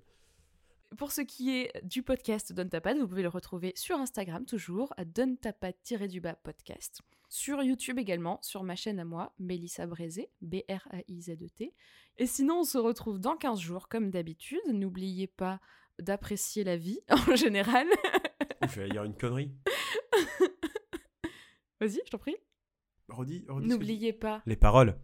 [0.97, 4.45] Pour ce qui est du podcast Donne ta patte, vous pouvez le retrouver sur Instagram
[4.45, 7.01] toujours, à Donne ta patte-du-bas podcast.
[7.29, 11.73] Sur YouTube également, sur ma chaîne à moi, Mélissa Brézé, B-R-A-I-Z-E-T.
[12.17, 14.61] Et sinon, on se retrouve dans 15 jours, comme d'habitude.
[14.71, 15.59] N'oubliez pas
[15.97, 17.87] d'apprécier la vie en général.
[18.77, 19.51] Il y a une connerie.
[21.81, 22.35] Vas-y, je t'en prie.
[23.67, 24.41] N'oubliez pas.
[24.45, 24.95] Les paroles.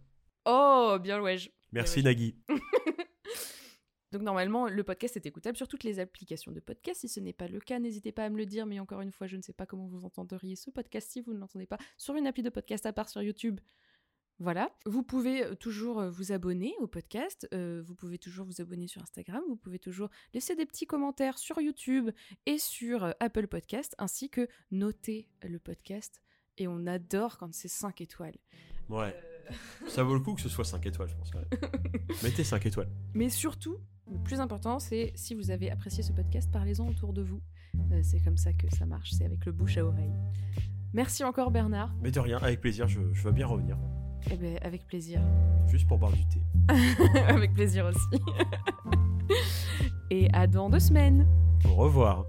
[0.44, 1.50] Oh, bien le wesh.
[1.72, 2.02] Merci.
[2.02, 2.36] Nagui.
[4.12, 7.00] Donc normalement, le podcast est écoutable sur toutes les applications de podcast.
[7.00, 8.66] Si ce n'est pas le cas, n'hésitez pas à me le dire.
[8.66, 11.32] Mais encore une fois, je ne sais pas comment vous entendriez ce podcast si vous
[11.32, 13.60] ne l'entendez pas sur une appli de podcast à part sur YouTube.
[14.40, 14.74] Voilà.
[14.84, 17.46] Vous pouvez euh, toujours euh, vous abonner au podcast.
[17.54, 19.42] euh, vous pouvez toujours vous abonner sur Instagram.
[19.46, 22.10] Vous pouvez toujours laisser des petits commentaires sur YouTube
[22.46, 26.20] et sur euh, Apple Podcast, ainsi que noter le podcast.
[26.56, 28.38] Et on adore quand c'est 5 étoiles.
[28.88, 29.14] Ouais.
[29.14, 29.29] Euh,
[29.88, 31.30] Ça vaut le coup que ce soit 5 étoiles, je pense.
[31.30, 31.60] quand même.
[32.22, 32.88] Mettez 5 étoiles.
[33.14, 33.78] Mais surtout,
[34.10, 37.40] le plus important, c'est si vous avez apprécié ce podcast, parlez-en autour de vous.
[37.92, 40.12] Euh, c'est comme ça que ça marche, c'est avec le bouche à oreille.
[40.92, 41.94] Merci encore Bernard.
[42.02, 43.76] Mais de rien, avec plaisir, je, je veux bien revenir.
[44.30, 45.20] Eh ben, avec plaisir.
[45.68, 46.42] Juste pour boire du thé.
[47.28, 48.22] avec plaisir aussi.
[50.10, 51.26] Et à dans deux semaines.
[51.64, 52.26] Au revoir.